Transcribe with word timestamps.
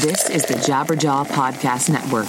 This 0.00 0.30
is 0.30 0.46
the 0.46 0.54
Jabberjaw 0.54 1.26
Podcast 1.26 1.90
Network. 1.90 2.24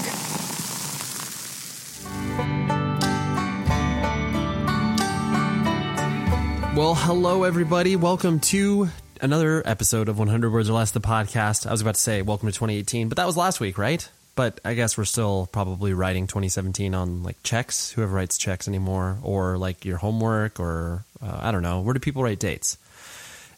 Well, 6.76 6.96
hello 6.96 7.46
everybody. 7.46 7.96
Welcome 7.96 8.42
to 8.42 8.90
another 9.22 9.64
episode 9.66 10.10
of 10.10 10.20
100 10.20 10.52
Words 10.52 10.70
or 10.70 10.74
Less, 10.74 10.92
the 10.92 11.00
podcast. 11.00 11.66
I 11.66 11.72
was 11.72 11.80
about 11.80 11.96
to 11.96 12.02
say 12.02 12.22
welcome 12.22 12.50
to 12.50 12.54
2018, 12.54 13.08
but 13.08 13.16
that 13.16 13.26
was 13.26 13.38
last 13.38 13.62
week, 13.62 13.78
right? 13.78 14.06
But 14.36 14.60
I 14.66 14.74
guess 14.74 14.98
we're 14.98 15.06
still 15.06 15.48
probably 15.54 15.94
writing 15.94 16.28
2017 16.28 16.94
on 16.94 17.24
like 17.24 17.42
checks, 17.42 17.90
whoever 17.92 18.14
writes 18.14 18.38
checks 18.38 18.68
anymore, 18.68 19.18
or 19.24 19.58
like 19.58 19.86
your 19.86 19.96
homework, 19.96 20.60
or 20.60 21.06
uh, 21.24 21.40
I 21.42 21.54
don't 21.54 21.64
know. 21.64 21.80
Where 21.80 21.94
do 21.94 22.02
people 22.02 22.22
write 22.22 22.40
dates? 22.40 22.78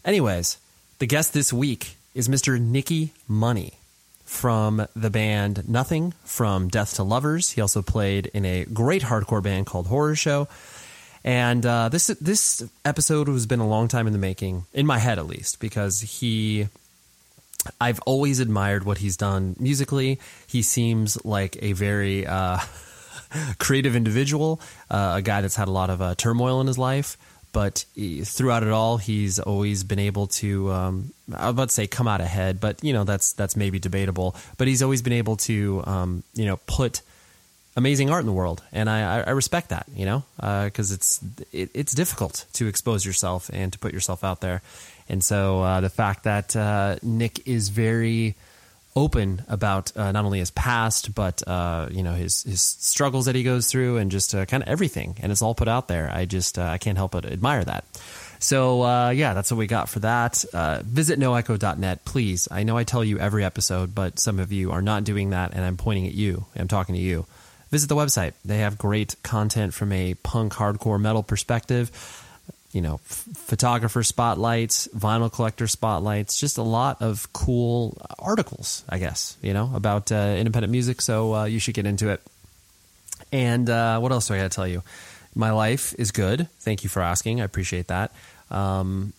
Anyways, 0.06 0.60
the 1.00 1.08
guest 1.08 1.34
this 1.34 1.52
week 1.52 1.96
is 2.14 2.28
Mr. 2.28 2.62
Nicky 2.62 3.12
Money 3.28 3.80
from 4.34 4.88
the 4.96 5.10
band 5.10 5.70
Nothing 5.70 6.14
from 6.26 6.68
Death 6.68 6.96
to 6.96 7.04
Lovers. 7.04 7.52
He 7.52 7.62
also 7.62 7.82
played 7.82 8.26
in 8.34 8.46
a 8.46 8.66
great 8.66 9.04
hardcore 9.04 9.44
band 9.44 9.68
called 9.68 9.88
Horror 9.88 10.16
Show. 10.16 10.48
And 11.24 11.66
uh, 11.66 11.88
this 11.88 12.08
this 12.08 12.68
episode 12.84 13.30
has 13.30 13.46
been 13.46 13.62
a 13.62 13.68
long 13.68 13.88
time 13.88 14.08
in 14.08 14.12
the 14.12 14.20
making, 14.20 14.66
in 14.74 14.86
my 14.86 14.98
head 14.98 15.20
at 15.20 15.28
least, 15.28 15.60
because 15.62 16.02
he. 16.02 16.68
I've 17.80 18.02
always 18.02 18.42
admired 18.42 18.84
what 18.84 18.98
he's 18.98 19.16
done 19.16 19.56
musically. 19.58 20.20
He 20.48 20.64
seems 20.64 21.24
like 21.24 21.56
a 21.62 21.72
very 21.72 22.28
uh, 22.28 22.58
creative 23.60 23.96
individual, 23.96 24.60
uh, 24.92 25.14
a 25.16 25.22
guy 25.22 25.40
that's 25.40 25.56
had 25.56 25.70
a 25.70 25.72
lot 25.72 25.90
of 25.90 26.02
uh, 26.02 26.16
turmoil 26.16 26.60
in 26.60 26.68
his 26.68 26.78
life. 26.78 27.16
But 27.54 27.86
throughout 28.24 28.64
it 28.64 28.70
all, 28.70 28.98
he's 28.98 29.40
always 29.40 29.84
been 29.84 30.00
able 30.00 30.28
to. 30.28 30.72
Um, 30.72 31.14
I 31.34 31.46
was 31.46 31.52
about 31.52 31.70
to 31.70 31.74
say 31.76 31.88
come 31.88 32.08
out 32.08 32.20
ahead, 32.20 32.60
but 32.60 32.84
you 32.84 32.94
know 32.94 33.04
that's 33.04 33.34
that's 33.34 33.56
maybe 33.56 33.80
debatable. 33.80 34.36
But 34.58 34.68
he's 34.68 34.82
always 34.82 35.02
been 35.02 35.14
able 35.14 35.38
to, 35.38 35.84
um, 35.86 36.24
you 36.34 36.46
know, 36.46 36.58
put 36.66 37.02
amazing 37.76 38.10
art 38.10 38.22
in 38.22 38.26
the 38.26 38.34
world, 38.34 38.64
and 38.72 38.90
I, 38.90 39.22
I 39.22 39.30
respect 39.32 39.70
that, 39.70 39.88
you 39.96 40.06
know, 40.06 40.24
because 40.36 40.92
uh, 40.92 40.96
it's 40.96 41.20
it, 41.52 41.70
it's 41.74 41.94
difficult 41.94 42.46
to 42.54 42.68
expose 42.68 43.06
yourself 43.06 43.50
and 43.54 43.72
to 43.72 43.80
put 43.80 43.94
yourself 43.94 44.24
out 44.24 44.42
there, 44.42 44.62
and 45.08 45.24
so 45.24 45.62
uh, 45.62 45.82
the 45.82 45.90
fact 45.90 46.24
that 46.24 46.56
uh, 46.56 46.98
Nick 47.02 47.48
is 47.48 47.70
very 47.70 48.36
open 48.96 49.44
about 49.48 49.96
uh, 49.98 50.12
not 50.12 50.26
only 50.26 50.40
his 50.40 50.52
past 50.52 51.16
but 51.16 51.46
uh, 51.48 51.88
you 51.92 52.04
know 52.04 52.14
his 52.14 52.44
his 52.44 52.62
struggles 52.62 53.26
that 53.26 53.36
he 53.36 53.44
goes 53.44 53.68
through 53.72 53.98
and 53.98 54.12
just 54.12 54.34
uh, 54.36 54.46
kind 54.46 54.64
of 54.64 54.70
everything, 54.70 55.16
and 55.22 55.32
it's 55.32 55.42
all 55.42 55.56
put 55.56 55.68
out 55.68 55.88
there. 55.88 56.10
I 56.12 56.26
just 56.26 56.58
I 56.60 56.78
can't 56.78 56.98
help 56.98 57.12
but 57.12 57.26
admire 57.26 57.64
that. 57.64 57.86
So 58.40 59.10
yeah, 59.12 59.34
that's 59.34 59.52
what 59.52 59.58
we 59.58 59.68
got 59.68 59.88
for 59.88 60.00
that. 60.00 60.44
visit 60.86 61.18
noecho.net, 61.18 62.06
please. 62.06 62.48
I 62.52 62.64
know 62.64 62.78
I 62.78 62.84
tell 62.84 63.04
you 63.04 63.18
every 63.20 63.44
episode, 63.44 63.96
but 63.96 64.20
some 64.20 64.40
of 64.40 64.52
you 64.52 64.72
are 64.72 64.82
not 64.82 65.06
doing 65.06 65.30
that, 65.30 65.54
and 65.54 65.64
I'm 65.64 65.78
pointing 65.78 66.08
at 66.08 66.14
you. 66.14 66.46
I'm 66.56 66.68
talking 66.68 66.96
to 66.96 67.02
you 67.02 67.26
visit 67.74 67.90
the 67.90 67.96
website. 67.96 68.34
They 68.46 68.60
have 68.60 68.78
great 68.78 69.16
content 69.24 69.74
from 69.74 69.92
a 69.92 70.14
punk 70.14 70.54
hardcore 70.54 71.02
metal 71.02 71.24
perspective. 71.24 71.90
You 72.74 72.82
know, 72.82 72.96
f- 72.96 73.28
photographer 73.36 74.04
spotlights, 74.04 74.90
vinyl 74.98 75.32
collector 75.32 75.68
spotlights, 75.68 76.40
just 76.40 76.58
a 76.58 76.64
lot 76.64 77.02
of 77.02 77.32
cool 77.32 77.98
articles, 78.20 78.84
I 78.90 78.98
guess, 78.98 79.38
you 79.42 79.54
know, 79.54 79.72
about 79.74 80.12
uh, 80.12 80.36
independent 80.38 80.72
music. 80.72 81.02
So 81.02 81.36
uh, 81.36 81.46
you 81.46 81.60
should 81.60 81.76
get 81.76 81.86
into 81.86 82.10
it. 82.10 82.22
And 83.32 83.70
uh, 83.70 84.00
what 84.00 84.12
else 84.12 84.28
do 84.28 84.34
I 84.34 84.38
got 84.38 84.52
to 84.52 84.56
tell 84.56 84.68
you? 84.68 84.84
My 85.36 85.52
life 85.52 85.94
is 85.98 86.12
good. 86.12 86.48
Thank 86.60 86.84
you 86.84 86.90
for 86.90 87.02
asking. 87.02 87.42
I 87.42 87.46
appreciate 87.46 87.88
that. 87.88 88.12
Um, 88.52 89.14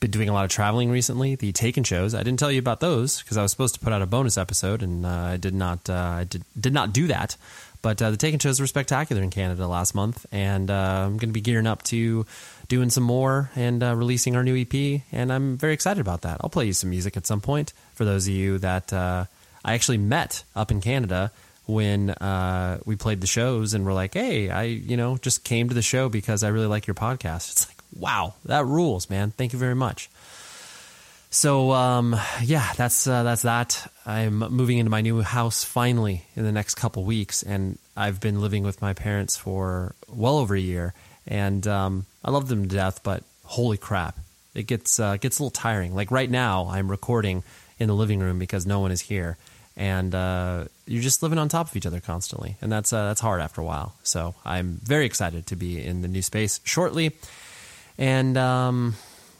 been 0.00 0.10
doing 0.10 0.28
a 0.28 0.32
lot 0.32 0.44
of 0.44 0.50
traveling 0.50 0.90
recently. 0.90 1.34
The 1.34 1.52
Taken 1.52 1.84
shows. 1.84 2.14
I 2.14 2.22
didn't 2.22 2.38
tell 2.38 2.52
you 2.52 2.58
about 2.58 2.80
those 2.80 3.22
because 3.22 3.36
I 3.36 3.42
was 3.42 3.50
supposed 3.50 3.74
to 3.74 3.80
put 3.80 3.92
out 3.92 4.02
a 4.02 4.06
bonus 4.06 4.36
episode, 4.38 4.82
and 4.82 5.06
uh, 5.06 5.08
I 5.08 5.36
did 5.36 5.54
not. 5.54 5.88
Uh, 5.88 5.94
I 5.94 6.24
did 6.24 6.44
did 6.58 6.72
not 6.72 6.92
do 6.92 7.06
that. 7.08 7.36
But 7.82 8.00
uh, 8.02 8.10
the 8.10 8.16
Taken 8.16 8.38
shows 8.38 8.60
were 8.60 8.66
spectacular 8.66 9.22
in 9.22 9.30
Canada 9.30 9.66
last 9.66 9.94
month, 9.94 10.26
and 10.32 10.70
uh, 10.70 11.04
I'm 11.06 11.16
going 11.18 11.28
to 11.28 11.34
be 11.34 11.40
gearing 11.40 11.66
up 11.66 11.82
to 11.84 12.26
doing 12.68 12.90
some 12.90 13.04
more 13.04 13.50
and 13.54 13.82
uh, 13.82 13.94
releasing 13.94 14.36
our 14.36 14.42
new 14.42 14.56
EP, 14.60 15.02
and 15.12 15.32
I'm 15.32 15.56
very 15.56 15.72
excited 15.72 16.00
about 16.00 16.22
that. 16.22 16.38
I'll 16.40 16.50
play 16.50 16.66
you 16.66 16.72
some 16.72 16.90
music 16.90 17.16
at 17.16 17.26
some 17.26 17.40
point 17.40 17.72
for 17.94 18.04
those 18.04 18.26
of 18.26 18.34
you 18.34 18.58
that 18.58 18.92
uh, 18.92 19.26
I 19.64 19.74
actually 19.74 19.98
met 19.98 20.44
up 20.54 20.70
in 20.70 20.80
Canada 20.80 21.30
when 21.66 22.10
uh, 22.10 22.78
we 22.84 22.96
played 22.96 23.20
the 23.20 23.26
shows 23.26 23.74
and 23.74 23.84
were 23.84 23.92
like, 23.92 24.14
"Hey, 24.14 24.50
I 24.50 24.64
you 24.64 24.96
know 24.96 25.16
just 25.18 25.44
came 25.44 25.68
to 25.68 25.74
the 25.74 25.82
show 25.82 26.08
because 26.08 26.42
I 26.42 26.48
really 26.48 26.66
like 26.66 26.86
your 26.86 26.94
podcast." 26.94 27.52
It's 27.52 27.68
like, 27.68 27.76
wow, 27.98 28.34
that 28.44 28.64
rules, 28.66 29.10
man. 29.10 29.32
Thank 29.32 29.52
you 29.52 29.58
very 29.58 29.74
much. 29.74 30.08
So 31.30 31.72
um, 31.72 32.16
yeah, 32.42 32.72
that's 32.76 33.06
uh, 33.06 33.22
that's 33.22 33.42
that. 33.42 33.90
I'm 34.06 34.38
moving 34.38 34.78
into 34.78 34.90
my 34.90 35.00
new 35.00 35.22
house 35.22 35.64
finally 35.64 36.24
in 36.34 36.44
the 36.44 36.52
next 36.52 36.76
couple 36.76 37.04
weeks, 37.04 37.42
and 37.42 37.78
I've 37.96 38.20
been 38.20 38.40
living 38.40 38.62
with 38.62 38.80
my 38.80 38.92
parents 38.94 39.36
for 39.36 39.94
well 40.08 40.38
over 40.38 40.54
a 40.54 40.60
year, 40.60 40.94
and 41.26 41.66
um, 41.66 42.06
I 42.24 42.30
love 42.30 42.48
them 42.48 42.68
to 42.68 42.74
death. 42.74 43.02
But 43.02 43.24
holy 43.44 43.76
crap, 43.76 44.16
it 44.54 44.66
gets 44.66 45.00
uh, 45.00 45.16
gets 45.16 45.38
a 45.38 45.42
little 45.42 45.50
tiring. 45.50 45.94
Like 45.94 46.10
right 46.10 46.30
now, 46.30 46.68
I'm 46.70 46.90
recording 46.90 47.42
in 47.78 47.88
the 47.88 47.94
living 47.94 48.20
room 48.20 48.38
because 48.38 48.64
no 48.64 48.80
one 48.80 48.92
is 48.92 49.00
here, 49.00 49.36
and 49.76 50.14
uh, 50.14 50.64
you're 50.86 51.02
just 51.02 51.22
living 51.22 51.38
on 51.38 51.48
top 51.48 51.68
of 51.68 51.76
each 51.76 51.86
other 51.86 52.00
constantly, 52.00 52.56
and 52.62 52.70
that's 52.70 52.92
uh, 52.92 53.08
that's 53.08 53.20
hard 53.20 53.40
after 53.40 53.60
a 53.60 53.64
while. 53.64 53.94
So 54.04 54.36
I'm 54.44 54.80
very 54.84 55.06
excited 55.06 55.48
to 55.48 55.56
be 55.56 55.84
in 55.84 56.02
the 56.02 56.08
new 56.08 56.22
space 56.22 56.60
shortly, 56.64 57.16
and. 57.98 58.38
Um, 58.38 58.94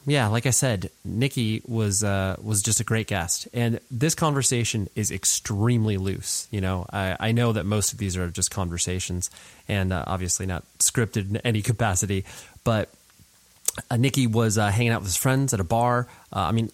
yeah, 0.09 0.29
like 0.29 0.47
I 0.47 0.51
said, 0.51 0.91
Nicky 1.05 1.63
was 1.67 2.05
uh, 2.05 2.37
was 2.41 2.63
just 2.63 2.79
a 2.79 2.85
great 2.85 3.09
guest, 3.09 3.49
and 3.53 3.81
this 3.91 4.15
conversation 4.15 4.89
is 4.95 5.11
extremely 5.11 5.97
loose. 5.97 6.47
You 6.53 6.61
know, 6.61 6.87
I, 6.93 7.17
I 7.19 7.33
know 7.33 7.53
that 7.53 7.67
most 7.67 7.93
of 7.93 7.99
these 7.99 8.17
are 8.17 8.31
just 8.31 8.53
conversations, 8.53 9.31
and 9.69 9.93
uh, 9.93 10.05
obviously 10.07 10.47
not 10.47 10.65
scripted 10.79 11.31
in 11.31 11.37
any 11.39 11.61
capacity. 11.61 12.25
But 12.63 12.89
uh, 13.91 13.97
Nicky 13.97 14.29
was 14.29 14.59
uh, 14.59 14.71
hanging 14.71 14.93
out 14.93 15.01
with 15.01 15.09
his 15.09 15.17
friends 15.17 15.53
at 15.53 15.59
a 15.59 15.65
bar. 15.65 16.07
Uh, 16.33 16.39
I 16.39 16.53
mean, 16.53 16.71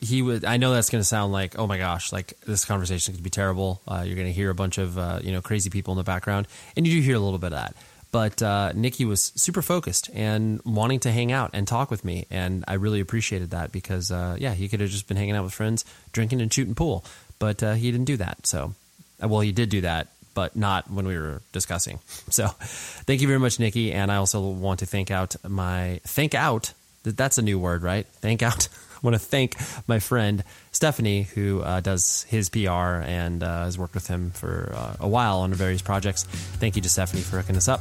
he 0.00 0.22
would. 0.22 0.44
I 0.44 0.56
know 0.56 0.72
that's 0.72 0.88
going 0.88 1.00
to 1.00 1.08
sound 1.08 1.32
like, 1.32 1.58
oh 1.58 1.66
my 1.66 1.78
gosh, 1.78 2.12
like 2.12 2.38
this 2.46 2.64
conversation 2.64 3.14
could 3.14 3.24
be 3.24 3.30
terrible. 3.30 3.80
Uh, 3.88 4.04
you're 4.06 4.14
going 4.14 4.28
to 4.28 4.32
hear 4.32 4.50
a 4.50 4.54
bunch 4.54 4.78
of 4.78 5.24
you 5.24 5.32
know 5.32 5.42
crazy 5.42 5.70
people 5.70 5.92
in 5.92 5.98
the 5.98 6.04
background, 6.04 6.46
and 6.76 6.86
you 6.86 7.00
do 7.00 7.00
hear 7.00 7.16
a 7.16 7.20
little 7.20 7.38
bit 7.38 7.52
of 7.52 7.58
that 7.58 7.74
but 8.12 8.42
uh, 8.42 8.72
Nicky 8.74 9.04
was 9.04 9.32
super 9.36 9.62
focused 9.62 10.10
and 10.14 10.60
wanting 10.64 11.00
to 11.00 11.12
hang 11.12 11.32
out 11.32 11.50
and 11.52 11.66
talk 11.66 11.90
with 11.90 12.04
me, 12.04 12.26
and 12.30 12.64
I 12.66 12.74
really 12.74 13.00
appreciated 13.00 13.50
that 13.50 13.72
because 13.72 14.10
uh, 14.10 14.36
yeah, 14.38 14.54
he 14.54 14.68
could 14.68 14.80
have 14.80 14.90
just 14.90 15.08
been 15.08 15.16
hanging 15.16 15.36
out 15.36 15.44
with 15.44 15.54
friends, 15.54 15.84
drinking 16.12 16.40
and 16.40 16.52
shooting 16.52 16.74
pool, 16.74 17.04
but 17.38 17.62
uh, 17.62 17.74
he 17.74 17.90
didn't 17.90 18.06
do 18.06 18.16
that. 18.18 18.46
So, 18.46 18.74
uh, 19.22 19.28
well, 19.28 19.40
he 19.40 19.52
did 19.52 19.68
do 19.68 19.82
that, 19.82 20.08
but 20.34 20.56
not 20.56 20.90
when 20.90 21.06
we 21.06 21.18
were 21.18 21.42
discussing. 21.52 21.98
So, 22.30 22.48
thank 22.48 23.20
you 23.20 23.28
very 23.28 23.38
much, 23.38 23.60
Nicky, 23.60 23.92
and 23.92 24.10
I 24.10 24.16
also 24.16 24.40
want 24.40 24.80
to 24.80 24.86
thank 24.86 25.10
out 25.10 25.36
my 25.48 26.00
thank 26.04 26.34
out. 26.34 26.72
That's 27.04 27.38
a 27.38 27.42
new 27.42 27.58
word, 27.58 27.82
right? 27.82 28.06
Thank 28.20 28.42
out. 28.42 28.68
I 28.96 28.98
want 29.02 29.14
to 29.14 29.20
thank 29.20 29.56
my 29.86 29.98
friend 29.98 30.42
Stephanie, 30.72 31.22
who 31.22 31.60
uh, 31.62 31.80
does 31.80 32.24
his 32.28 32.48
PR 32.48 33.02
and 33.04 33.42
uh, 33.42 33.64
has 33.64 33.78
worked 33.78 33.94
with 33.94 34.06
him 34.06 34.30
for 34.30 34.72
uh, 34.74 34.96
a 35.00 35.08
while 35.08 35.38
on 35.38 35.52
various 35.54 35.82
projects. 35.82 36.24
Thank 36.24 36.76
you 36.76 36.82
to 36.82 36.88
Stephanie 36.88 37.22
for 37.22 37.36
hooking 37.38 37.56
us 37.56 37.68
up. 37.68 37.80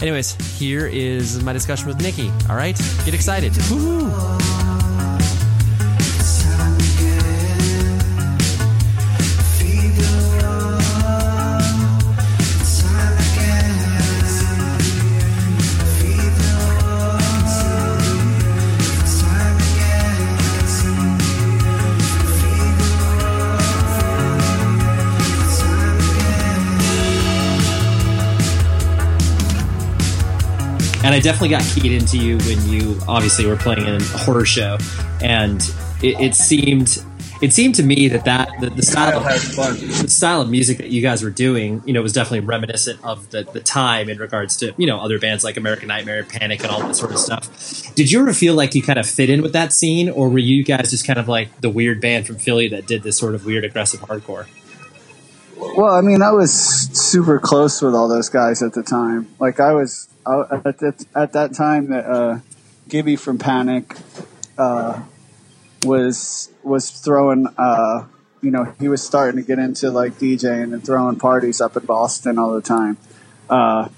Anyways, 0.00 0.34
here 0.58 0.86
is 0.86 1.42
my 1.44 1.52
discussion 1.52 1.88
with 1.88 2.00
Nicky. 2.00 2.30
All 2.48 2.56
right, 2.56 2.76
get 3.04 3.14
excited. 3.14 3.52
Woo-hoo. 3.70 4.71
And 31.12 31.20
I 31.20 31.22
definitely 31.22 31.50
got 31.50 31.62
keyed 31.62 31.92
into 31.92 32.16
you 32.16 32.38
when 32.38 32.66
you 32.70 32.98
obviously 33.06 33.44
were 33.44 33.56
playing 33.56 33.86
in 33.86 33.96
a 33.96 34.18
horror 34.18 34.46
show, 34.46 34.78
and 35.20 35.60
it, 36.02 36.18
it 36.18 36.34
seemed 36.34 37.04
it 37.42 37.52
seemed 37.52 37.74
to 37.74 37.82
me 37.82 38.08
that 38.08 38.24
that 38.24 38.48
the, 38.60 38.70
the 38.70 38.82
style 38.82 39.18
of, 39.18 39.24
the 39.24 40.08
style 40.08 40.40
of 40.40 40.48
music 40.48 40.78
that 40.78 40.88
you 40.88 41.02
guys 41.02 41.22
were 41.22 41.28
doing, 41.28 41.82
you 41.84 41.92
know, 41.92 42.00
was 42.00 42.14
definitely 42.14 42.40
reminiscent 42.40 42.98
of 43.04 43.28
the, 43.28 43.42
the 43.42 43.60
time 43.60 44.08
in 44.08 44.16
regards 44.16 44.56
to 44.58 44.72
you 44.78 44.86
know 44.86 45.00
other 45.00 45.18
bands 45.18 45.44
like 45.44 45.58
American 45.58 45.88
Nightmare, 45.88 46.24
Panic, 46.24 46.62
and 46.62 46.70
all 46.70 46.80
that 46.80 46.96
sort 46.96 47.12
of 47.12 47.18
stuff. 47.18 47.94
Did 47.94 48.10
you 48.10 48.22
ever 48.22 48.32
feel 48.32 48.54
like 48.54 48.74
you 48.74 48.82
kind 48.82 48.98
of 48.98 49.06
fit 49.06 49.28
in 49.28 49.42
with 49.42 49.52
that 49.52 49.74
scene, 49.74 50.08
or 50.08 50.30
were 50.30 50.38
you 50.38 50.64
guys 50.64 50.92
just 50.92 51.06
kind 51.06 51.18
of 51.18 51.28
like 51.28 51.60
the 51.60 51.68
weird 51.68 52.00
band 52.00 52.26
from 52.26 52.36
Philly 52.36 52.68
that 52.68 52.86
did 52.86 53.02
this 53.02 53.18
sort 53.18 53.34
of 53.34 53.44
weird 53.44 53.66
aggressive 53.66 54.00
hardcore? 54.00 54.46
Well, 55.76 55.92
I 55.92 56.00
mean, 56.00 56.22
I 56.22 56.32
was 56.32 56.52
super 56.52 57.38
close 57.38 57.82
with 57.82 57.94
all 57.94 58.08
those 58.08 58.30
guys 58.30 58.62
at 58.62 58.72
the 58.72 58.82
time. 58.82 59.28
Like 59.38 59.60
I 59.60 59.72
was 59.74 60.08
at 60.26 60.78
that, 60.78 61.06
at 61.14 61.32
that 61.32 61.54
time 61.54 61.88
that 61.88 62.06
uh, 62.06 62.38
Gibby 62.88 63.16
from 63.16 63.38
Panic 63.38 63.96
uh, 64.58 65.02
was 65.84 66.50
was 66.62 66.90
throwing 66.90 67.46
uh, 67.58 68.06
you 68.42 68.50
know, 68.50 68.74
he 68.80 68.88
was 68.88 69.02
starting 69.02 69.40
to 69.40 69.46
get 69.46 69.58
into 69.58 69.90
like 69.90 70.14
DJing 70.14 70.74
and 70.74 70.84
throwing 70.84 71.16
parties 71.16 71.60
up 71.60 71.76
in 71.76 71.86
Boston 71.86 72.38
all 72.38 72.52
the 72.52 72.60
time. 72.60 72.98
Uh, 73.48 73.88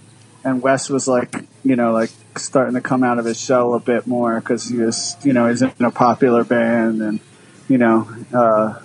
and 0.44 0.62
Wes 0.62 0.90
was 0.90 1.08
like, 1.08 1.34
you 1.64 1.74
know, 1.74 1.92
like 1.92 2.10
starting 2.36 2.74
to 2.74 2.82
come 2.82 3.02
out 3.02 3.18
of 3.18 3.24
his 3.24 3.40
shell 3.40 3.72
a 3.72 3.80
bit 3.80 4.06
more 4.06 4.38
because 4.38 4.68
he 4.68 4.76
was, 4.76 5.16
you 5.24 5.32
know, 5.32 5.48
he's 5.48 5.62
in 5.62 5.72
a 5.80 5.90
popular 5.90 6.44
band 6.44 7.00
and, 7.00 7.20
you 7.68 7.78
know, 7.78 8.06
uh, 8.34 8.78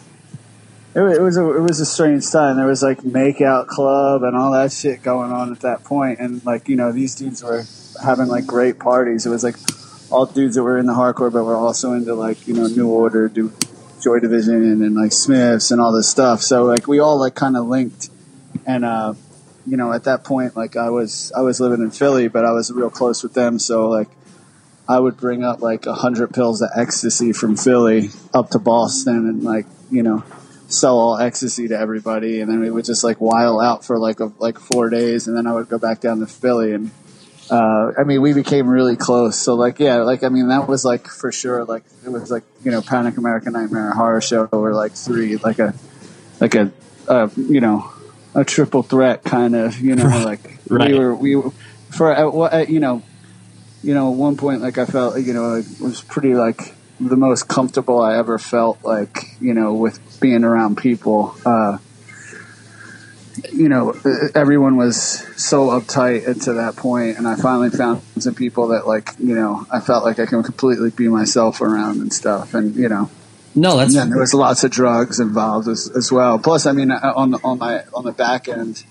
it, 0.96 1.02
it, 1.02 1.22
was 1.22 1.38
a 1.38 1.44
it 1.56 1.62
was 1.62 1.80
a 1.80 1.86
strange 1.86 2.30
time. 2.32 2.58
There 2.58 2.66
was 2.66 2.82
like 2.82 3.00
Makeout 3.00 3.68
Club 3.68 4.24
and 4.24 4.36
all 4.36 4.52
that 4.54 4.72
shit 4.72 5.04
going 5.04 5.32
on 5.32 5.52
at 5.52 5.60
that 5.62 5.84
point, 5.84 6.20
and 6.20 6.44
like 6.46 6.68
you 6.68 6.76
know 6.76 6.92
these 6.92 7.16
dudes 7.16 7.44
were 7.44 7.64
having 8.04 8.28
like 8.28 8.48
great 8.48 8.80
parties. 8.80 9.26
It 9.26 9.30
was 9.30 9.44
like 9.44 9.56
all 10.12 10.26
dudes 10.26 10.56
that 10.56 10.64
were 10.64 10.78
in 10.78 10.88
the 10.88 10.94
hardcore, 10.94 11.32
but 11.32 11.44
were 11.44 11.56
also 11.56 11.94
into 11.94 12.16
like 12.16 12.48
you 12.48 12.56
know 12.56 12.68
New 12.68 12.88
Order, 12.88 13.30
do 13.30 13.54
Joy 14.02 14.20
Division, 14.20 14.82
and 14.82 14.96
like 14.96 15.12
Smiths 15.12 15.70
and 15.70 15.80
all 15.80 15.92
this 15.92 16.10
stuff. 16.10 16.42
So 16.42 16.66
like 16.66 16.88
we 16.88 17.00
all 17.00 17.20
like 17.20 17.36
kind 17.36 17.56
of 17.56 17.68
linked, 17.68 18.10
and 18.66 18.84
uh, 18.84 19.14
you 19.68 19.78
know 19.78 19.94
at 19.94 20.06
that 20.06 20.24
point 20.24 20.56
like 20.56 20.76
I 20.76 20.90
was 20.90 21.32
I 21.38 21.42
was 21.42 21.60
living 21.60 21.82
in 21.82 21.92
Philly, 21.92 22.30
but 22.30 22.46
I 22.46 22.52
was 22.52 22.72
real 22.72 22.90
close 22.90 23.22
with 23.22 23.36
them. 23.36 23.60
So 23.60 23.90
like 23.90 24.10
I 24.88 25.00
would 25.00 25.18
bring 25.18 25.44
up 25.44 25.62
like 25.62 25.86
a 25.86 25.94
hundred 25.94 26.34
pills 26.34 26.64
of 26.64 26.72
ecstasy 26.76 27.32
from 27.32 27.56
Philly 27.56 28.10
up 28.34 28.50
to 28.52 28.60
Boston, 28.60 29.30
and 29.30 29.44
like 29.44 29.68
you 29.92 30.02
know 30.02 30.24
sell 30.70 30.98
all 30.98 31.18
ecstasy 31.20 31.68
to 31.68 31.78
everybody, 31.78 32.40
and 32.42 32.50
then 32.50 32.60
we 32.62 32.70
would 32.72 32.86
just 32.86 33.04
like 33.04 33.18
while 33.18 33.60
out 33.60 33.84
for 33.84 33.98
like 33.98 34.20
a, 34.22 34.32
like 34.40 34.58
four 34.60 34.90
days, 34.90 35.28
and 35.28 35.36
then 35.36 35.46
I 35.48 35.54
would 35.54 35.68
go 35.68 35.78
back 35.80 36.00
down 36.00 36.20
to 36.20 36.28
Philly, 36.28 36.74
and 36.74 36.92
uh, 37.50 37.92
I 37.98 38.04
mean 38.04 38.22
we 38.22 38.34
became 38.34 38.68
really 38.70 38.96
close. 38.96 39.38
So 39.38 39.56
like 39.56 39.80
yeah, 39.80 39.98
like 39.98 40.24
I 40.24 40.30
mean 40.30 40.50
that 40.50 40.68
was 40.68 40.86
like 40.86 41.08
for 41.08 41.32
sure 41.32 41.66
like 41.66 41.84
it 42.06 42.10
was 42.10 42.30
like 42.32 42.44
you 42.64 42.72
know 42.72 42.82
Panic 42.82 43.18
American 43.18 43.54
Nightmare 43.54 43.92
Horror 43.92 44.22
Show 44.22 44.46
or 44.52 44.74
like 44.74 44.92
three 44.94 45.38
like 45.38 45.60
a 45.60 45.74
like 46.40 46.54
a 46.56 46.72
uh, 47.08 47.30
you 47.36 47.60
know 47.62 47.92
a 48.36 48.46
triple 48.46 48.84
threat 48.84 49.24
kind 49.24 49.56
of 49.56 49.80
you 49.80 49.96
know 49.96 50.06
like 50.24 50.58
Right. 50.70 50.92
we 50.92 51.00
were 51.00 51.16
we 51.16 51.36
were, 51.36 51.50
for 51.90 52.14
at, 52.14 52.32
what- 52.32 52.54
at, 52.54 52.70
you 52.70 52.80
know 52.80 53.02
you 53.82 53.96
know 53.96 54.12
at 54.12 54.16
one 54.18 54.38
point 54.38 54.62
like 54.62 54.78
I 54.78 54.86
felt 54.86 55.20
you 55.20 55.34
know 55.34 55.56
it 55.56 55.66
was 55.82 56.02
pretty 56.02 56.36
like 56.36 56.76
the 57.00 57.16
most 57.16 57.48
comfortable 57.48 58.02
I 58.02 58.18
ever 58.18 58.38
felt 58.38 58.84
like 58.84 59.40
you 59.40 59.54
know 59.54 59.74
with 59.74 60.20
being 60.20 60.44
around 60.44 60.78
people 60.78 61.36
uh 61.46 61.78
you 63.54 63.70
know 63.70 63.96
everyone 64.36 64.76
was 64.76 64.98
so 65.42 65.68
uptight 65.68 66.44
to 66.44 66.54
that 66.54 66.76
point 66.76 67.18
and 67.18 67.28
I 67.28 67.36
finally 67.36 67.70
found 67.70 68.02
some 68.20 68.36
people 68.36 68.70
that 68.70 68.86
like 68.86 69.12
you 69.18 69.36
know 69.36 69.66
I 69.72 69.80
felt 69.80 70.04
like 70.04 70.20
I 70.20 70.26
can 70.26 70.44
completely 70.44 70.90
be 70.90 71.08
myself 71.08 71.62
around 71.62 72.02
and 72.02 72.14
stuff 72.14 72.54
and 72.54 72.76
you 72.76 72.90
know 72.90 73.10
No, 73.56 73.78
that's 73.78 73.96
and 73.96 74.00
then 74.00 74.10
there 74.12 74.20
was 74.20 74.34
lots 74.34 74.64
of 74.64 74.72
drugs 74.72 75.20
involved 75.20 75.68
as, 75.68 75.90
as 75.96 76.12
well. 76.12 76.38
Plus, 76.38 76.66
I 76.66 76.72
mean, 76.72 76.92
uh, 76.92 77.14
on 77.16 77.32
the, 77.32 77.40
on 77.44 77.58
my 77.58 77.84
on 77.94 78.06
the 78.06 78.12
back 78.12 78.48
end, 78.48 78.84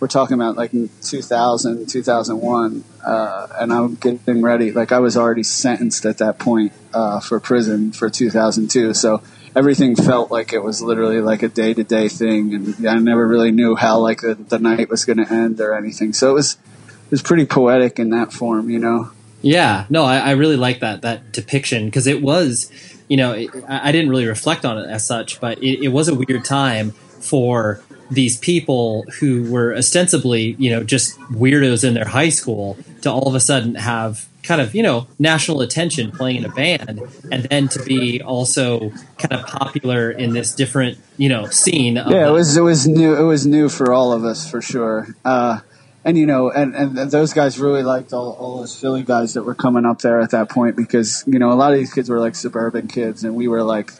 we're 0.00 0.08
talking 0.08 0.34
about 0.34 0.56
like 0.56 0.72
in 0.72 0.88
2000, 1.02 1.86
2001, 1.86 2.84
uh, 3.04 3.48
and 3.58 3.72
I'm 3.72 3.94
getting 3.94 4.42
ready. 4.42 4.72
Like 4.72 4.92
I 4.92 4.98
was 4.98 5.16
already 5.16 5.42
sentenced 5.42 6.06
at 6.06 6.18
that 6.18 6.38
point 6.38 6.72
uh, 6.94 7.20
for 7.20 7.38
prison 7.38 7.92
for 7.92 8.08
2002. 8.08 8.94
So 8.94 9.22
everything 9.54 9.94
felt 9.94 10.30
like 10.30 10.52
it 10.54 10.64
was 10.64 10.82
literally 10.82 11.20
like 11.20 11.42
a 11.42 11.48
day 11.48 11.74
to 11.74 11.84
day 11.84 12.08
thing, 12.08 12.54
and 12.54 12.86
I 12.86 12.98
never 12.98 13.26
really 13.26 13.52
knew 13.52 13.76
how 13.76 13.98
like 13.98 14.22
the, 14.22 14.34
the 14.34 14.58
night 14.58 14.88
was 14.88 15.04
going 15.04 15.18
to 15.18 15.30
end 15.30 15.60
or 15.60 15.74
anything. 15.74 16.14
So 16.14 16.30
it 16.30 16.34
was 16.34 16.54
it 16.54 17.10
was 17.10 17.22
pretty 17.22 17.44
poetic 17.44 17.98
in 17.98 18.10
that 18.10 18.32
form, 18.32 18.70
you 18.70 18.78
know. 18.78 19.10
Yeah, 19.42 19.86
no, 19.90 20.04
I, 20.04 20.18
I 20.18 20.30
really 20.32 20.56
like 20.56 20.80
that 20.80 21.02
that 21.02 21.32
depiction 21.32 21.86
because 21.86 22.06
it 22.06 22.22
was, 22.22 22.70
you 23.08 23.18
know, 23.18 23.32
it, 23.32 23.50
I 23.68 23.92
didn't 23.92 24.10
really 24.10 24.26
reflect 24.26 24.64
on 24.64 24.78
it 24.78 24.88
as 24.88 25.06
such, 25.06 25.40
but 25.40 25.62
it, 25.62 25.84
it 25.84 25.88
was 25.88 26.08
a 26.08 26.14
weird 26.14 26.44
time 26.44 26.92
for 27.20 27.82
these 28.10 28.36
people 28.38 29.04
who 29.20 29.50
were 29.50 29.74
ostensibly, 29.74 30.56
you 30.58 30.70
know, 30.70 30.82
just 30.82 31.18
weirdos 31.30 31.86
in 31.86 31.94
their 31.94 32.06
high 32.08 32.28
school 32.28 32.76
to 33.02 33.10
all 33.10 33.28
of 33.28 33.34
a 33.34 33.40
sudden 33.40 33.74
have 33.76 34.26
kind 34.42 34.60
of, 34.60 34.74
you 34.74 34.82
know, 34.82 35.06
national 35.18 35.60
attention 35.60 36.10
playing 36.10 36.36
in 36.36 36.44
a 36.44 36.48
band, 36.48 37.00
and 37.30 37.44
then 37.44 37.68
to 37.68 37.82
be 37.84 38.20
also 38.22 38.90
kind 39.18 39.32
of 39.32 39.46
popular 39.46 40.10
in 40.10 40.32
this 40.32 40.54
different, 40.54 40.98
you 41.18 41.28
know, 41.28 41.46
scene. 41.46 41.98
Of 41.98 42.10
yeah, 42.10 42.24
the- 42.24 42.28
it 42.28 42.32
was 42.32 42.56
it 42.56 42.62
was 42.62 42.86
new. 42.86 43.14
It 43.14 43.24
was 43.24 43.46
new 43.46 43.68
for 43.68 43.92
all 43.92 44.12
of 44.12 44.24
us 44.24 44.50
for 44.50 44.60
sure. 44.62 45.14
Uh, 45.24 45.60
and 46.04 46.16
you 46.16 46.24
know, 46.26 46.50
and, 46.50 46.74
and 46.74 46.96
those 47.10 47.34
guys 47.34 47.58
really 47.58 47.82
liked 47.82 48.14
all, 48.14 48.32
all 48.32 48.58
those 48.60 48.74
Philly 48.74 49.02
guys 49.02 49.34
that 49.34 49.42
were 49.42 49.54
coming 49.54 49.84
up 49.84 49.98
there 50.00 50.20
at 50.20 50.30
that 50.30 50.48
point 50.48 50.74
because 50.74 51.22
you 51.26 51.38
know 51.38 51.52
a 51.52 51.54
lot 51.54 51.72
of 51.72 51.78
these 51.78 51.92
kids 51.92 52.08
were 52.08 52.18
like 52.18 52.34
suburban 52.34 52.88
kids, 52.88 53.22
and 53.22 53.34
we 53.34 53.46
were 53.48 53.62
like, 53.62 53.92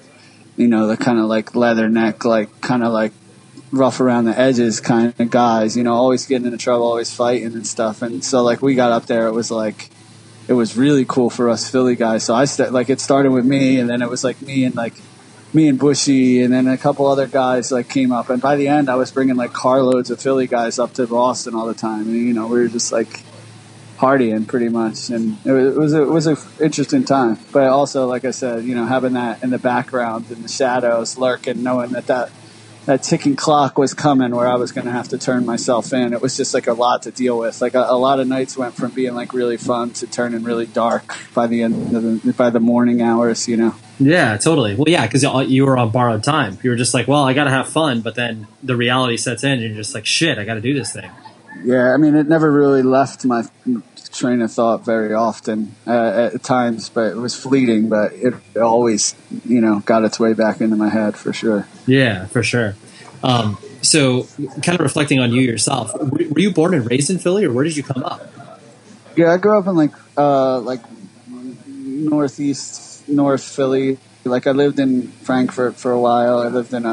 you 0.57 0.67
know, 0.67 0.87
the 0.87 0.97
kind 0.97 1.19
of 1.19 1.27
like 1.27 1.55
leather 1.55 1.89
neck, 1.91 2.25
like 2.25 2.61
kind 2.62 2.83
of 2.83 2.93
like 2.93 3.12
rough 3.73 4.01
around 4.01 4.25
the 4.25 4.39
edges 4.39 4.81
kind 4.81 5.15
of 5.19 5.31
guys. 5.31 5.77
You 5.77 5.83
know, 5.83 5.95
always 5.95 6.27
getting 6.27 6.47
into 6.47 6.59
trouble, 6.59 6.87
always 6.87 7.15
fighting 7.15 7.55
and 7.55 7.67
stuff. 7.67 8.03
And 8.03 8.25
so 8.25 8.43
like 8.43 8.63
we 8.63 8.75
got 8.75 8.93
up 8.93 9.07
there, 9.07 9.27
it 9.27 9.33
was 9.33 9.51
like 9.51 9.91
it 10.49 10.55
was 10.55 10.77
really 10.77 11.05
cool 11.05 11.31
for 11.31 11.49
us 11.49 11.71
Philly 11.71 11.97
guys. 11.97 12.25
So 12.25 12.35
I 12.35 12.45
st- 12.45 12.73
like 12.73 12.91
it 12.91 13.01
started 13.01 13.31
with 13.31 13.45
me, 13.45 13.79
and 13.79 13.89
then 13.89 14.03
it 14.03 14.11
was 14.11 14.25
like 14.25 14.43
me 14.43 14.65
and 14.65 14.75
like 14.75 14.95
me 15.53 15.69
and 15.69 15.79
Bushy, 15.79 16.43
and 16.43 16.53
then 16.53 16.67
a 16.67 16.77
couple 16.77 17.07
other 17.07 17.27
guys 17.27 17.71
like 17.71 17.89
came 17.89 18.13
up. 18.13 18.31
And 18.31 18.41
by 18.43 18.57
the 18.57 18.69
end, 18.69 18.89
I 18.89 18.97
was 18.97 19.11
bringing 19.11 19.37
like 19.37 19.53
carloads 19.53 20.11
of 20.11 20.21
Philly 20.21 20.47
guys 20.47 20.79
up 20.79 20.95
to 20.95 21.07
Boston 21.07 21.55
all 21.55 21.67
the 21.67 21.75
time. 21.75 22.03
And 22.03 22.17
you 22.17 22.33
know, 22.33 22.47
we 22.47 22.61
were 22.61 22.69
just 22.69 22.93
like 22.93 23.23
partying 23.99 24.47
pretty 24.47 24.69
much, 24.69 25.11
and 25.11 25.37
it 25.45 25.53
was 25.53 25.75
it 25.75 25.79
was 25.79 25.93
it 25.95 26.09
was 26.09 26.27
a 26.27 26.65
interesting 26.65 27.05
time. 27.05 27.39
But 27.53 27.69
also, 27.69 28.07
like 28.07 28.25
I 28.25 28.31
said, 28.31 28.65
you 28.65 28.75
know, 28.75 28.87
having 28.87 29.13
that 29.13 29.43
in 29.43 29.51
the 29.51 29.59
background 29.59 30.31
in 30.31 30.43
the 30.43 30.49
shadows, 30.49 31.19
lurking, 31.19 31.63
knowing 31.63 31.91
that 31.91 32.07
that 32.07 32.31
that 32.87 33.03
ticking 33.03 33.37
clock 33.37 33.79
was 33.79 33.94
coming 33.94 34.35
where 34.35 34.49
I 34.49 34.56
was 34.56 34.73
going 34.73 34.87
to 34.87 34.93
have 34.93 35.09
to 35.09 35.19
turn 35.19 35.44
myself 35.44 35.93
in. 35.93 36.12
It 36.12 36.23
was 36.23 36.37
just 36.37 36.55
like 36.55 36.67
a 36.67 36.73
lot 36.73 37.03
to 37.03 37.11
deal 37.11 37.38
with. 37.38 37.61
Like 37.61 37.75
a, 37.75 37.85
a 37.88 37.97
lot 37.97 38.21
of 38.21 38.27
nights 38.27 38.56
went 38.56 38.75
from 38.75 38.91
being 38.91 39.15
like 39.15 39.32
really 39.32 39.56
fun 39.56 39.91
to 39.94 40.06
turning 40.06 40.43
really 40.43 40.67
dark 40.67 41.15
by 41.35 41.47
the 41.47 41.62
end 41.62 41.94
of 41.94 42.03
the, 42.03 42.32
by 42.32 42.50
the 42.50 42.61
morning 42.61 43.03
hours, 43.03 43.47
you 43.49 43.56
know. 43.56 43.75
Yeah, 43.99 44.37
totally. 44.38 44.75
Well, 44.75 44.87
yeah, 44.88 45.06
because 45.06 45.25
uh, 45.25 45.44
you 45.47 45.67
were 45.67 45.77
on 45.77 45.91
borrowed 45.91 46.25
time. 46.25 46.59
You 46.62 46.71
were 46.71 46.77
just 46.77 46.94
like, 46.94 47.06
well, 47.06 47.25
I 47.25 47.35
got 47.35 47.44
to 47.44 47.50
have 47.50 47.69
fun, 47.69 48.00
but 48.00 48.15
then 48.15 48.47
the 48.62 48.77
reality 48.77 49.19
sets 49.19 49.44
in, 49.44 49.53
and 49.53 49.62
you're 49.62 49.75
just 49.75 49.94
like, 49.94 50.06
shit, 50.06 50.38
I 50.38 50.44
got 50.44 50.55
to 50.55 50.62
do 50.62 50.73
this 50.73 50.93
thing. 50.93 51.11
Yeah, 51.62 51.93
I 51.93 51.99
mean, 51.99 52.15
it 52.15 52.26
never 52.26 52.50
really 52.50 52.83
left 52.83 53.26
my 53.26 53.44
train 54.21 54.43
of 54.43 54.53
thought 54.53 54.85
very 54.85 55.15
often 55.15 55.75
uh, 55.87 56.31
at 56.33 56.43
times, 56.43 56.91
but 56.91 57.13
it 57.13 57.17
was 57.17 57.35
fleeting. 57.35 57.89
But 57.89 58.13
it 58.13 58.35
always, 58.57 59.15
you 59.45 59.61
know, 59.61 59.81
got 59.81 60.05
its 60.05 60.21
way 60.21 60.35
back 60.35 60.61
into 60.61 60.77
my 60.77 60.91
head 60.91 61.17
for 61.17 61.33
sure. 61.33 61.67
Yeah, 61.87 62.27
for 62.27 62.43
sure. 62.43 62.77
Um, 63.25 63.59
so, 63.83 64.25
kind 64.62 64.79
of 64.79 64.81
reflecting 64.81 65.19
on 65.19 65.33
you 65.33 65.41
yourself, 65.41 65.93
were 65.99 66.39
you 66.39 66.53
born 66.53 66.75
and 66.75 66.89
raised 66.89 67.11
in 67.11 67.19
Philly, 67.19 67.45
or 67.45 67.53
where 67.53 67.65
did 67.65 67.77
you 67.77 67.83
come 67.83 68.05
up? 68.05 68.31
Yeah, 69.17 69.33
I 69.33 69.39
grew 69.39 69.59
up 69.59 69.67
in 69.67 69.77
like 69.77 69.93
uh, 70.17 70.61
like 70.61 70.81
northeast 71.27 73.09
North 73.09 73.43
Philly. 73.43 73.99
Like 74.25 74.47
I 74.47 74.53
lived 74.53 74.79
in 74.79 75.09
Frankford 75.09 75.77
for 75.77 75.93
a 75.93 76.00
while. 76.00 76.39
I 76.41 76.49
lived 76.49 76.75
in 76.75 76.85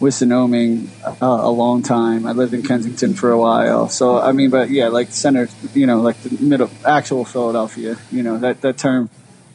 uh, 0.00 0.04
Wissinoming 0.04 0.88
uh, 1.04 1.14
a 1.20 1.50
long 1.50 1.82
time. 1.82 2.26
I 2.26 2.32
lived 2.32 2.54
in 2.54 2.62
Kensington 2.62 3.14
for 3.14 3.30
a 3.30 3.38
while. 3.38 3.88
So 3.88 4.18
I 4.18 4.32
mean, 4.32 4.50
but 4.50 4.70
yeah, 4.70 4.88
like 4.88 5.08
center, 5.10 5.48
you 5.74 5.86
know, 5.86 6.00
like 6.00 6.20
the 6.22 6.42
middle, 6.42 6.70
actual 6.86 7.24
Philadelphia. 7.24 7.96
You 8.10 8.22
know 8.22 8.38
that 8.38 8.60
that 8.62 8.78
term 8.78 9.10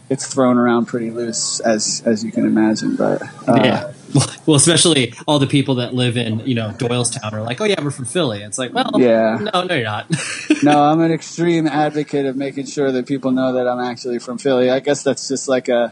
gets 0.09 0.27
thrown 0.31 0.57
around 0.57 0.85
pretty 0.85 1.11
loose 1.11 1.59
as 1.59 2.01
as 2.05 2.23
you 2.23 2.31
can 2.31 2.45
imagine. 2.45 2.95
But 2.95 3.21
uh, 3.47 3.61
yeah. 3.63 3.91
Well, 4.45 4.55
especially 4.55 5.13
all 5.27 5.39
the 5.39 5.47
people 5.47 5.75
that 5.75 5.93
live 5.93 6.15
in, 6.15 6.39
you 6.41 6.53
know, 6.53 6.69
Doylestown 6.69 7.33
are 7.33 7.41
like, 7.41 7.59
oh, 7.59 7.65
yeah, 7.65 7.81
we're 7.83 7.89
from 7.89 8.05
Philly. 8.05 8.43
It's 8.43 8.59
like, 8.59 8.73
well, 8.73 8.91
Yeah. 8.95 9.39
no, 9.41 9.63
no, 9.63 9.73
you're 9.73 9.83
not. 9.83 10.09
no, 10.63 10.83
I'm 10.83 11.01
an 11.01 11.11
extreme 11.11 11.65
advocate 11.67 12.27
of 12.27 12.37
making 12.37 12.67
sure 12.67 12.91
that 12.91 13.07
people 13.07 13.31
know 13.31 13.53
that 13.53 13.67
I'm 13.67 13.79
actually 13.79 14.19
from 14.19 14.37
Philly. 14.37 14.69
I 14.69 14.79
guess 14.79 15.01
that's 15.03 15.27
just 15.27 15.49
like 15.49 15.67
a, 15.67 15.91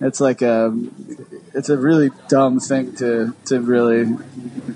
it's 0.00 0.20
like 0.20 0.42
a, 0.42 0.72
it's 1.54 1.68
a 1.68 1.76
really 1.76 2.10
dumb 2.28 2.60
thing 2.60 2.94
to 2.96 3.34
to 3.46 3.60
really, 3.60 4.16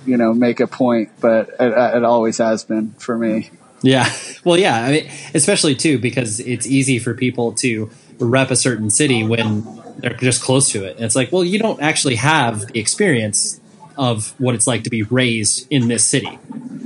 you 0.07 0.17
know, 0.17 0.33
make 0.35 0.61
a 0.61 0.67
point, 0.67 1.11
but 1.21 1.49
it, 1.61 1.73
uh, 1.73 1.93
it 1.97 2.05
always 2.05 2.39
has 2.39 2.65
been 2.65 2.91
for 2.99 3.17
me. 3.17 3.51
Yeah. 3.83 4.11
Well, 4.45 4.59
yeah. 4.59 4.75
I 4.83 4.91
mean, 4.91 5.11
especially 5.35 5.77
too 5.77 6.01
because 6.01 6.41
it's 6.41 6.67
easy 6.67 6.99
for 6.99 7.15
people 7.15 7.53
to 7.63 7.89
rep 8.19 8.51
a 8.51 8.57
certain 8.57 8.91
city 8.91 9.23
when 9.25 9.65
they're 9.99 10.15
just 10.15 10.43
close 10.43 10.71
to 10.73 10.85
it. 10.85 10.97
And 10.97 11.05
it's 11.05 11.15
like, 11.15 11.31
well, 11.31 11.45
you 11.45 11.61
don't 11.61 11.81
actually 11.81 12.17
have 12.17 12.67
the 12.67 12.81
experience 12.81 13.61
of 13.97 14.35
what 14.41 14.57
it's 14.57 14.67
like 14.67 14.83
to 14.83 14.91
be 14.91 15.05
raised 15.05 15.69
in 15.71 15.87
this 15.87 16.05
city. 16.05 16.41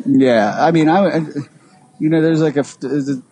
Yeah, 0.05 0.55
I 0.59 0.71
mean, 0.71 0.91
I, 0.91 1.07
I- 1.17 1.27
you 1.99 2.11
know, 2.11 2.21
there's 2.21 2.43
like 2.43 2.59
a, 2.59 2.67
a- 2.83 3.23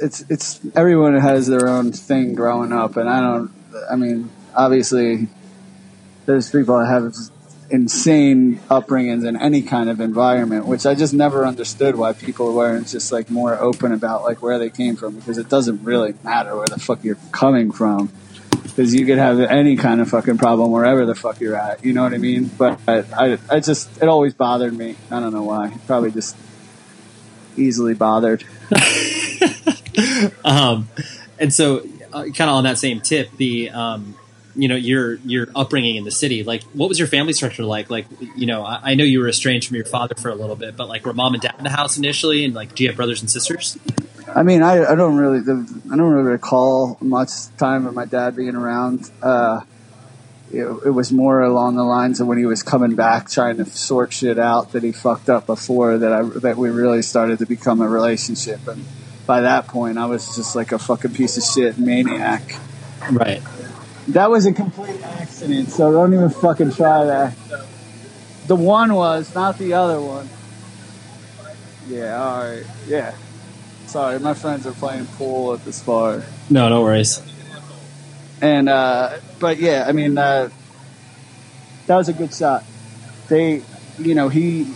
it's 0.00 0.24
it's 0.28 0.58
everyone 0.74 1.14
has 1.14 1.46
their 1.46 1.68
own 1.68 1.92
thing 1.92 2.34
growing 2.34 2.72
up, 2.72 2.96
and 2.96 3.08
I 3.08 3.20
don't. 3.20 3.52
I 3.90 3.96
mean, 3.96 4.30
obviously, 4.54 5.28
there's 6.26 6.50
people 6.50 6.78
that 6.78 6.86
have 6.86 7.14
insane 7.70 8.58
upbringings 8.70 9.26
in 9.26 9.36
any 9.36 9.62
kind 9.62 9.88
of 9.88 10.00
environment, 10.00 10.66
which 10.66 10.84
I 10.84 10.94
just 10.94 11.14
never 11.14 11.46
understood 11.46 11.96
why 11.96 12.12
people 12.12 12.54
weren't 12.54 12.86
just 12.86 13.10
like 13.12 13.30
more 13.30 13.58
open 13.58 13.92
about 13.92 14.24
like 14.24 14.42
where 14.42 14.58
they 14.58 14.68
came 14.68 14.96
from 14.96 15.16
because 15.16 15.38
it 15.38 15.48
doesn't 15.48 15.82
really 15.82 16.14
matter 16.22 16.54
where 16.54 16.66
the 16.66 16.78
fuck 16.78 17.02
you're 17.02 17.18
coming 17.32 17.72
from. 17.72 18.12
because 18.62 18.94
you 18.94 19.04
could 19.06 19.18
have 19.18 19.38
any 19.40 19.76
kind 19.76 20.00
of 20.00 20.08
fucking 20.08 20.38
problem 20.38 20.70
wherever 20.70 21.04
the 21.04 21.14
fuck 21.14 21.40
you're 21.40 21.56
at. 21.56 21.84
You 21.84 21.92
know 21.92 22.02
what 22.02 22.14
I 22.14 22.18
mean? 22.18 22.46
But 22.46 22.80
I, 22.88 23.04
I, 23.14 23.38
I 23.50 23.60
just 23.60 24.02
it 24.02 24.08
always 24.08 24.34
bothered 24.34 24.76
me. 24.76 24.96
I 25.10 25.20
don't 25.20 25.32
know 25.32 25.42
why. 25.42 25.76
Probably 25.86 26.10
just 26.10 26.36
easily 27.56 27.94
bothered. 27.94 28.44
um, 30.44 30.88
and 31.38 31.52
so, 31.52 31.86
uh, 32.12 32.24
kind 32.24 32.50
of 32.50 32.56
on 32.56 32.64
that 32.64 32.78
same 32.78 33.00
tip, 33.00 33.30
the 33.36 33.70
um, 33.70 34.14
you 34.54 34.68
know 34.68 34.76
your 34.76 35.14
your 35.16 35.48
upbringing 35.54 35.96
in 35.96 36.04
the 36.04 36.10
city. 36.10 36.44
Like, 36.44 36.62
what 36.72 36.88
was 36.88 36.98
your 36.98 37.08
family 37.08 37.32
structure 37.32 37.64
like? 37.64 37.90
Like, 37.90 38.06
you 38.36 38.46
know, 38.46 38.64
I, 38.64 38.92
I 38.92 38.94
know 38.94 39.04
you 39.04 39.20
were 39.20 39.28
estranged 39.28 39.68
from 39.68 39.76
your 39.76 39.86
father 39.86 40.14
for 40.14 40.28
a 40.28 40.34
little 40.34 40.56
bit, 40.56 40.76
but 40.76 40.88
like, 40.88 41.04
were 41.06 41.12
mom 41.14 41.34
and 41.34 41.42
dad 41.42 41.54
in 41.58 41.64
the 41.64 41.70
house 41.70 41.96
initially, 41.96 42.44
and 42.44 42.54
like, 42.54 42.74
do 42.74 42.84
you 42.84 42.90
have 42.90 42.96
brothers 42.96 43.20
and 43.20 43.30
sisters? 43.30 43.78
I 44.34 44.42
mean, 44.42 44.62
I, 44.62 44.92
I 44.92 44.94
don't 44.94 45.16
really, 45.16 45.40
I 45.40 45.96
don't 45.96 46.10
really 46.10 46.30
recall 46.30 46.96
much 47.00 47.30
time 47.58 47.86
of 47.86 47.94
my 47.94 48.06
dad 48.06 48.36
being 48.36 48.54
around. 48.54 49.10
Uh, 49.22 49.62
it, 50.52 50.64
it, 50.86 50.90
was 50.90 51.12
more 51.12 51.40
along 51.40 51.76
the 51.76 51.84
lines 51.84 52.20
of 52.20 52.26
when 52.26 52.38
he 52.38 52.46
was 52.46 52.62
coming 52.62 52.94
back, 52.94 53.30
trying 53.30 53.56
to 53.56 53.64
sort 53.64 54.12
shit 54.12 54.38
out 54.38 54.72
that 54.72 54.82
he 54.82 54.92
fucked 54.92 55.28
up 55.30 55.46
before 55.46 55.98
that 55.98 56.12
I 56.12 56.22
that 56.40 56.56
we 56.56 56.70
really 56.70 57.02
started 57.02 57.38
to 57.38 57.46
become 57.46 57.80
a 57.80 57.88
relationship. 57.88 58.66
And 58.68 58.84
by 59.26 59.42
that 59.42 59.68
point, 59.68 59.98
I 59.98 60.06
was 60.06 60.36
just 60.36 60.56
like 60.56 60.72
a 60.72 60.78
fucking 60.78 61.14
piece 61.14 61.36
of 61.36 61.44
shit 61.44 61.78
maniac. 61.78 62.58
Right. 63.10 63.42
That 64.08 64.30
was 64.30 64.46
a 64.46 64.52
complete 64.52 65.00
accident, 65.02 65.68
so 65.68 65.92
don't 65.92 66.12
even 66.12 66.30
fucking 66.30 66.72
try 66.72 67.04
that. 67.04 67.34
The 68.46 68.56
one 68.56 68.94
was, 68.94 69.34
not 69.34 69.58
the 69.58 69.74
other 69.74 70.00
one. 70.00 70.28
Yeah, 71.88 72.22
all 72.22 72.44
right. 72.44 72.64
Yeah. 72.86 73.14
Sorry, 73.86 74.18
my 74.18 74.34
friends 74.34 74.66
are 74.66 74.72
playing 74.72 75.06
pool 75.06 75.54
at 75.54 75.64
this 75.64 75.82
bar. 75.82 76.24
No, 76.50 76.68
no 76.68 76.82
worries. 76.82 77.20
And 78.40 78.68
uh, 78.68 79.18
but 79.38 79.58
yeah, 79.58 79.84
I 79.86 79.92
mean 79.92 80.18
uh, 80.18 80.48
that 81.86 81.96
was 81.96 82.08
a 82.08 82.12
good 82.12 82.34
shot. 82.34 82.64
They, 83.28 83.62
you 83.98 84.14
know, 84.14 84.28
he 84.28 84.66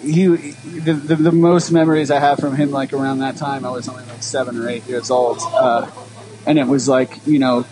he 0.00 0.26
the, 0.26 0.92
the, 0.92 1.16
the, 1.16 1.32
most 1.32 1.70
memories 1.70 2.10
I 2.10 2.20
have 2.20 2.38
from 2.38 2.54
him 2.54 2.70
like 2.70 2.92
around 2.92 3.18
that 3.18 3.36
time 3.36 3.64
I 3.64 3.70
was 3.70 3.88
only 3.88 4.04
like 4.04 4.22
seven 4.22 4.58
or 4.58 4.68
eight 4.68 4.86
years 4.86 5.10
old, 5.10 5.38
uh, 5.42 5.90
and 6.46 6.58
it 6.58 6.66
was 6.66 6.88
like 6.88 7.26
you 7.26 7.38
know 7.38 7.66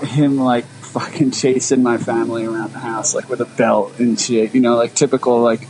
him 0.00 0.38
like 0.38 0.64
fucking 0.64 1.30
chasing 1.30 1.82
my 1.82 1.96
family 1.96 2.44
around 2.44 2.72
the 2.72 2.78
house 2.78 3.14
like 3.14 3.28
with 3.28 3.40
a 3.40 3.46
belt 3.46 3.98
and 3.98 4.20
shit, 4.20 4.54
you 4.54 4.60
know, 4.60 4.76
like 4.76 4.94
typical 4.94 5.40
like 5.40 5.66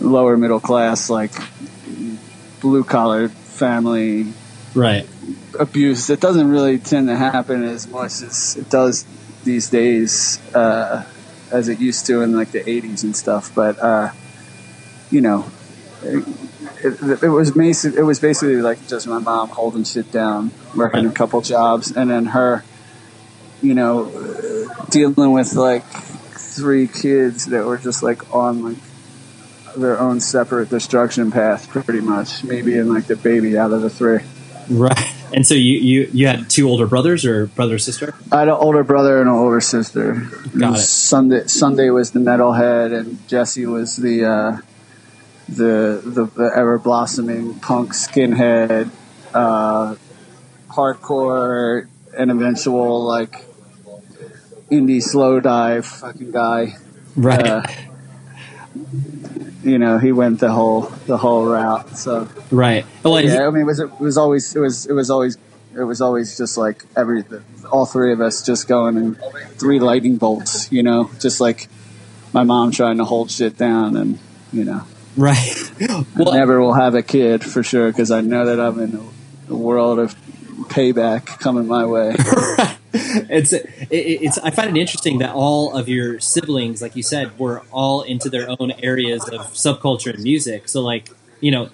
lower 0.00 0.36
middle 0.36 0.60
class 0.60 1.10
like 1.10 1.32
blue 2.60 2.84
collar 2.84 3.28
family 3.28 4.32
right. 4.74 5.06
abuse. 5.58 6.06
That 6.06 6.20
doesn't 6.20 6.48
really 6.48 6.78
tend 6.78 7.08
to 7.08 7.16
happen 7.16 7.64
as 7.64 7.86
much 7.86 8.22
as 8.22 8.56
it 8.56 8.70
does 8.70 9.04
these 9.44 9.68
days 9.68 10.40
uh, 10.54 11.04
as 11.50 11.68
it 11.68 11.78
used 11.80 12.06
to 12.06 12.22
in 12.22 12.34
like 12.34 12.50
the 12.50 12.60
80s 12.60 13.04
and 13.04 13.14
stuff 13.14 13.54
but 13.54 13.78
uh, 13.78 14.10
you 15.14 15.20
know 15.20 15.46
it, 16.02 16.26
it, 16.84 17.22
it, 17.22 17.28
was 17.28 17.50
basically, 17.52 17.98
it 17.98 18.02
was 18.02 18.20
basically 18.20 18.56
like 18.56 18.86
just 18.88 19.06
my 19.06 19.18
mom 19.18 19.48
holding 19.48 19.84
shit 19.84 20.12
down 20.12 20.50
working 20.76 21.06
a 21.06 21.12
couple 21.12 21.40
jobs 21.40 21.96
and 21.96 22.10
then 22.10 22.26
her 22.26 22.62
you 23.62 23.74
know 23.74 24.10
dealing 24.90 25.32
with 25.32 25.54
like 25.54 25.84
three 25.84 26.86
kids 26.86 27.46
that 27.46 27.64
were 27.64 27.78
just 27.78 28.02
like 28.02 28.34
on 28.34 28.62
like 28.62 28.76
their 29.76 29.98
own 29.98 30.20
separate 30.20 30.68
destruction 30.68 31.30
path, 31.30 31.68
pretty 31.68 32.00
much. 32.00 32.44
Maybe 32.44 32.76
in 32.76 32.92
like 32.92 33.06
the 33.06 33.16
baby 33.16 33.58
out 33.58 33.72
of 33.72 33.82
the 33.82 33.90
three. 33.90 34.20
Right. 34.70 34.98
And 35.32 35.46
so 35.46 35.54
you, 35.54 35.78
you, 35.78 36.10
you 36.12 36.26
had 36.26 36.48
two 36.48 36.68
older 36.68 36.86
brothers 36.86 37.24
or 37.24 37.48
brother 37.48 37.78
sister? 37.78 38.14
I 38.30 38.40
had 38.40 38.48
an 38.48 38.54
older 38.54 38.84
brother 38.84 39.20
and 39.20 39.28
an 39.28 39.34
older 39.34 39.60
sister. 39.60 40.14
Got 40.56 40.78
it. 40.78 40.82
Sunday 40.82 41.46
Sunday 41.46 41.90
was 41.90 42.12
the 42.12 42.20
metalhead, 42.20 42.96
and 42.96 43.26
Jesse 43.28 43.66
was 43.66 43.96
the 43.96 44.24
uh, 44.24 44.58
the, 45.48 46.00
the, 46.04 46.24
the 46.24 46.52
ever 46.56 46.78
blossoming 46.78 47.58
punk 47.60 47.92
skinhead, 47.92 48.90
uh, 49.32 49.96
hardcore, 50.68 51.88
and 52.16 52.30
eventual 52.30 53.04
like 53.04 53.44
indie 54.70 55.02
Slowdive 55.02 55.84
fucking 55.84 56.30
guy. 56.30 56.76
Right. 57.16 57.46
Uh, 57.46 57.62
you 59.62 59.78
know, 59.78 59.98
he 59.98 60.12
went 60.12 60.40
the 60.40 60.50
whole 60.50 60.82
the 61.06 61.16
whole 61.16 61.46
route. 61.46 61.96
So 61.96 62.28
right. 62.50 62.84
Well, 63.02 63.20
yeah, 63.20 63.46
I 63.46 63.50
mean, 63.50 63.62
it 63.62 63.66
was 63.66 63.80
it 63.80 64.00
was 64.00 64.18
always 64.18 64.54
it 64.54 64.60
was 64.60 64.86
it 64.86 64.92
was 64.92 65.10
always 65.10 65.38
it 65.74 65.84
was 65.84 66.00
always 66.00 66.36
just 66.36 66.56
like 66.56 66.84
every 66.96 67.24
all 67.70 67.86
three 67.86 68.12
of 68.12 68.20
us 68.20 68.44
just 68.44 68.68
going 68.68 68.96
in 68.96 69.14
three 69.56 69.80
lightning 69.80 70.16
bolts. 70.16 70.70
You 70.70 70.82
know, 70.82 71.10
just 71.18 71.40
like 71.40 71.68
my 72.32 72.44
mom 72.44 72.72
trying 72.72 72.98
to 72.98 73.04
hold 73.04 73.30
shit 73.30 73.56
down, 73.56 73.96
and 73.96 74.18
you 74.52 74.64
know, 74.64 74.82
right. 75.16 75.72
well, 76.16 76.30
I 76.30 76.38
never 76.38 76.60
will 76.60 76.74
have 76.74 76.94
a 76.94 77.02
kid 77.02 77.44
for 77.44 77.62
sure 77.62 77.90
because 77.90 78.10
I 78.10 78.20
know 78.20 78.46
that 78.46 78.60
I'm 78.60 78.78
in 78.80 79.10
a 79.48 79.54
world 79.54 79.98
of 79.98 80.14
payback 80.68 81.26
coming 81.40 81.66
my 81.66 81.84
way. 81.86 82.14
it's 82.94 83.52
it, 83.52 83.68
it's 83.90 84.38
I 84.38 84.50
find 84.50 84.76
it 84.76 84.80
interesting 84.80 85.18
that 85.18 85.34
all 85.34 85.76
of 85.76 85.88
your 85.88 86.20
siblings, 86.20 86.80
like 86.80 86.96
you 86.96 87.02
said, 87.02 87.38
were 87.38 87.62
all 87.70 88.02
into 88.02 88.30
their 88.30 88.48
own 88.48 88.70
areas 88.72 89.28
of 89.28 89.40
subculture 89.52 90.14
and 90.14 90.22
music. 90.22 90.68
So 90.68 90.82
like 90.82 91.10
you 91.40 91.50
know, 91.50 91.68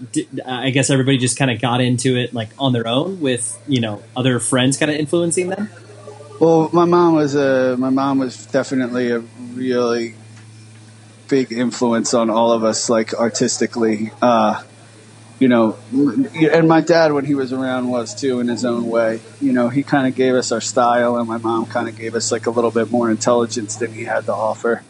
I 0.44 0.70
guess 0.70 0.90
everybody 0.90 1.18
just 1.18 1.38
kind 1.38 1.50
of 1.50 1.60
got 1.60 1.80
into 1.80 2.16
it 2.16 2.34
like 2.34 2.48
on 2.58 2.72
their 2.72 2.88
own 2.88 3.20
with 3.20 3.56
you 3.68 3.80
know 3.80 4.02
other 4.16 4.40
friends 4.40 4.76
kind 4.76 4.90
of 4.90 4.96
influencing 4.96 5.48
them. 5.48 5.70
Well, 6.40 6.70
my 6.72 6.86
mom 6.86 7.14
was 7.14 7.34
a 7.34 7.76
my 7.78 7.90
mom 7.90 8.18
was 8.18 8.46
definitely 8.46 9.10
a 9.10 9.20
really 9.52 10.14
big 11.30 11.52
influence 11.52 12.12
on 12.12 12.28
all 12.28 12.52
of 12.52 12.64
us, 12.64 12.90
like 12.90 13.14
artistically. 13.14 14.10
Uh, 14.20 14.62
you 15.38 15.48
know, 15.48 15.78
and 16.52 16.68
my 16.68 16.82
dad, 16.82 17.14
when 17.14 17.24
he 17.24 17.34
was 17.34 17.50
around, 17.54 17.88
was 17.88 18.14
too 18.14 18.40
in 18.40 18.48
his 18.48 18.66
own 18.66 18.86
way. 18.86 19.20
You 19.40 19.54
know, 19.54 19.70
he 19.70 19.82
kind 19.82 20.06
of 20.06 20.14
gave 20.14 20.34
us 20.34 20.52
our 20.52 20.60
style, 20.60 21.16
and 21.16 21.26
my 21.26 21.38
mom 21.38 21.64
kind 21.64 21.88
of 21.88 21.96
gave 21.96 22.14
us 22.14 22.30
like 22.30 22.46
a 22.46 22.50
little 22.50 22.70
bit 22.70 22.90
more 22.90 23.10
intelligence 23.10 23.76
than 23.76 23.90
he 23.92 24.04
had 24.04 24.26
to 24.26 24.34
offer. 24.34 24.82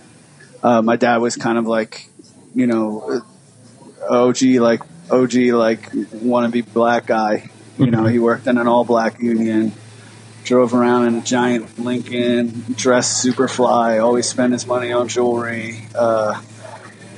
Uh, 0.61 0.82
my 0.82 0.97
dad 0.97 1.18
was 1.18 1.37
kind 1.37 1.56
of 1.56 1.66
like, 1.66 2.09
you 2.52 2.66
know, 2.66 3.23
OG, 4.09 4.42
like 4.42 4.80
OG, 5.09 5.35
like 5.35 5.88
wannabe 5.92 6.73
black 6.73 7.06
guy. 7.06 7.49
You 7.78 7.87
know, 7.87 8.06
he 8.06 8.18
worked 8.18 8.49
in 8.49 8.59
an 8.59 8.66
all 8.66 8.85
black 8.85 9.20
union, 9.20 9.73
drove 10.44 10.75
around 10.75 11.06
in 11.06 11.14
a 11.16 11.20
giant 11.20 11.78
Lincoln, 11.78 12.64
dressed 12.75 13.20
super 13.20 13.49
fly, 13.49 13.99
always 13.99 14.28
spent 14.28 14.52
his 14.52 14.66
money 14.66 14.92
on 14.92 15.09
jewelry, 15.09 15.82
uh, 15.94 16.40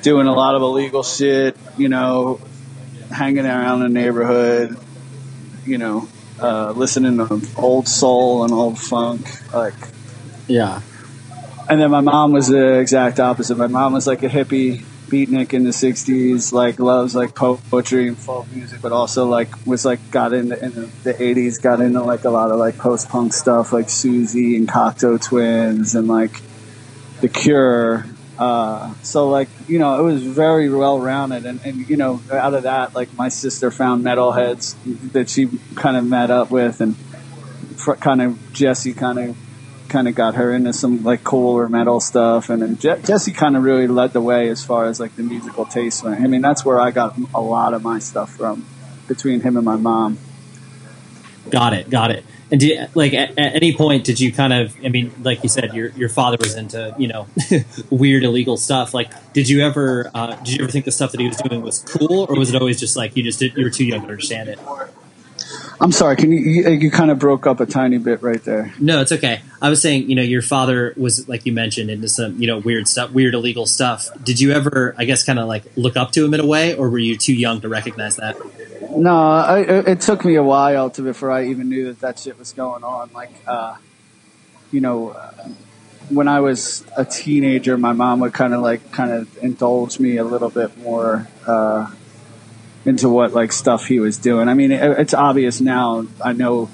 doing 0.02 0.26
a 0.26 0.32
lot 0.32 0.54
of 0.54 0.62
illegal 0.62 1.02
shit. 1.02 1.56
You 1.76 1.88
know, 1.88 2.40
hanging 3.10 3.46
around 3.46 3.80
the 3.80 3.88
neighborhood, 3.88 4.76
you 5.64 5.78
know, 5.78 6.08
uh, 6.40 6.72
listening 6.72 7.18
to 7.18 7.40
old 7.56 7.88
soul 7.88 8.44
and 8.44 8.52
old 8.52 8.78
funk, 8.78 9.26
like 9.52 9.74
yeah. 10.46 10.82
And 11.68 11.80
then 11.80 11.90
my 11.90 12.00
mom 12.00 12.32
was 12.32 12.48
the 12.48 12.78
exact 12.80 13.20
opposite. 13.20 13.56
My 13.56 13.68
mom 13.68 13.92
was 13.92 14.06
like 14.06 14.22
a 14.22 14.28
hippie 14.28 14.84
beatnik 15.12 15.52
in 15.52 15.64
the 15.64 15.70
'60s, 15.70 16.52
like 16.52 16.80
loves 16.80 17.14
like 17.14 17.34
poetry 17.34 18.08
and 18.08 18.16
folk 18.16 18.50
music, 18.50 18.80
but 18.80 18.92
also 18.92 19.26
like 19.26 19.66
was 19.66 19.84
like 19.84 20.10
got 20.10 20.32
into 20.32 20.58
in 20.64 20.72
the, 20.72 20.86
the 21.04 21.14
'80s, 21.14 21.60
got 21.60 21.80
into 21.80 22.02
like 22.02 22.24
a 22.24 22.30
lot 22.30 22.50
of 22.50 22.58
like 22.58 22.78
post 22.78 23.10
punk 23.10 23.34
stuff, 23.34 23.72
like 23.72 23.86
Siouxsie 23.86 24.56
and 24.56 24.66
Cocteau 24.66 25.22
Twins 25.22 25.94
and 25.94 26.08
like 26.08 26.40
The 27.20 27.28
Cure. 27.28 28.06
Uh, 28.38 28.94
so 29.02 29.28
like 29.28 29.48
you 29.68 29.78
know 29.78 30.00
it 30.00 30.02
was 30.02 30.22
very 30.22 30.70
well 30.70 30.98
rounded 30.98 31.44
and, 31.44 31.60
and 31.64 31.88
you 31.88 31.96
know 31.96 32.20
out 32.32 32.54
of 32.54 32.62
that 32.62 32.94
like 32.94 33.12
my 33.14 33.28
sister 33.28 33.70
found 33.70 34.02
metalheads 34.02 34.74
that 35.12 35.28
she 35.28 35.46
kind 35.76 35.96
of 35.96 36.04
met 36.04 36.30
up 36.30 36.50
with 36.50 36.80
and 36.80 36.96
kind 38.00 38.22
of 38.22 38.52
Jesse 38.52 38.94
kind 38.94 39.18
of 39.18 39.36
kind 39.92 40.08
of 40.08 40.14
got 40.14 40.34
her 40.34 40.52
into 40.52 40.72
some 40.72 41.04
like 41.04 41.22
cooler 41.22 41.68
metal 41.68 42.00
stuff 42.00 42.50
and 42.50 42.62
then 42.62 42.78
Je- 42.78 43.02
Jesse 43.02 43.32
kind 43.32 43.56
of 43.56 43.62
really 43.62 43.86
led 43.86 44.12
the 44.12 44.20
way 44.20 44.48
as 44.48 44.64
far 44.64 44.86
as 44.86 44.98
like 44.98 45.14
the 45.16 45.22
musical 45.22 45.64
taste 45.64 46.02
went. 46.02 46.20
I 46.20 46.26
mean 46.26 46.40
that's 46.40 46.64
where 46.64 46.80
I 46.80 46.90
got 46.90 47.16
a 47.34 47.40
lot 47.40 47.74
of 47.74 47.82
my 47.82 47.98
stuff 47.98 48.30
from 48.30 48.66
between 49.06 49.40
him 49.40 49.56
and 49.56 49.64
my 49.64 49.76
mom. 49.76 50.18
Got 51.50 51.74
it, 51.74 51.90
got 51.90 52.10
it. 52.10 52.24
And 52.50 52.60
did, 52.60 52.94
like 52.94 53.14
at, 53.14 53.30
at, 53.38 53.54
any 53.56 53.74
point 53.74 54.04
did 54.04 54.20
you 54.20 54.30
kind 54.30 54.52
of? 54.52 54.76
I 54.84 54.90
mean, 54.90 55.10
like 55.22 55.42
you 55.42 55.48
said, 55.48 55.72
your 55.72 55.88
your 55.92 56.10
father 56.10 56.36
was 56.38 56.54
into 56.54 56.94
you 56.98 57.08
know 57.08 57.26
weird 57.90 58.24
illegal 58.24 58.58
stuff. 58.58 58.92
Like, 58.92 59.10
did 59.32 59.48
you 59.48 59.64
ever 59.64 60.10
uh, 60.14 60.36
did 60.36 60.56
you 60.56 60.62
ever 60.62 60.70
think 60.70 60.84
the 60.84 60.92
stuff 60.92 61.12
that 61.12 61.20
he 61.20 61.26
was 61.26 61.38
doing 61.38 61.62
was 61.62 61.78
cool, 61.80 62.26
or 62.28 62.38
was 62.38 62.52
it 62.52 62.60
always 62.60 62.78
just 62.78 62.94
like 62.94 63.16
you 63.16 63.22
just 63.22 63.38
did, 63.38 63.56
you 63.56 63.64
were 63.64 63.70
too 63.70 63.86
young 63.86 64.00
to 64.00 64.06
understand 64.06 64.50
it? 64.50 64.58
I'm 65.82 65.90
sorry. 65.90 66.14
Can 66.14 66.30
you, 66.30 66.38
you 66.38 66.70
you 66.70 66.90
kind 66.92 67.10
of 67.10 67.18
broke 67.18 67.44
up 67.44 67.58
a 67.58 67.66
tiny 67.66 67.98
bit 67.98 68.22
right 68.22 68.42
there? 68.44 68.72
No, 68.78 69.00
it's 69.00 69.10
okay. 69.10 69.40
I 69.60 69.68
was 69.68 69.82
saying, 69.82 70.08
you 70.08 70.14
know, 70.14 70.22
your 70.22 70.40
father 70.40 70.94
was 70.96 71.28
like 71.28 71.44
you 71.44 71.52
mentioned 71.52 71.90
into 71.90 72.08
some 72.08 72.40
you 72.40 72.46
know 72.46 72.58
weird 72.58 72.86
stuff, 72.86 73.10
weird 73.10 73.34
illegal 73.34 73.66
stuff. 73.66 74.08
Did 74.22 74.38
you 74.38 74.52
ever, 74.52 74.94
I 74.96 75.06
guess, 75.06 75.24
kind 75.24 75.40
of 75.40 75.48
like 75.48 75.64
look 75.76 75.96
up 75.96 76.12
to 76.12 76.24
him 76.24 76.34
in 76.34 76.40
a 76.40 76.46
way, 76.46 76.76
or 76.76 76.88
were 76.88 77.00
you 77.00 77.16
too 77.16 77.34
young 77.34 77.60
to 77.62 77.68
recognize 77.68 78.14
that? 78.16 78.36
No, 78.96 79.16
I, 79.16 79.60
it 79.62 79.88
it 79.88 80.00
took 80.00 80.24
me 80.24 80.36
a 80.36 80.42
while 80.42 80.88
to 80.90 81.02
before 81.02 81.32
I 81.32 81.46
even 81.46 81.68
knew 81.68 81.86
that 81.86 81.98
that 81.98 82.18
shit 82.20 82.38
was 82.38 82.52
going 82.52 82.84
on. 82.84 83.10
Like, 83.12 83.32
uh, 83.48 83.74
you 84.70 84.80
know, 84.80 85.10
uh, 85.10 85.48
when 86.10 86.28
I 86.28 86.38
was 86.40 86.84
a 86.96 87.04
teenager, 87.04 87.76
my 87.76 87.92
mom 87.92 88.20
would 88.20 88.32
kind 88.32 88.54
of 88.54 88.60
like 88.60 88.92
kind 88.92 89.10
of 89.10 89.36
indulge 89.38 89.98
me 89.98 90.18
a 90.18 90.24
little 90.24 90.50
bit 90.50 90.78
more 90.78 91.26
uh, 91.44 91.90
into 92.84 93.08
what 93.08 93.32
like 93.32 93.52
stuff 93.52 93.86
he 93.86 94.00
was 94.00 94.18
doing. 94.18 94.48
I 94.48 94.54
mean, 94.54 94.72
it, 94.72 94.98
it's 94.98 95.14
obvious 95.14 95.60
now. 95.60 96.06
I 96.22 96.32
know 96.32 96.70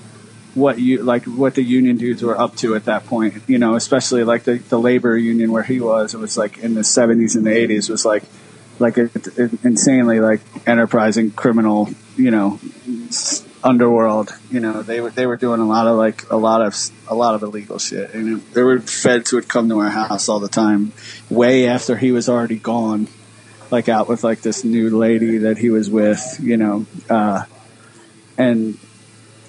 what 0.55 0.79
you 0.79 1.03
like 1.03 1.25
what 1.25 1.55
the 1.55 1.63
union 1.63 1.97
dudes 1.97 2.23
were 2.23 2.39
up 2.39 2.57
to 2.57 2.75
at 2.75 2.87
that 2.87 3.07
point. 3.07 3.43
You 3.47 3.59
know, 3.59 3.75
especially 3.75 4.25
like 4.25 4.45
the 4.45 4.57
the 4.57 4.79
labor 4.79 5.17
union 5.17 5.53
where 5.53 5.63
he 5.63 5.81
was. 5.81 6.15
It 6.15 6.19
was 6.19 6.37
like 6.37 6.59
in 6.59 6.75
the 6.75 6.85
seventies 6.85 7.37
and 7.37 7.47
the 7.47 7.53
eighties 7.53 7.89
was 7.89 8.05
like 8.05 8.25
like 8.79 8.97
a, 8.97 9.11
a 9.37 9.51
insanely 9.67 10.21
like 10.21 10.41
enterprising 10.67 11.31
criminal. 11.31 11.89
You 12.17 12.31
know, 12.31 12.61
underworld. 13.63 14.31
You 14.51 14.61
know, 14.61 14.83
they 14.83 15.01
were 15.01 15.11
they 15.11 15.27
were 15.27 15.37
doing 15.37 15.61
a 15.61 15.67
lot 15.67 15.87
of 15.87 15.97
like 15.97 16.31
a 16.31 16.37
lot 16.37 16.63
of 16.63 16.77
a 17.07 17.15
lot 17.15 17.35
of 17.35 17.43
illegal 17.43 17.79
shit. 17.79 18.15
And 18.15 18.43
there 18.53 18.65
were 18.65 18.81
feds 18.81 19.31
who 19.31 19.37
would 19.37 19.49
come 19.49 19.69
to 19.69 19.79
our 19.79 19.91
house 19.91 20.29
all 20.29 20.41
the 20.41 20.49
time, 20.49 20.93
way 21.31 21.67
after 21.67 21.97
he 21.97 22.13
was 22.13 22.29
already 22.29 22.57
gone. 22.57 23.09
Like 23.71 23.89
out 23.89 24.09
with 24.09 24.25
like 24.25 24.41
this 24.41 24.65
new 24.65 24.97
lady 24.97 25.39
that 25.39 25.59
he 25.59 25.71
was 25.71 25.91
with, 25.91 26.39
you 26.41 26.57
know, 26.57 26.87
uh, 27.11 27.45
and 28.39 28.79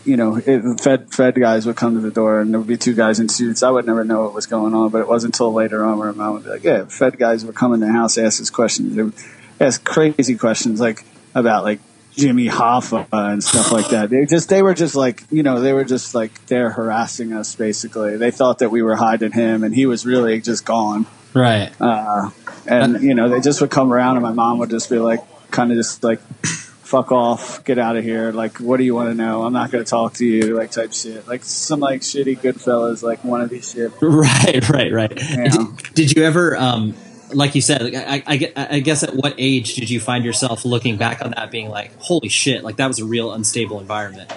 you 0.06 0.18
know, 0.18 0.38
it, 0.38 0.82
Fed 0.82 1.14
Fed 1.14 1.36
guys 1.36 1.66
would 1.66 1.76
come 1.76 1.94
to 1.94 2.02
the 2.02 2.12
door, 2.12 2.40
and 2.40 2.52
there 2.52 2.60
would 2.60 2.68
be 2.68 2.78
two 2.78 2.96
guys 2.96 3.20
in 3.20 3.30
suits. 3.30 3.64
I 3.64 3.70
would 3.70 3.86
never 3.86 4.04
know 4.04 4.24
what 4.24 4.34
was 4.34 4.46
going 4.46 4.74
on, 4.74 4.90
but 4.90 5.02
it 5.02 5.08
wasn't 5.08 5.36
until 5.36 5.54
later 5.54 5.84
on 5.86 6.00
where 6.00 6.12
my 6.14 6.26
mom 6.26 6.34
would 6.34 6.44
be 6.44 6.50
like, 6.50 6.64
"Yeah, 6.64 6.86
Fed 6.86 7.18
guys 7.18 7.46
were 7.46 7.54
coming 7.54 7.80
to 7.82 7.86
the 7.86 7.92
house, 7.92 8.18
ask 8.18 8.42
us 8.42 8.50
questions. 8.50 8.96
They 8.96 9.04
would 9.04 9.14
ask 9.60 9.84
crazy 9.84 10.36
questions 10.36 10.80
like 10.80 11.06
about 11.36 11.64
like 11.64 11.80
Jimmy 12.16 12.48
Hoffa 12.48 13.08
and 13.12 13.44
stuff 13.44 13.72
like 13.72 13.90
that. 13.90 14.10
They 14.10 14.26
just 14.26 14.50
they 14.50 14.62
were 14.62 14.74
just 14.74 14.96
like 14.96 15.24
you 15.32 15.44
know 15.44 15.62
they 15.62 15.74
were 15.74 15.86
just 15.86 16.16
like 16.16 16.46
they're 16.48 16.72
harassing 16.72 17.34
us 17.34 17.56
basically. 17.56 18.18
They 18.18 18.32
thought 18.32 18.60
that 18.60 18.72
we 18.72 18.82
were 18.82 18.96
hiding 18.96 19.32
him, 19.32 19.64
and 19.64 19.76
he 19.76 19.86
was 19.86 20.06
really 20.06 20.42
just 20.42 20.66
gone. 20.66 21.06
Right. 21.33 21.71
Uh, 21.79 22.31
and 22.67 23.01
you 23.01 23.13
know 23.13 23.29
they 23.29 23.39
just 23.39 23.62
would 23.62 23.71
come 23.71 23.91
around, 23.91 24.17
and 24.17 24.24
my 24.24 24.33
mom 24.33 24.59
would 24.59 24.69
just 24.69 24.89
be 24.89 25.00
like, 25.00 25.21
kind 25.51 25.71
of 25.71 25.77
just 25.77 26.03
like, 26.03 26.19
"Fuck 26.43 27.12
off, 27.12 27.63
get 27.63 27.77
out 27.77 27.98
of 27.98 28.03
here." 28.03 28.31
Like, 28.31 28.57
what 28.57 28.77
do 28.77 28.83
you 28.83 28.95
want 28.95 29.09
to 29.09 29.15
know? 29.15 29.43
I'm 29.43 29.53
not 29.53 29.71
going 29.71 29.83
to 29.83 29.89
talk 29.89 30.13
to 30.15 30.25
you, 30.25 30.55
like 30.55 30.71
type 30.71 30.93
shit. 30.93 31.27
Like 31.27 31.43
some 31.43 31.79
like 31.79 32.01
shitty 32.01 32.39
Goodfellas, 32.39 33.03
like 33.03 33.24
one 33.24 33.41
of 33.41 33.50
these 33.50 33.71
shit. 33.71 33.91
Right, 34.01 34.67
right, 34.69 34.91
right. 34.91 35.13
Yeah. 35.15 35.48
Did, 35.50 35.93
did 35.93 36.15
you 36.15 36.24
ever, 36.24 36.57
um, 36.57 36.95
like 37.33 37.55
you 37.55 37.62
said, 37.62 37.93
I, 37.95 38.24
I, 38.25 38.53
I 38.55 38.79
guess 38.79 39.03
at 39.03 39.15
what 39.15 39.36
age 39.38 39.75
did 39.75 39.89
you 39.89 40.00
find 40.00 40.25
yourself 40.25 40.65
looking 40.65 40.98
back 40.98 41.24
on 41.24 41.31
that 41.31 41.51
being 41.51 41.69
like, 41.69 41.95
holy 42.00 42.29
shit, 42.29 42.63
like 42.63 42.77
that 42.77 42.88
was 42.88 43.00
a 43.00 43.05
real 43.05 43.31
unstable 43.33 43.79
environment? 43.79 44.31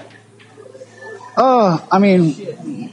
Oh, 1.37 1.87
I 1.91 1.99
mean, 1.99 2.93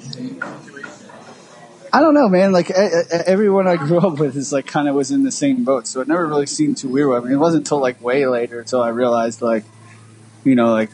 I 1.91 2.01
don't 2.01 2.13
know, 2.13 2.29
man. 2.29 2.51
Like 2.51 2.69
everyone 2.71 3.67
I 3.67 3.75
grew 3.75 3.97
up 4.07 4.19
with 4.19 4.35
is 4.35 4.51
like 4.51 4.67
kind 4.67 4.87
of 4.87 4.95
was 4.95 5.11
in 5.11 5.23
the 5.23 5.31
same 5.31 5.63
boat, 5.63 5.87
so 5.87 6.01
it 6.01 6.07
never 6.07 6.25
really 6.25 6.45
seemed 6.45 6.77
too 6.77 6.89
weird. 6.89 7.11
I 7.11 7.19
mean, 7.19 7.33
it 7.33 7.37
wasn't 7.37 7.65
until 7.65 7.79
like 7.79 8.01
way 8.01 8.25
later 8.25 8.59
until 8.59 8.81
I 8.81 8.89
realized 8.89 9.41
like, 9.41 9.63
you 10.43 10.55
know, 10.55 10.71
like 10.71 10.89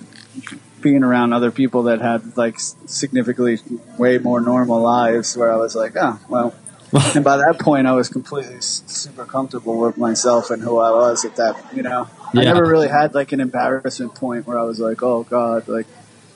being 0.81 1.03
around 1.03 1.33
other 1.33 1.51
people 1.51 1.83
that 1.83 2.01
had 2.01 2.37
like 2.37 2.59
significantly 2.59 3.59
way 3.97 4.17
more 4.17 4.39
normal 4.41 4.81
lives, 4.81 5.35
where 5.35 5.51
I 5.51 5.57
was 5.57 5.75
like, 5.75 5.93
oh, 5.95 6.19
well. 6.29 6.55
and 7.15 7.25
by 7.25 7.35
that 7.37 7.59
point, 7.59 7.87
I 7.87 7.91
was 7.93 8.07
completely 8.07 8.61
super 8.61 9.25
comfortable 9.25 9.79
with 9.79 9.97
myself 9.97 10.49
and 10.49 10.61
who 10.61 10.77
I 10.77 10.91
was 10.91 11.25
at 11.25 11.35
that. 11.37 11.75
You 11.75 11.83
know, 11.83 12.07
I 12.33 12.43
never 12.43 12.63
really 12.63 12.87
had 12.87 13.13
like 13.13 13.31
an 13.31 13.41
embarrassment 13.41 14.15
point 14.15 14.47
where 14.47 14.57
I 14.57 14.63
was 14.63 14.79
like, 14.79 15.01
oh 15.03 15.23
god, 15.23 15.67
like 15.67 15.87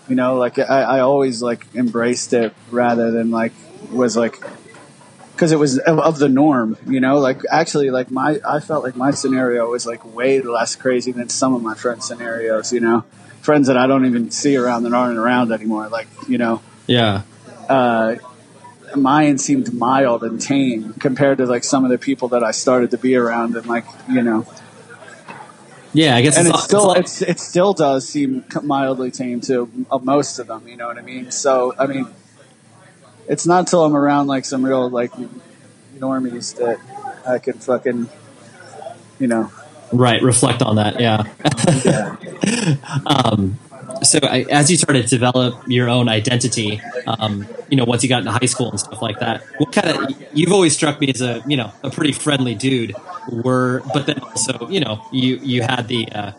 you 0.09 0.15
know, 0.15 0.35
like 0.35 0.57
I, 0.59 0.81
I 0.81 0.99
always 1.01 1.41
like 1.41 1.65
embraced 1.75 2.33
it 2.33 2.53
rather 2.71 3.11
than 3.11 3.31
like 3.31 3.53
was 3.91 4.15
like 4.17 4.43
because 5.33 5.53
it 5.53 5.57
was 5.57 5.77
of, 5.79 5.99
of 5.99 6.19
the 6.19 6.27
norm, 6.27 6.77
you 6.85 6.99
know. 6.99 7.19
Like 7.19 7.41
actually, 7.49 7.89
like 7.91 8.11
my 8.11 8.39
I 8.47 8.59
felt 8.59 8.83
like 8.83 8.95
my 8.95 9.11
scenario 9.11 9.69
was 9.69 9.85
like 9.85 10.03
way 10.13 10.41
less 10.41 10.75
crazy 10.75 11.13
than 11.13 11.29
some 11.29 11.55
of 11.55 11.61
my 11.61 11.75
friends' 11.75 12.05
scenarios, 12.07 12.73
you 12.73 12.81
know. 12.81 13.05
Friends 13.41 13.67
that 13.67 13.77
I 13.77 13.87
don't 13.87 14.05
even 14.05 14.31
see 14.31 14.57
around 14.57 14.83
that 14.83 14.93
aren't 14.93 15.17
around 15.17 15.51
anymore, 15.51 15.87
like 15.87 16.07
you 16.27 16.37
know. 16.37 16.61
Yeah. 16.87 17.21
Uh, 17.69 18.15
mine 18.95 19.37
seemed 19.37 19.73
mild 19.73 20.23
and 20.23 20.41
tame 20.41 20.93
compared 20.93 21.37
to 21.37 21.45
like 21.45 21.63
some 21.63 21.85
of 21.85 21.91
the 21.91 21.97
people 21.97 22.27
that 22.29 22.43
I 22.43 22.51
started 22.51 22.91
to 22.91 22.97
be 22.97 23.15
around, 23.15 23.55
and 23.55 23.65
like 23.65 23.85
you 24.09 24.21
know, 24.21 24.45
Yeah, 25.93 26.15
I 26.15 26.21
guess 26.21 26.37
and 26.37 26.47
it's, 26.47 26.57
it 26.57 26.61
still 26.61 26.91
it's 26.93 27.21
it's, 27.21 27.31
it 27.31 27.39
still 27.39 27.73
does 27.73 28.07
seem 28.07 28.45
mildly 28.61 29.09
tame 29.11 29.41
to 29.41 29.69
most 30.01 30.39
of 30.39 30.47
them. 30.47 30.67
You 30.67 30.77
know 30.77 30.87
what 30.87 30.97
I 30.97 31.01
mean? 31.01 31.31
So 31.31 31.73
I 31.79 31.87
mean, 31.87 32.07
it's 33.29 33.45
not 33.45 33.67
till 33.67 33.85
I'm 33.85 33.95
around 33.95 34.27
like 34.27 34.43
some 34.43 34.65
real 34.65 34.89
like 34.89 35.11
normies 35.97 36.57
that 36.57 36.79
I 37.25 37.37
can 37.37 37.53
fucking, 37.53 38.09
you 39.19 39.27
know. 39.27 39.51
right. 39.93 40.21
Reflect 40.21 40.61
on 40.61 40.75
that. 40.75 40.99
Yeah. 40.99 41.25
um, 43.05 43.59
so 44.01 44.19
I, 44.23 44.45
as 44.49 44.71
you 44.71 44.77
started 44.77 45.03
to 45.03 45.09
develop 45.09 45.63
your 45.67 45.89
own 45.89 46.09
identity, 46.09 46.81
um, 47.05 47.47
you 47.69 47.77
know, 47.77 47.85
once 47.85 48.01
you 48.01 48.09
got 48.09 48.19
into 48.19 48.31
high 48.31 48.45
school 48.45 48.71
and 48.71 48.79
stuff 48.79 49.01
like 49.01 49.19
that, 49.19 49.43
what 49.57 49.71
kind 49.71 49.89
of 49.89 50.23
you've 50.33 50.51
always 50.51 50.73
struck 50.73 50.99
me 50.99 51.11
as 51.13 51.21
a 51.21 51.43
you 51.45 51.57
know 51.57 51.71
a 51.83 51.89
pretty 51.89 52.13
friendly 52.13 52.55
dude. 52.55 52.95
Were 53.31 53.83
but 53.93 54.07
then 54.07 54.19
also 54.19 54.67
you 54.69 54.79
know 54.79 55.05
you 55.11 55.35
you 55.37 55.61
had 55.61 55.87
the 55.87 56.11
uh, 56.11 56.31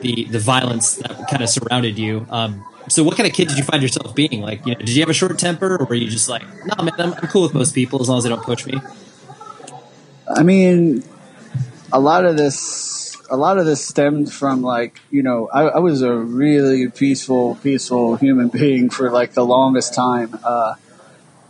the 0.00 0.24
the 0.24 0.38
violence 0.38 0.96
that 0.96 1.28
kind 1.30 1.42
of 1.42 1.48
surrounded 1.48 1.98
you. 1.98 2.26
Um, 2.28 2.64
so 2.88 3.02
what 3.02 3.16
kind 3.16 3.26
of 3.28 3.34
kid 3.34 3.48
did 3.48 3.58
you 3.58 3.64
find 3.64 3.82
yourself 3.82 4.14
being? 4.14 4.40
Like, 4.40 4.64
you 4.66 4.74
know, 4.74 4.78
did 4.78 4.90
you 4.90 5.00
have 5.00 5.08
a 5.08 5.14
short 5.14 5.38
temper, 5.38 5.76
or 5.76 5.84
were 5.84 5.94
you 5.94 6.08
just 6.08 6.28
like, 6.28 6.42
no, 6.64 6.84
man, 6.84 6.94
I'm, 6.98 7.12
I'm 7.14 7.28
cool 7.28 7.42
with 7.42 7.54
most 7.54 7.74
people 7.74 8.00
as 8.00 8.08
long 8.08 8.18
as 8.18 8.24
they 8.24 8.30
don't 8.30 8.42
push 8.42 8.66
me? 8.66 8.80
I 10.28 10.42
mean, 10.42 11.04
a 11.92 12.00
lot 12.00 12.24
of 12.24 12.36
this, 12.36 13.16
a 13.30 13.36
lot 13.36 13.58
of 13.58 13.66
this 13.66 13.86
stemmed 13.86 14.32
from 14.32 14.62
like, 14.62 15.00
you 15.10 15.22
know, 15.22 15.48
I, 15.52 15.62
I 15.62 15.78
was 15.78 16.02
a 16.02 16.14
really 16.14 16.88
peaceful, 16.88 17.56
peaceful 17.56 18.16
human 18.16 18.48
being 18.60 18.90
for 18.90 19.10
like 19.10 19.32
the 19.32 19.44
longest 19.44 19.94
time. 19.94 20.38
Uh, 20.42 20.74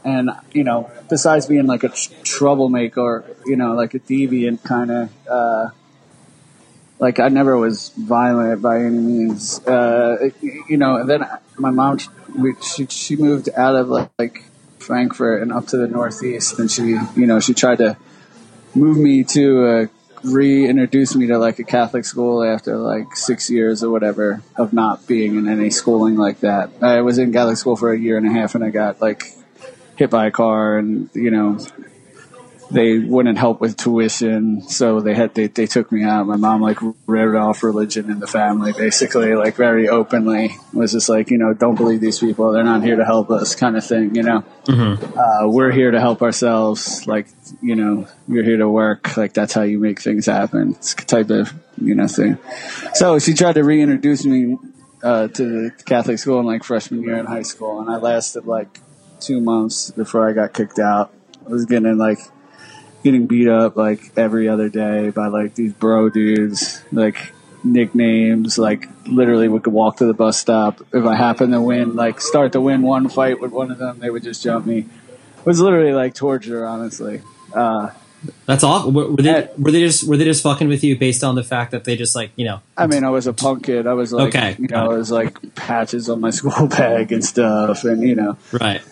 and, 0.05 0.31
you 0.53 0.63
know, 0.63 0.91
besides 1.11 1.47
being 1.47 1.67
like 1.67 1.83
a 1.83 1.89
tr- 1.89 2.13
troublemaker, 2.23 3.25
you 3.45 3.57
know, 3.57 3.75
like 3.75 3.95
a 3.95 3.99
deviant 3.99 4.63
kind 4.63 4.91
of, 4.91 5.11
uh, 5.29 5.71
like 6.99 7.21
I 7.21 7.29
never 7.29 7.57
was 7.57 7.91
violent 7.97 8.63
by 8.63 8.81
any 8.81 8.99
means. 8.99 9.65
Uh, 9.67 10.31
you 10.43 10.77
know, 10.77 10.97
and 10.97 11.09
then 11.09 11.27
my 11.59 11.71
mom, 11.71 11.99
she, 12.63 12.87
she 12.87 13.17
moved 13.17 13.49
out 13.57 13.77
of 13.77 13.89
like, 13.89 14.11
like 14.19 14.45
Frankford 14.79 15.43
and 15.43 15.53
up 15.53 15.67
to 15.69 15.77
the 15.77 15.89
Northeast 15.89 16.59
and 16.59 16.71
she, 16.71 16.83
you 16.83 17.27
know, 17.27 17.41
she 17.41 17.55
tried 17.55 17.79
to, 17.79 17.97
move 18.77 18.99
me 18.99 19.25
to 19.25 19.67
uh, 19.67 19.87
reintroduce 20.23 21.17
me 21.17 21.27
to 21.27 21.39
like 21.39 21.59
a 21.59 21.65
Catholic 21.65 22.05
school 22.05 22.45
after 22.45 22.77
like 22.77 23.17
six 23.17 23.51
years 23.51 23.83
or 23.83 23.91
whatever 23.91 24.43
of 24.57 24.73
not 24.73 25.07
being 25.07 25.37
in 25.37 25.49
any 25.49 25.71
schooling 25.71 26.17
like 26.17 26.41
that. 26.41 26.71
I 26.83 27.01
was 27.01 27.19
in 27.19 27.33
Catholic 27.33 27.57
school 27.57 27.77
for 27.77 27.93
a 27.93 27.99
year 27.99 28.19
and 28.19 28.27
a 28.27 28.31
half 28.31 28.55
and 28.55 28.63
I 28.63 28.71
got 28.71 29.01
like 29.01 29.25
hit 29.97 30.11
by 30.11 30.27
a 30.27 30.31
car 30.31 30.79
and 30.79 31.09
you 31.15 31.31
know 31.31 31.59
they 32.71 32.99
wouldn't 32.99 33.39
help 33.39 33.61
with 33.61 33.77
tuition 33.77 34.63
so 34.63 35.01
they 35.01 35.15
had 35.15 35.35
they, 35.35 35.47
they 35.47 35.67
took 35.67 35.93
me 35.93 36.03
out 36.03 36.27
my 36.27 36.37
mom 36.37 36.61
like 36.61 36.79
read 37.07 37.35
off 37.35 37.63
religion 37.63 38.11
in 38.11 38.19
the 38.19 38.27
family 38.27 38.73
basically 38.73 39.35
like 39.35 39.55
very 39.55 39.89
openly 39.89 40.57
was 40.73 40.93
just 40.93 41.09
like 41.09 41.31
you 41.31 41.39
know 41.39 41.55
don't 41.55 41.77
believe 41.77 42.01
these 42.01 42.19
people 42.19 42.53
they're 42.53 42.65
not 42.65 42.83
here 42.83 42.97
to 42.97 43.05
help 43.05 43.31
us 43.31 43.55
kind 43.55 43.77
of 43.77 43.85
thing 43.85 44.15
you 44.15 44.23
know 44.23 44.45
uh, 44.69 45.47
we're 45.49 45.71
here 45.71 45.91
to 45.91 46.01
help 46.01 46.23
ourselves. 46.23 47.07
Like, 47.07 47.29
you 47.63 47.77
know, 47.77 48.09
you're 48.27 48.43
here 48.43 48.57
to 48.59 48.69
work. 48.69 49.17
Like, 49.17 49.33
that's 49.33 49.53
how 49.53 49.63
you 49.63 49.79
make 49.79 50.01
things 50.01 50.27
happen. 50.27 50.73
It's 50.73 50.93
a 50.93 50.97
type 50.97 51.31
of, 51.31 51.53
you 51.81 51.95
know, 51.95 52.09
thing. 52.09 52.39
So 52.95 53.19
she 53.19 53.35
tried 53.35 53.55
to 53.55 53.65
reintroduce 53.65 54.25
me 54.25 54.59
uh, 55.03 55.29
to 55.29 55.45
the 55.45 55.71
Catholic 55.85 56.19
school 56.19 56.41
in 56.41 56.47
like 56.47 56.65
freshman 56.65 57.03
year 57.03 57.17
in 57.17 57.27
high 57.27 57.43
school, 57.43 57.81
and 57.81 57.91
I 57.91 57.97
lasted 57.99 58.47
like 58.47 58.81
two 59.21 59.41
months 59.41 59.91
before 59.91 60.29
I 60.29 60.33
got 60.33 60.53
kicked 60.53 60.79
out. 60.79 61.13
I 61.47 61.51
was 61.51 61.65
getting 61.65 61.97
like 61.97 62.19
getting 63.07 63.27
beat 63.27 63.47
up 63.49 63.77
like 63.77 64.01
every 64.19 64.49
other 64.49 64.69
day 64.69 65.11
by 65.11 65.29
like 65.29 65.55
these 65.55 65.73
bro 65.73 66.09
dudes, 66.11 66.83
like 66.91 67.33
nicknames, 67.63 68.59
like 68.59 68.89
literally 69.07 69.47
we 69.49 69.61
could 69.61 69.73
walk 69.73 69.99
to 69.99 70.07
the 70.07 70.15
bus 70.15 70.39
stop. 70.39 70.81
If 70.93 71.05
I 71.05 71.15
happened 71.15 71.53
to 71.53 71.61
win, 71.61 71.95
like 71.95 72.21
start 72.21 72.53
to 72.53 72.61
win 72.61 72.83
one 72.83 73.09
fight 73.09 73.41
with 73.41 73.53
one 73.53 73.71
of 73.71 73.79
them, 73.79 74.01
they 74.01 74.11
would 74.11 74.23
just 74.25 74.43
jump 74.43 74.67
me. 74.67 74.79
It 74.81 75.47
was 75.47 75.61
literally 75.61 75.93
like 75.93 76.15
torture, 76.15 76.67
honestly. 76.67 77.23
Uh, 77.55 77.91
That's 78.47 78.65
awful. 78.65 78.91
Were, 78.91 79.11
were 79.13 79.23
they 79.23 79.45
Uh, 79.45 79.47
were 79.57 79.71
they 79.71 79.81
just 79.81 80.07
were 80.09 80.17
they 80.17 80.25
just 80.25 80.43
fucking 80.43 80.67
with 80.67 80.83
you 80.83 80.99
based 80.99 81.23
on 81.23 81.37
the 81.37 81.45
fact 81.45 81.71
that 81.71 81.85
they 81.85 81.95
just 81.95 82.17
like 82.17 82.33
you 82.35 82.45
know? 82.45 82.61
I 82.77 82.89
mean, 82.89 83.05
I 83.05 83.11
was 83.11 83.29
a 83.29 83.33
punk 83.33 83.67
kid. 83.67 83.87
I 83.87 83.95
was 83.95 84.13
like, 84.13 84.35
Okay, 84.35 84.57
you 84.59 84.67
know, 84.69 84.91
it. 84.91 84.95
it 84.95 84.99
was 84.99 85.11
like 85.13 85.55
patches 85.55 86.09
on 86.09 86.21
my 86.21 86.31
school 86.39 86.67
bag 86.67 87.13
and 87.13 87.25
stuff, 87.25 87.85
and 87.85 88.03
you 88.03 88.17
know, 88.17 88.37
Right. 88.53 88.83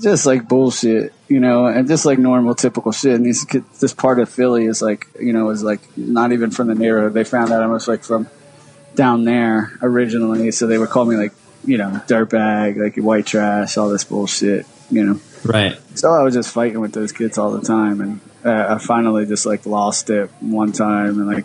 Just 0.00 0.24
like 0.26 0.48
bullshit, 0.48 1.12
you 1.28 1.40
know, 1.40 1.66
and 1.66 1.86
just 1.88 2.06
like 2.06 2.18
normal, 2.18 2.54
typical 2.54 2.92
shit. 2.92 3.14
And 3.14 3.24
these 3.26 3.44
kids, 3.44 3.80
this 3.80 3.92
part 3.92 4.18
of 4.18 4.28
Philly 4.28 4.64
is 4.64 4.80
like, 4.80 5.06
you 5.20 5.32
know, 5.32 5.50
is 5.50 5.62
like 5.62 5.80
not 5.96 6.32
even 6.32 6.50
from 6.50 6.68
the 6.68 6.74
neighborhood. 6.74 7.12
They 7.12 7.24
found 7.24 7.52
out 7.52 7.62
I 7.62 7.66
was 7.66 7.86
like 7.86 8.02
from 8.04 8.28
down 8.94 9.24
there 9.24 9.72
originally, 9.82 10.50
so 10.52 10.66
they 10.66 10.78
would 10.78 10.88
call 10.90 11.04
me 11.04 11.16
like 11.16 11.32
you 11.64 11.76
know 11.76 11.90
dirtbag, 12.08 12.76
like 12.82 12.96
white 12.96 13.26
trash, 13.26 13.76
all 13.76 13.88
this 13.90 14.04
bullshit, 14.04 14.66
you 14.90 15.04
know. 15.04 15.20
Right. 15.44 15.78
So 15.96 16.10
I 16.12 16.22
was 16.22 16.34
just 16.34 16.50
fighting 16.50 16.80
with 16.80 16.92
those 16.92 17.12
kids 17.12 17.36
all 17.36 17.50
the 17.52 17.66
time, 17.66 18.00
and 18.00 18.20
uh, 18.44 18.74
I 18.76 18.78
finally 18.78 19.26
just 19.26 19.44
like 19.44 19.66
lost 19.66 20.08
it 20.10 20.30
one 20.40 20.72
time, 20.72 21.18
and 21.20 21.26
like 21.26 21.44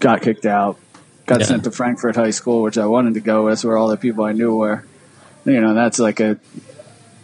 got 0.00 0.22
kicked 0.22 0.46
out, 0.46 0.78
got 1.26 1.40
Yeah. 1.40 1.46
sent 1.46 1.64
to 1.64 1.70
Frankford 1.70 2.16
High 2.16 2.30
School, 2.30 2.62
which 2.62 2.78
I 2.78 2.86
wanted 2.86 3.14
to 3.14 3.20
go. 3.20 3.48
That's 3.48 3.64
where 3.64 3.76
all 3.76 3.88
the 3.88 3.96
people 3.96 4.24
I 4.24 4.32
knew 4.32 4.54
were. 4.54 4.84
You 5.44 5.60
know, 5.60 5.74
that's 5.74 5.98
like 5.98 6.20
a 6.20 6.38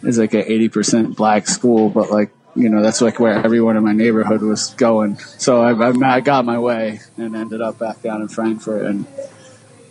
is 0.03 0.17
like 0.17 0.33
a 0.33 0.51
eighty 0.51 0.69
percent 0.69 1.15
black 1.15 1.47
school, 1.47 1.89
but 1.89 2.11
like 2.11 2.31
you 2.55 2.69
know 2.69 2.81
that's 2.81 3.01
like 3.01 3.19
where 3.19 3.33
everyone 3.33 3.77
in 3.77 3.83
my 3.83 3.93
neighborhood 3.93 4.41
was 4.41 4.73
going. 4.75 5.17
So 5.17 5.61
I, 5.61 5.89
I, 5.89 6.15
I 6.15 6.19
got 6.21 6.45
my 6.45 6.59
way 6.59 6.99
and 7.17 7.35
ended 7.35 7.61
up 7.61 7.79
back 7.79 8.01
down 8.01 8.21
in 8.21 8.27
Frankford, 8.27 8.85
and 8.85 9.05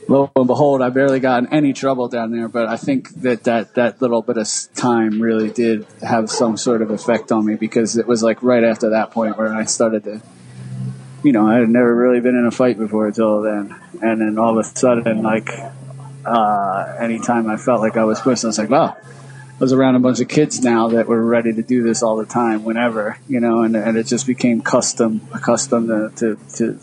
lo 0.08 0.30
and 0.36 0.46
behold, 0.46 0.82
I 0.82 0.90
barely 0.90 1.20
got 1.20 1.44
in 1.44 1.52
any 1.52 1.72
trouble 1.72 2.08
down 2.08 2.30
there. 2.30 2.48
But 2.48 2.68
I 2.68 2.76
think 2.76 3.10
that 3.22 3.44
that 3.44 3.74
that 3.74 4.00
little 4.00 4.22
bit 4.22 4.36
of 4.36 4.48
time 4.74 5.20
really 5.20 5.50
did 5.50 5.86
have 6.02 6.30
some 6.30 6.56
sort 6.56 6.82
of 6.82 6.90
effect 6.90 7.32
on 7.32 7.44
me 7.44 7.56
because 7.56 7.96
it 7.96 8.06
was 8.06 8.22
like 8.22 8.42
right 8.42 8.64
after 8.64 8.90
that 8.90 9.10
point 9.10 9.36
where 9.36 9.52
I 9.52 9.64
started 9.64 10.04
to 10.04 10.20
you 11.22 11.32
know, 11.32 11.46
I 11.46 11.58
had 11.58 11.68
never 11.68 11.94
really 11.94 12.20
been 12.20 12.34
in 12.34 12.46
a 12.46 12.50
fight 12.50 12.78
before 12.78 13.08
until 13.08 13.42
then. 13.42 13.74
And 14.02 14.20
then 14.20 14.38
all 14.38 14.58
of 14.58 14.64
a 14.64 14.68
sudden, 14.68 15.22
like, 15.22 15.50
uh, 16.30 16.96
anytime 17.00 17.50
I 17.50 17.56
felt 17.56 17.80
like 17.80 17.96
I 17.96 18.04
was 18.04 18.20
pushed, 18.20 18.44
I 18.44 18.46
was 18.46 18.58
like, 18.58 18.70
wow, 18.70 18.96
I 18.96 19.58
was 19.58 19.72
around 19.72 19.96
a 19.96 19.98
bunch 19.98 20.20
of 20.20 20.28
kids 20.28 20.62
now 20.62 20.88
that 20.88 21.06
were 21.06 21.22
ready 21.22 21.52
to 21.52 21.62
do 21.62 21.82
this 21.82 22.02
all 22.02 22.16
the 22.16 22.24
time, 22.24 22.64
whenever, 22.64 23.18
you 23.28 23.40
know, 23.40 23.62
and, 23.62 23.76
and 23.76 23.96
it 23.96 24.06
just 24.06 24.26
became 24.26 24.62
custom, 24.62 25.20
accustomed 25.32 25.88
to, 25.88 26.10
to, 26.16 26.38
to, 26.56 26.80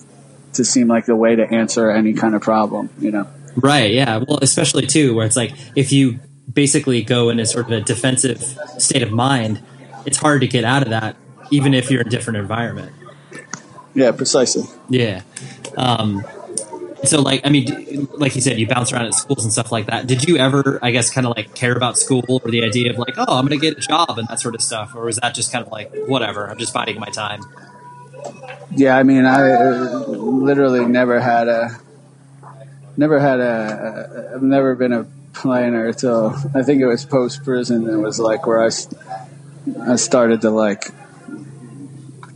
to 0.54 0.66
seem 0.66 0.88
like 0.88 1.06
the 1.06 1.16
way 1.16 1.36
to 1.36 1.44
answer 1.44 1.90
any 1.90 2.14
kind 2.14 2.36
of 2.36 2.42
problem, 2.42 2.90
you 3.00 3.12
know. 3.12 3.28
Right. 3.56 3.92
Yeah. 3.92 4.24
Well, 4.28 4.40
especially 4.42 4.86
too, 4.86 5.16
where 5.16 5.26
it's 5.26 5.36
like 5.36 5.54
if 5.76 5.92
you 5.92 6.20
basically 6.52 7.02
go 7.04 7.30
in 7.30 7.40
a 7.40 7.46
sort 7.46 7.66
of 7.66 7.72
a 7.72 7.82
defensive 7.82 8.42
state 8.78 9.02
of 9.02 9.12
mind, 9.12 9.62
it's 10.06 10.18
hard 10.18 10.42
to 10.42 10.48
get 10.48 10.64
out 10.64 10.84
of 10.84 10.90
that, 10.90 11.16
even 11.52 11.74
if 11.74 11.90
you're 11.90 12.02
in 12.02 12.08
a 12.08 12.10
different 12.10 12.38
environment. 12.38 12.92
Yeah, 13.96 14.12
precisely. 14.12 14.66
Yeah. 14.90 15.24
Um, 15.76 16.24
so, 17.04 17.22
like, 17.22 17.42
I 17.46 17.50
mean, 17.50 18.08
like 18.14 18.36
you 18.36 18.42
said, 18.42 18.60
you 18.60 18.68
bounce 18.68 18.92
around 18.92 19.06
at 19.06 19.14
schools 19.14 19.44
and 19.44 19.54
stuff 19.54 19.72
like 19.72 19.86
that. 19.88 20.08
Did 20.08 20.28
you 20.28 20.38
ever, 20.38 20.80
I 20.82 20.92
guess, 20.92 21.10
kind 21.10 21.28
of 21.28 21.36
like 21.36 21.54
care 21.54 21.76
about 21.76 21.98
school 21.98 22.24
or 22.28 22.52
the 22.52 22.64
idea 22.64 22.92
of 22.92 22.98
like, 22.98 23.16
oh, 23.18 23.38
I'm 23.38 23.48
to 23.50 23.58
get 23.58 23.78
a 23.78 23.82
job 23.82 24.18
and 24.18 24.28
that 24.28 24.40
sort 24.40 24.56
of 24.56 24.62
stuff, 24.62 24.96
or 24.96 25.06
was 25.06 25.18
that 25.18 25.36
just 25.36 25.52
kind 25.52 25.66
of 25.66 25.72
like, 25.72 25.92
whatever, 26.08 26.50
I'm 26.50 26.58
just 26.58 26.74
biding 26.74 27.00
my 27.00 27.10
time? 27.10 27.42
Yeah, 28.72 28.98
I 28.98 29.04
mean, 29.04 29.26
I 29.26 29.52
uh, 29.52 30.06
literally 30.08 30.86
never 30.86 31.20
had 31.20 31.48
a, 31.48 31.80
never 32.98 33.20
had 33.20 33.40
a, 33.40 34.32
I've 34.36 34.44
never 34.44 34.76
been 34.76 34.94
a 34.94 35.08
planner 35.34 35.94
till 35.94 36.36
I 36.56 36.64
think 36.64 36.82
it 36.82 36.88
was 36.88 37.06
post 37.06 37.44
prison. 37.44 37.88
It 37.88 37.98
was 37.98 38.20
like 38.20 38.46
where 38.48 38.62
i 38.62 38.70
i 39.86 39.96
started 39.96 40.42
to 40.42 40.50
like, 40.50 40.92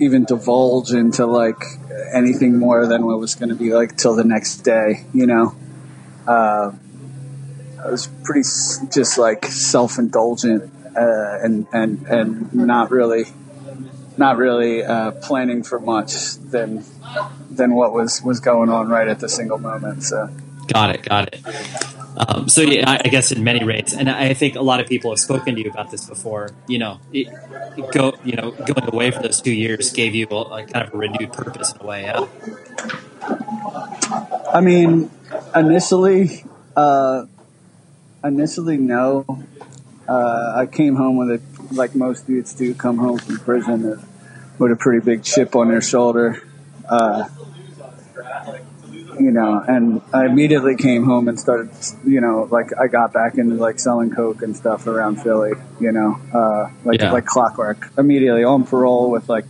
even 0.01 0.25
divulge 0.25 0.91
into 0.91 1.25
like 1.25 1.63
anything 2.11 2.57
more 2.57 2.87
than 2.87 3.05
what 3.05 3.19
was 3.19 3.35
going 3.35 3.49
to 3.49 3.55
be 3.55 3.73
like 3.73 3.95
till 3.95 4.15
the 4.15 4.23
next 4.23 4.57
day, 4.57 5.05
you 5.13 5.27
know. 5.27 5.55
Uh, 6.27 6.71
I 7.83 7.89
was 7.89 8.07
pretty 8.23 8.41
just 8.41 9.17
like 9.17 9.45
self 9.45 9.97
indulgent 9.99 10.71
uh, 10.97 11.39
and 11.41 11.67
and 11.71 12.05
and 12.07 12.53
not 12.53 12.91
really 12.91 13.25
not 14.17 14.37
really 14.37 14.83
uh, 14.83 15.11
planning 15.11 15.63
for 15.63 15.79
much 15.79 16.35
than 16.37 16.83
than 17.49 17.73
what 17.73 17.93
was 17.93 18.21
was 18.23 18.39
going 18.39 18.69
on 18.69 18.89
right 18.89 19.07
at 19.07 19.19
the 19.19 19.29
single 19.29 19.59
moment. 19.59 20.03
So 20.03 20.29
Got 20.67 20.95
it. 20.95 21.03
Got 21.03 21.33
it. 21.33 21.95
Um, 22.27 22.47
so 22.47 22.61
yeah, 22.61 22.89
I, 22.89 23.01
I 23.05 23.07
guess 23.09 23.31
in 23.31 23.43
many 23.43 23.65
ways, 23.65 23.93
and 23.93 24.09
I 24.09 24.33
think 24.33 24.55
a 24.55 24.61
lot 24.61 24.79
of 24.79 24.87
people 24.87 25.11
have 25.11 25.19
spoken 25.19 25.55
to 25.55 25.61
you 25.63 25.69
about 25.69 25.89
this 25.89 26.05
before. 26.07 26.51
You 26.67 26.77
know, 26.79 26.99
it, 27.11 27.27
it 27.77 27.91
go 27.91 28.13
you 28.23 28.33
know 28.33 28.51
going 28.51 28.93
away 28.93 29.11
for 29.11 29.21
those 29.23 29.41
two 29.41 29.53
years 29.53 29.91
gave 29.91 30.13
you 30.13 30.27
a, 30.29 30.35
a 30.35 30.65
kind 30.65 30.87
of 30.87 30.93
a 30.93 30.97
renewed 30.97 31.33
purpose 31.33 31.73
in 31.73 31.81
a 31.81 31.85
way. 31.85 32.03
Yeah. 32.03 32.27
I 34.53 34.61
mean, 34.61 35.09
initially, 35.55 36.45
uh, 36.75 37.25
initially 38.23 38.77
no. 38.77 39.25
Uh, 40.07 40.53
I 40.55 40.65
came 40.65 40.95
home 40.95 41.17
with 41.17 41.29
a 41.29 41.41
like 41.73 41.95
most 41.95 42.27
dudes 42.27 42.53
do 42.53 42.73
come 42.73 42.97
home 42.97 43.17
from 43.17 43.39
prison 43.39 43.99
with 44.57 44.71
a 44.71 44.75
pretty 44.75 45.03
big 45.03 45.23
chip 45.23 45.55
on 45.55 45.69
their 45.69 45.81
shoulder. 45.81 46.43
Uh, 46.87 47.29
you 49.19 49.31
know, 49.31 49.63
and 49.67 50.01
I 50.13 50.25
immediately 50.25 50.75
came 50.75 51.03
home 51.05 51.27
and 51.27 51.39
started, 51.39 51.69
you 52.05 52.21
know, 52.21 52.47
like 52.51 52.69
I 52.79 52.87
got 52.87 53.13
back 53.13 53.37
into 53.37 53.55
like 53.55 53.79
selling 53.79 54.11
coke 54.11 54.41
and 54.41 54.55
stuff 54.55 54.87
around 54.87 55.21
Philly, 55.21 55.53
you 55.79 55.91
know, 55.91 56.19
uh, 56.33 56.69
like 56.83 56.99
Yeah. 56.99 57.11
like 57.11 57.25
clockwork. 57.25 57.89
Immediately 57.97 58.43
on 58.43 58.63
parole 58.63 59.09
with 59.11 59.29
like 59.29 59.45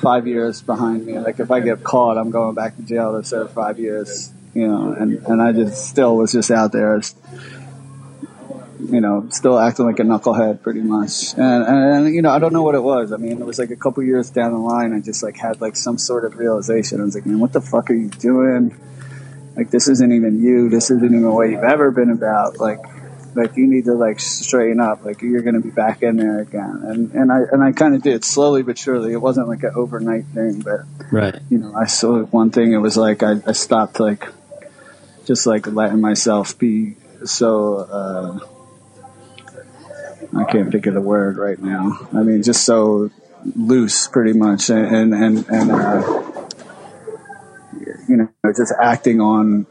five 0.00 0.26
years 0.26 0.62
behind 0.62 1.06
me. 1.06 1.18
Like 1.18 1.40
if 1.40 1.50
I 1.50 1.60
get 1.60 1.82
caught, 1.82 2.18
I'm 2.18 2.30
going 2.30 2.54
back 2.54 2.76
to 2.76 2.82
jail 2.82 3.16
to 3.20 3.26
serve 3.26 3.52
five 3.52 3.78
years, 3.78 4.32
you 4.54 4.66
know, 4.68 4.92
and 4.92 5.14
and 5.26 5.42
I 5.42 5.52
just 5.52 5.88
still 5.88 6.16
was 6.16 6.32
just 6.32 6.50
out 6.50 6.72
there, 6.72 6.96
as, 6.96 7.14
you 8.90 9.00
know, 9.00 9.26
still 9.30 9.58
acting 9.58 9.86
like 9.86 9.98
a 9.98 10.02
knucklehead 10.04 10.62
pretty 10.62 10.80
much. 10.82 11.32
And, 11.34 11.64
and 11.64 12.06
and 12.06 12.14
you 12.14 12.22
know, 12.22 12.30
I 12.30 12.38
don't 12.38 12.52
know 12.52 12.62
what 12.62 12.74
it 12.74 12.82
was. 12.82 13.12
I 13.12 13.16
mean, 13.16 13.40
it 13.40 13.44
was 13.46 13.58
like 13.58 13.70
a 13.70 13.76
couple 13.76 14.02
years 14.04 14.30
down 14.30 14.52
the 14.52 14.58
line, 14.58 14.92
I 14.92 15.00
just 15.00 15.22
like 15.22 15.36
had 15.36 15.60
like 15.60 15.76
some 15.76 15.98
sort 15.98 16.24
of 16.24 16.36
realization. 16.38 17.00
I 17.00 17.04
was 17.04 17.14
like, 17.14 17.26
man, 17.26 17.40
what 17.40 17.52
the 17.52 17.60
fuck 17.60 17.90
are 17.90 17.94
you 17.94 18.08
doing? 18.08 18.76
Like 19.58 19.70
this 19.70 19.88
isn't 19.88 20.12
even 20.12 20.40
you. 20.40 20.68
This 20.70 20.90
isn't 20.92 21.04
even 21.04 21.32
what 21.32 21.50
you've 21.50 21.64
ever 21.64 21.90
been 21.90 22.10
about. 22.10 22.58
Like 22.58 22.78
like 23.34 23.56
you 23.56 23.66
need 23.66 23.86
to 23.86 23.94
like 23.94 24.20
straighten 24.20 24.78
up. 24.80 25.04
Like 25.04 25.20
you're 25.20 25.42
going 25.42 25.56
to 25.56 25.60
be 25.60 25.70
back 25.70 26.02
in 26.02 26.16
there 26.16 26.38
again. 26.38 26.80
And 26.84 27.12
and 27.12 27.32
I 27.32 27.40
and 27.50 27.62
I 27.62 27.72
kind 27.72 27.96
of 27.96 28.02
did 28.02 28.24
slowly 28.24 28.62
but 28.62 28.78
surely. 28.78 29.12
It 29.12 29.20
wasn't 29.20 29.48
like 29.48 29.64
an 29.64 29.72
overnight 29.74 30.26
thing, 30.26 30.60
but 30.60 30.82
Right. 31.10 31.34
you 31.50 31.58
know, 31.58 31.74
I 31.74 31.86
saw 31.86 32.22
one 32.22 32.50
thing. 32.50 32.72
It 32.72 32.78
was 32.78 32.96
like 32.96 33.24
I, 33.24 33.40
I 33.46 33.52
stopped 33.52 33.98
like 33.98 34.28
just 35.26 35.44
like 35.44 35.66
letting 35.66 36.00
myself 36.00 36.56
be 36.56 36.94
so. 37.24 37.76
Uh, 37.78 38.38
I 40.36 40.44
can't 40.44 40.70
think 40.70 40.86
of 40.86 40.94
the 40.94 41.00
word 41.00 41.36
right 41.36 41.58
now. 41.58 42.06
I 42.12 42.22
mean, 42.22 42.42
just 42.42 42.64
so 42.64 43.10
loose, 43.56 44.06
pretty 44.08 44.34
much, 44.34 44.70
and 44.70 45.12
and 45.14 45.48
and 45.48 45.70
uh, 45.72 46.37
you 48.08 48.16
know, 48.16 48.28
just 48.56 48.72
acting 48.80 49.20
on 49.20 49.66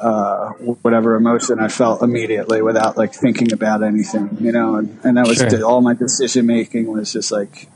uh, 0.00 0.50
whatever 0.82 1.14
emotion 1.14 1.60
I 1.60 1.68
felt 1.68 2.02
immediately 2.02 2.62
without 2.62 2.96
like 2.96 3.14
thinking 3.14 3.52
about 3.52 3.82
anything, 3.82 4.36
you 4.40 4.50
know, 4.52 4.76
and, 4.76 4.98
and 5.04 5.16
that 5.16 5.26
was 5.28 5.38
Sure. 5.38 5.64
all 5.64 5.80
my 5.80 5.94
decision 5.94 6.46
making 6.46 6.86
was 6.86 7.12
just 7.12 7.30
like, 7.30 7.68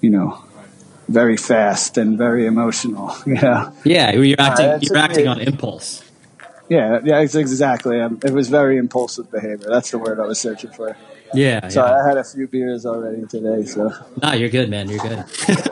you 0.00 0.10
know, 0.10 0.42
very 1.08 1.36
fast 1.36 1.96
and 1.98 2.18
very 2.18 2.46
emotional. 2.46 3.14
Yeah, 3.26 3.72
Yeah, 3.84 4.12
you're 4.12 4.36
acting. 4.40 4.66
that's 4.66 4.84
you're 4.88 4.98
acting 4.98 5.28
on 5.28 5.40
impulse. 5.40 6.04
yeah, 6.68 7.00
yeah, 7.04 7.18
ex- 7.18 7.34
exactly. 7.34 8.00
Um, 8.00 8.20
it 8.24 8.32
was 8.32 8.48
very 8.48 8.76
impulsive 8.76 9.30
behavior. 9.30 9.66
That's 9.68 9.90
the 9.90 9.98
word 9.98 10.20
I 10.20 10.26
was 10.26 10.38
searching 10.38 10.70
for. 10.72 10.96
Yeah. 11.32 11.68
So 11.68 11.84
yeah. 11.86 11.96
I 12.04 12.08
had 12.08 12.16
a 12.18 12.24
few 12.24 12.48
beers 12.48 12.84
already 12.84 13.24
today. 13.26 13.64
So 13.64 13.92
No, 14.22 14.32
you're 14.32 14.48
good, 14.50 14.68
man. 14.68 14.88
You're 14.90 14.98
good. 14.98 15.24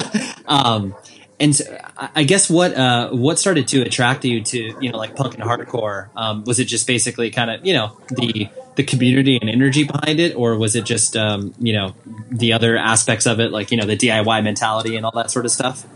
um, 0.46 0.94
and 1.40 1.60
I 1.96 2.24
guess 2.24 2.50
what 2.50 2.74
uh, 2.74 3.10
what 3.10 3.38
started 3.38 3.68
to 3.68 3.82
attract 3.82 4.24
you 4.24 4.42
to 4.42 4.58
you 4.80 4.90
know 4.90 4.98
like 4.98 5.14
punk 5.14 5.34
and 5.34 5.42
hardcore? 5.44 6.08
Um, 6.16 6.44
was 6.44 6.58
it 6.58 6.64
just 6.64 6.86
basically 6.86 7.30
kind 7.30 7.50
of 7.50 7.64
you 7.64 7.74
know 7.74 7.96
the 8.10 8.48
the 8.74 8.82
community 8.82 9.38
and 9.40 9.48
energy 9.48 9.84
behind 9.84 10.20
it, 10.20 10.34
or 10.36 10.56
was 10.56 10.74
it 10.74 10.84
just 10.84 11.16
um, 11.16 11.54
you 11.58 11.72
know 11.72 11.94
the 12.30 12.52
other 12.52 12.76
aspects 12.76 13.26
of 13.26 13.40
it, 13.40 13.52
like 13.52 13.70
you 13.70 13.76
know 13.76 13.86
the 13.86 13.96
DIY 13.96 14.42
mentality 14.42 14.96
and 14.96 15.06
all 15.06 15.12
that 15.12 15.30
sort 15.30 15.44
of 15.44 15.52
stuff? 15.52 15.86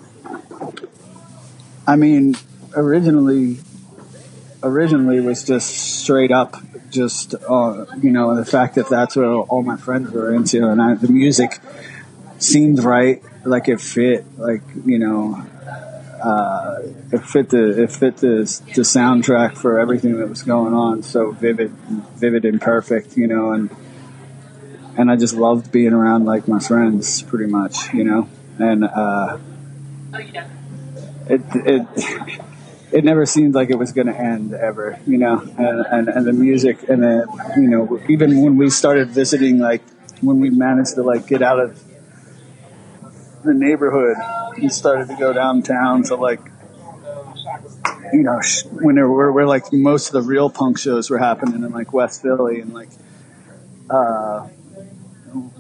I 1.87 1.97
mean, 1.97 2.37
originally, 2.77 3.59
originally 4.63 5.21
was 5.21 5.45
just 5.45 5.69
straight 6.01 6.31
up, 6.31 6.57
just 6.91 7.35
uh, 7.35 7.87
you 8.01 8.11
know, 8.11 8.37
the 8.37 8.45
fact 8.45 8.77
that 8.77 8.89
that's 8.89 9.17
what 9.17 9.25
all 9.25 9.63
my 9.63 9.77
friends 9.77 10.11
were 10.13 10.33
into, 10.33 10.69
and 10.69 10.81
I, 10.81 10.95
the 10.95 11.09
music 11.09 11.59
seemed 12.39 12.85
right, 12.85 13.23
like 13.45 13.69
it 13.69 13.81
fit, 13.81 14.25
like 14.39 14.63
you 14.85 14.99
know, 14.99 15.45
uh, 16.23 16.81
it 17.13 17.25
fit 17.25 17.51
the 17.51 17.83
it 17.83 17.93
fit 17.93 18.17
the 18.19 18.39
the 18.75 18.83
soundtrack 18.83 19.57
for 19.57 19.79
everything 19.79 20.17
that 20.19 20.29
was 20.29 20.43
going 20.43 20.75
on, 20.75 21.03
so 21.03 21.31
vivid, 21.33 21.71
vivid 22.17 22.45
and 22.45 22.61
perfect, 22.61 23.17
you 23.17 23.27
know, 23.27 23.53
and 23.53 23.71
and 24.97 25.11
I 25.11 25.17
just 25.17 25.35
loved 25.35 25.73
being 25.73 25.93
around 25.93 26.25
like 26.25 26.49
my 26.49 26.59
friends, 26.59 27.23
pretty 27.23 27.51
much, 27.51 27.93
you 27.93 28.05
know, 28.05 28.29
and. 28.59 28.85
uh 28.85 29.39
it 31.29 31.43
it 31.55 31.87
it 32.93 33.05
never 33.05 33.25
seemed 33.27 33.55
like 33.55 33.71
it 33.71 33.79
was 33.79 33.93
going 33.93 34.07
to 34.07 34.17
end 34.17 34.53
ever, 34.53 34.99
you 35.07 35.19
know. 35.19 35.41
And, 35.41 35.87
and 35.87 36.09
and 36.09 36.27
the 36.27 36.33
music 36.33 36.89
and 36.89 37.03
the 37.03 37.53
you 37.57 37.69
know 37.69 38.01
even 38.09 38.43
when 38.43 38.57
we 38.57 38.71
started 38.71 39.09
visiting, 39.11 39.59
like 39.59 39.83
when 40.21 40.41
we 40.41 40.51
managed 40.51 40.95
to 40.97 41.03
like 41.03 41.27
get 41.27 41.43
out 41.43 41.59
of 41.61 41.83
the 43.45 43.55
neighborhood 43.55 44.17
and 44.57 44.73
started 44.73 45.09
to 45.09 45.17
go 45.17 45.33
downtown 45.33 46.03
to 46.05 46.17
like 46.17 46.41
you 48.13 48.23
know, 48.23 48.41
sh- 48.41 48.65
when 48.67 48.95
there 48.95 49.09
were, 49.09 49.33
where 49.33 49.47
like 49.47 49.73
most 49.73 50.09
of 50.09 50.13
the 50.13 50.23
real 50.23 50.51
punk 50.51 50.79
shows 50.79 51.11
were 51.11 51.19
happening 51.19 51.65
in 51.65 51.73
like 51.73 51.93
West 51.93 52.23
Philly 52.23 52.61
and 52.61 52.75
like, 52.75 52.91
uh, 53.89 54.49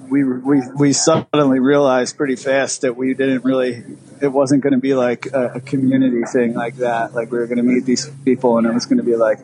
we, 0.08 0.22
we, 0.24 0.60
we 0.76 0.92
suddenly 0.92 1.58
realized 1.58 2.16
pretty 2.16 2.36
fast 2.36 2.82
that 2.82 2.94
we 2.96 3.14
didn't 3.14 3.44
really, 3.44 3.82
it 4.20 4.28
wasn't 4.28 4.62
going 4.62 4.74
to 4.74 4.78
be 4.78 4.94
like 4.94 5.26
a, 5.26 5.54
a 5.54 5.60
community 5.60 6.22
thing 6.30 6.52
like 6.52 6.76
that. 6.76 7.14
Like 7.14 7.32
we 7.32 7.38
were 7.38 7.46
going 7.46 7.56
to 7.56 7.62
meet 7.62 7.86
these 7.86 8.10
people 8.24 8.58
and 8.58 8.66
it 8.66 8.74
was 8.74 8.84
going 8.84 8.98
to 8.98 9.04
be 9.04 9.16
like, 9.16 9.38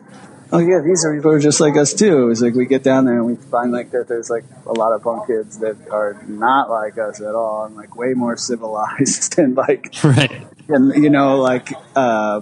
oh 0.51 0.59
yeah, 0.59 0.79
these 0.83 1.05
are 1.05 1.15
people 1.15 1.31
are 1.31 1.39
just 1.39 1.59
like 1.59 1.77
us 1.77 1.93
too. 1.93 2.29
It's 2.29 2.41
like 2.41 2.55
we 2.55 2.65
get 2.65 2.83
down 2.83 3.05
there 3.05 3.15
and 3.17 3.25
we 3.25 3.35
find 3.35 3.71
like 3.71 3.91
that 3.91 4.07
there's 4.07 4.29
like 4.29 4.43
a 4.65 4.73
lot 4.73 4.93
of 4.93 5.03
punk 5.03 5.27
kids 5.27 5.59
that 5.59 5.89
are 5.89 6.21
not 6.27 6.69
like 6.69 6.97
us 6.97 7.21
at 7.21 7.35
all 7.35 7.65
and 7.65 7.75
like 7.75 7.95
way 7.95 8.13
more 8.13 8.37
civilized 8.37 9.37
and 9.39 9.55
like, 9.55 9.93
Right. 10.03 10.47
and 10.67 11.03
you 11.03 11.09
know 11.09 11.37
like 11.37 11.71
uh 11.95 12.41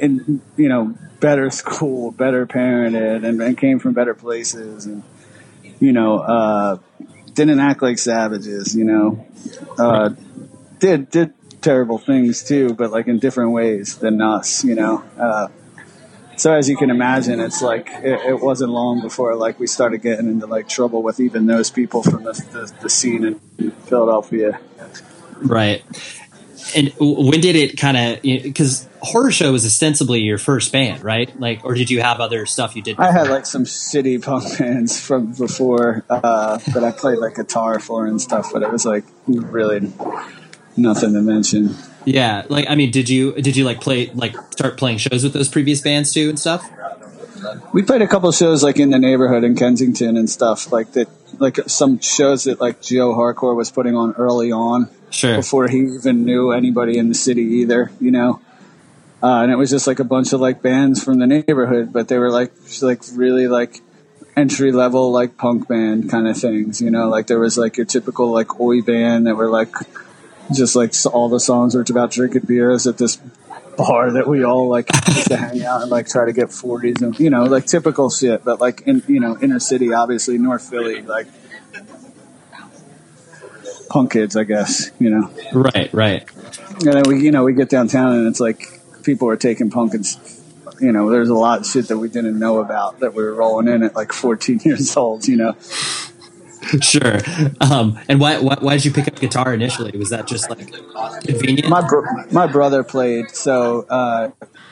in 0.00 0.40
you 0.56 0.68
know 0.68 0.94
better 1.20 1.50
school 1.50 2.10
better 2.10 2.46
parented 2.46 3.24
and, 3.24 3.40
and 3.40 3.56
came 3.56 3.78
from 3.78 3.94
better 3.94 4.14
places 4.14 4.86
and 4.86 5.02
you 5.80 5.92
know 5.92 6.18
uh 6.18 6.78
didn't 7.32 7.60
act 7.60 7.80
like 7.80 7.98
savages 7.98 8.74
you 8.76 8.84
know 8.84 9.26
uh 9.78 10.10
did 10.78 11.08
did 11.10 11.32
terrible 11.62 11.98
things 11.98 12.42
too 12.42 12.74
but 12.74 12.90
like 12.90 13.06
in 13.06 13.18
different 13.18 13.52
ways 13.52 13.96
than 13.98 14.20
us 14.20 14.64
you 14.64 14.74
know 14.74 15.02
uh 15.18 15.48
so 16.36 16.52
as 16.52 16.68
you 16.68 16.76
can 16.76 16.90
imagine 16.90 17.40
it's 17.40 17.62
like 17.62 17.88
it, 17.90 18.20
it 18.26 18.40
wasn't 18.40 18.70
long 18.70 19.00
before 19.00 19.34
like 19.34 19.58
we 19.58 19.66
started 19.66 19.98
getting 19.98 20.28
into 20.28 20.46
like 20.46 20.68
trouble 20.68 21.02
with 21.02 21.20
even 21.20 21.46
those 21.46 21.70
people 21.70 22.02
from 22.02 22.24
the, 22.24 22.32
the, 22.52 22.72
the 22.82 22.90
scene 22.90 23.24
in 23.24 23.70
philadelphia 23.70 24.58
Right. 25.40 25.84
And 26.74 26.92
when 26.98 27.40
did 27.40 27.56
it 27.56 27.78
kind 27.78 27.96
of 27.96 28.22
because 28.22 28.88
horror 29.00 29.30
show 29.30 29.52
was 29.52 29.66
ostensibly 29.66 30.20
your 30.20 30.38
first 30.38 30.72
band, 30.72 31.04
right? 31.04 31.38
Like, 31.38 31.64
or 31.64 31.74
did 31.74 31.90
you 31.90 32.00
have 32.00 32.20
other 32.20 32.46
stuff 32.46 32.74
you 32.74 32.82
did? 32.82 32.98
I 32.98 33.12
had 33.12 33.28
like 33.28 33.46
some 33.46 33.64
shitty 33.64 34.24
punk 34.24 34.58
bands 34.58 34.98
from 34.98 35.32
before 35.32 36.04
uh, 36.08 36.56
that 36.72 36.82
I 36.82 36.90
played 36.90 37.18
like 37.18 37.36
guitar 37.36 37.78
for 37.78 38.06
and 38.06 38.20
stuff, 38.20 38.50
but 38.52 38.62
it 38.62 38.72
was 38.72 38.86
like 38.86 39.04
really 39.26 39.92
nothing 40.76 41.12
to 41.12 41.22
mention. 41.22 41.76
Yeah, 42.04 42.44
like 42.48 42.68
I 42.68 42.74
mean, 42.74 42.90
did 42.90 43.08
you 43.08 43.32
did 43.32 43.56
you 43.56 43.64
like 43.64 43.80
play 43.80 44.10
like 44.14 44.36
start 44.52 44.76
playing 44.76 44.98
shows 44.98 45.24
with 45.24 45.32
those 45.32 45.48
previous 45.48 45.80
bands 45.80 46.12
too 46.12 46.28
and 46.28 46.38
stuff? 46.38 46.68
We 47.72 47.82
played 47.82 48.02
a 48.02 48.08
couple 48.08 48.30
shows 48.32 48.62
like 48.62 48.78
in 48.78 48.90
the 48.90 48.98
neighborhood 48.98 49.44
in 49.44 49.54
Kensington 49.54 50.16
and 50.16 50.28
stuff 50.28 50.72
like 50.72 50.92
that, 50.92 51.08
like 51.38 51.58
some 51.66 52.00
shows 52.00 52.44
that 52.44 52.60
like 52.60 52.80
Geo 52.80 53.12
Hardcore 53.14 53.54
was 53.54 53.70
putting 53.70 53.94
on 53.96 54.12
early 54.14 54.50
on 54.52 54.88
Sure. 55.10 55.36
before 55.36 55.68
he 55.68 55.78
even 55.78 56.24
knew 56.24 56.52
anybody 56.52 56.98
in 56.98 57.08
the 57.08 57.14
city 57.14 57.42
either, 57.42 57.92
you 58.00 58.10
know. 58.10 58.40
Uh, 59.22 59.42
and 59.42 59.52
it 59.52 59.56
was 59.56 59.70
just 59.70 59.86
like 59.86 60.00
a 60.00 60.04
bunch 60.04 60.32
of 60.32 60.40
like 60.40 60.60
bands 60.62 61.02
from 61.02 61.18
the 61.18 61.26
neighborhood, 61.26 61.92
but 61.92 62.08
they 62.08 62.18
were 62.18 62.30
like 62.30 62.52
like 62.82 63.02
really 63.14 63.46
like 63.48 63.80
entry 64.36 64.72
level 64.72 65.12
like 65.12 65.36
punk 65.36 65.68
band 65.68 66.10
kind 66.10 66.26
of 66.26 66.36
things, 66.36 66.80
you 66.80 66.90
know. 66.90 67.08
Like 67.08 67.26
there 67.26 67.38
was 67.38 67.56
like 67.56 67.76
your 67.76 67.86
typical 67.86 68.30
like 68.30 68.58
oi 68.60 68.80
band 68.82 69.26
that 69.26 69.36
were 69.36 69.50
like 69.50 69.74
just 70.52 70.76
like 70.76 70.92
all 71.12 71.28
the 71.28 71.40
songs 71.40 71.74
were 71.74 71.84
about 71.88 72.10
drinking 72.10 72.42
beers 72.46 72.86
at 72.86 72.98
this 72.98 73.16
bar 73.76 74.12
that 74.12 74.26
we 74.26 74.44
all 74.44 74.68
like 74.68 74.86
to 75.24 75.36
hang 75.36 75.62
out 75.64 75.82
and 75.82 75.90
like 75.90 76.08
try 76.08 76.24
to 76.24 76.32
get 76.32 76.48
40s 76.48 77.02
and 77.02 77.18
you 77.18 77.30
know 77.30 77.44
like 77.44 77.66
typical 77.66 78.10
shit, 78.10 78.44
but 78.44 78.60
like 78.60 78.82
in 78.82 79.02
you 79.06 79.20
know 79.20 79.38
inner 79.40 79.60
city, 79.60 79.92
obviously 79.92 80.38
North 80.38 80.68
Philly, 80.68 81.02
like 81.02 81.26
punk 83.94 84.10
kids, 84.10 84.36
I 84.36 84.42
guess, 84.42 84.90
you 84.98 85.08
know. 85.08 85.30
Right, 85.52 85.88
right. 85.94 86.28
And 86.80 86.94
then 86.94 87.02
we, 87.06 87.22
you 87.22 87.30
know, 87.30 87.44
we 87.44 87.54
get 87.54 87.68
downtown 87.68 88.14
and 88.14 88.26
it's 88.26 88.40
like 88.40 88.68
people 89.04 89.28
are 89.28 89.36
taking 89.36 89.70
punk 89.70 89.94
and, 89.94 90.04
you 90.80 90.90
know, 90.90 91.10
there's 91.10 91.28
a 91.28 91.34
lot 91.34 91.60
of 91.60 91.66
shit 91.66 91.86
that 91.86 91.98
we 91.98 92.08
didn't 92.08 92.36
know 92.36 92.58
about 92.58 92.98
that 93.00 93.14
we 93.14 93.22
were 93.22 93.34
rolling 93.34 93.68
in 93.68 93.84
at 93.84 93.94
like 93.94 94.12
14 94.12 94.60
years 94.64 94.96
old, 94.96 95.28
you 95.28 95.36
know. 95.36 95.56
Sure. 96.80 97.18
Um, 97.60 97.98
and 98.08 98.20
why, 98.20 98.38
why 98.38 98.56
why 98.60 98.74
did 98.74 98.84
you 98.84 98.92
pick 98.92 99.08
up 99.08 99.18
guitar 99.18 99.54
initially? 99.54 99.96
Was 99.96 100.10
that 100.10 100.26
just 100.26 100.50
like 100.50 100.72
convenient? 101.22 101.68
My 101.68 101.86
bro- 101.86 102.04
my 102.30 102.46
brother 102.46 102.84
played, 102.84 103.30
so 103.30 103.86
uh, 103.88 104.30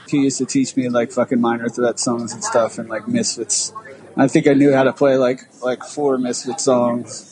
he 0.09 0.19
used 0.19 0.39
to 0.39 0.47
teach 0.47 0.77
me 0.77 0.89
like 0.89 1.13
fucking 1.13 1.41
minor 1.41 1.69
threat 1.69 1.99
songs 1.99 2.33
and 2.33 2.45
stuff 2.45 2.79
and 2.79 2.89
like 2.89 3.09
Misfits. 3.09 3.73
I 4.17 4.29
think 4.29 4.47
I 4.47 4.53
knew 4.53 4.73
how 4.73 4.85
to 4.85 4.93
play 4.93 5.17
like 5.17 5.41
like 5.63 5.85
four 5.85 6.19
Misfit 6.19 6.61
songs. 6.61 7.29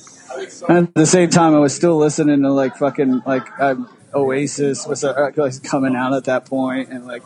And 0.69 0.89
at 0.89 0.95
the 0.95 1.07
same 1.07 1.31
time, 1.31 1.55
I 1.55 1.59
was 1.59 1.75
still 1.75 1.97
listening 1.97 2.43
to 2.43 2.53
like 2.53 2.77
fucking 2.77 3.23
like 3.27 3.47
um, 3.61 3.89
Oasis 4.15 4.87
was 4.87 5.05
uh, 5.05 5.31
like, 5.37 5.63
coming 5.63 5.95
out 5.95 6.15
at 6.15 6.25
that 6.25 6.47
point, 6.47 6.89
and 6.91 7.07
like 7.07 7.23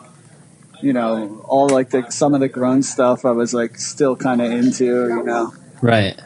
you 0.82 0.92
know 0.92 1.44
all 1.46 1.68
like 1.68 1.90
the 1.90 2.10
some 2.10 2.34
of 2.34 2.40
the 2.40 2.48
grunge 2.48 2.84
stuff 2.84 3.24
I 3.24 3.30
was 3.30 3.54
like 3.54 3.78
still 3.78 4.16
kind 4.16 4.40
of 4.40 4.50
into, 4.50 4.84
you 4.84 5.22
know. 5.22 5.54
Right. 5.82 6.18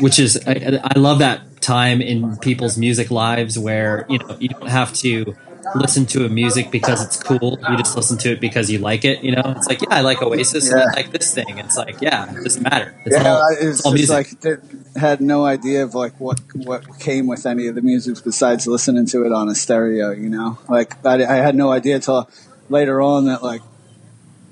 Which 0.00 0.18
is, 0.18 0.40
I, 0.46 0.80
I 0.82 0.98
love 0.98 1.18
that 1.20 1.60
time 1.60 2.00
in 2.00 2.36
people's 2.38 2.78
music 2.78 3.10
lives 3.10 3.58
where 3.58 4.06
you 4.08 4.18
know 4.18 4.36
you 4.40 4.48
don't 4.48 4.68
have 4.68 4.92
to 4.94 5.36
listen 5.74 6.06
to 6.06 6.24
a 6.24 6.28
music 6.28 6.70
because 6.70 7.04
it's 7.04 7.22
cool. 7.22 7.58
You 7.68 7.76
just 7.76 7.96
listen 7.96 8.18
to 8.18 8.32
it 8.32 8.40
because 8.40 8.70
you 8.70 8.78
like 8.78 9.04
it. 9.04 9.22
You 9.22 9.32
know, 9.32 9.42
it's 9.56 9.68
like 9.68 9.82
yeah, 9.82 9.88
I 9.90 10.00
like 10.00 10.22
Oasis 10.22 10.70
and 10.70 10.80
I 10.80 10.86
like 10.86 11.10
this 11.10 11.34
thing. 11.34 11.58
It's 11.58 11.76
like 11.76 12.00
yeah, 12.00 12.30
it 12.30 12.42
doesn't 12.42 12.62
matter. 12.62 12.94
It's 13.04 13.16
yeah, 13.16 13.28
all, 13.28 13.48
it's, 13.52 13.62
it's 13.62 13.86
all 13.86 13.92
music. 13.92 14.42
like 14.42 14.96
had 14.96 15.20
no 15.20 15.44
idea 15.44 15.84
of 15.84 15.94
like 15.94 16.18
what 16.18 16.40
what 16.54 16.98
came 16.98 17.26
with 17.26 17.46
any 17.46 17.66
of 17.66 17.74
the 17.74 17.82
music 17.82 18.22
besides 18.24 18.66
listening 18.66 19.06
to 19.06 19.24
it 19.24 19.32
on 19.32 19.48
a 19.48 19.54
stereo. 19.54 20.10
You 20.10 20.28
know, 20.28 20.58
like 20.68 21.04
I, 21.04 21.24
I 21.24 21.36
had 21.36 21.54
no 21.54 21.70
idea 21.70 22.00
till 22.00 22.28
later 22.68 23.00
on 23.00 23.26
that 23.26 23.42
like 23.42 23.62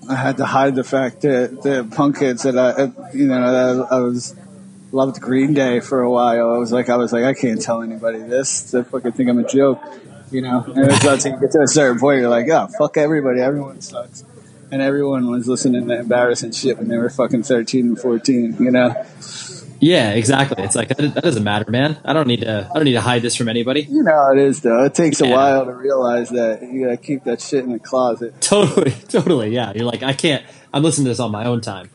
I 0.08 0.14
had 0.14 0.36
to 0.38 0.46
hide 0.46 0.74
the 0.74 0.84
fact 0.84 1.22
that 1.22 1.62
the 1.62 1.88
punk 1.94 2.18
kids 2.18 2.42
that 2.42 2.58
I 2.58 2.84
you 3.14 3.26
know 3.26 3.76
that 3.76 3.92
I 3.92 4.00
was 4.00 4.34
loved 4.92 5.20
Green 5.20 5.54
Day 5.54 5.80
for 5.80 6.02
a 6.02 6.10
while. 6.10 6.54
I 6.54 6.58
was 6.58 6.72
like 6.72 6.88
I 6.88 6.96
was 6.96 7.12
like 7.12 7.24
I 7.24 7.34
can't 7.34 7.60
tell 7.60 7.82
anybody 7.82 8.18
this. 8.18 8.70
They 8.70 8.82
fucking 8.82 9.12
think 9.12 9.28
I'm 9.28 9.38
a 9.38 9.48
joke. 9.48 9.82
You 10.30 10.42
know, 10.42 10.62
and 10.62 10.90
it's 10.90 11.04
until 11.04 11.32
you 11.32 11.40
get 11.40 11.52
to 11.52 11.62
a 11.62 11.66
certain 11.66 11.98
point, 11.98 12.20
you're 12.20 12.28
like, 12.28 12.48
oh, 12.50 12.68
fuck 12.78 12.98
everybody. 12.98 13.40
Everyone 13.40 13.80
sucks. 13.80 14.24
And 14.70 14.82
everyone 14.82 15.30
was 15.30 15.48
listening 15.48 15.88
to 15.88 16.00
embarrassing 16.00 16.52
shit 16.52 16.76
when 16.76 16.88
they 16.88 16.98
were 16.98 17.08
fucking 17.08 17.44
13 17.44 17.86
and 17.86 17.98
14, 17.98 18.56
you 18.60 18.70
know? 18.70 18.94
yeah, 19.80 20.10
exactly. 20.10 20.62
It's 20.62 20.76
like 20.76 20.88
that, 20.88 21.14
that 21.14 21.24
doesn't 21.24 21.44
matter, 21.44 21.70
man. 21.70 21.98
I 22.04 22.12
don't 22.12 22.26
need 22.26 22.40
to. 22.40 22.68
I 22.70 22.74
don't 22.74 22.84
need 22.84 22.92
to 22.92 23.00
hide 23.00 23.22
this 23.22 23.36
from 23.36 23.48
anybody. 23.48 23.82
You 23.82 24.02
know 24.02 24.12
how 24.12 24.32
it 24.32 24.38
is, 24.38 24.60
though. 24.60 24.84
It 24.84 24.94
takes 24.94 25.20
a 25.20 25.28
while 25.28 25.64
to 25.64 25.72
realize 25.72 26.30
that 26.30 26.62
you 26.62 26.84
gotta 26.84 26.96
keep 26.98 27.24
that 27.24 27.40
shit 27.40 27.64
in 27.64 27.72
the 27.72 27.78
closet. 27.78 28.40
Totally, 28.40 28.90
totally. 29.08 29.50
Yeah, 29.50 29.72
you're 29.74 29.86
like 29.86 30.02
I 30.02 30.12
can't. 30.12 30.44
I'm 30.74 30.82
listening 30.82 31.06
to 31.06 31.10
this 31.10 31.20
on 31.20 31.30
my 31.30 31.46
own 31.46 31.60
time. 31.60 31.88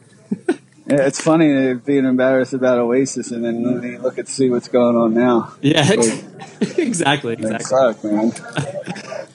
Yeah, 0.86 1.08
It's 1.08 1.22
funny 1.22 1.74
being 1.76 2.06
embarrassed 2.06 2.54
about 2.54 2.78
Oasis 2.78 3.32
and 3.32 3.46
then 3.46 3.62
you 3.84 4.00
look 4.00 4.18
at 4.18 4.28
see 4.28 4.50
what's 4.50 4.68
going 4.68 4.98
on 4.98 5.14
now. 5.14 5.54
Yeah, 5.62 5.90
exactly, 6.62 7.34
exactly. 7.34 7.62
suck, 7.62 8.04
man. 8.04 8.32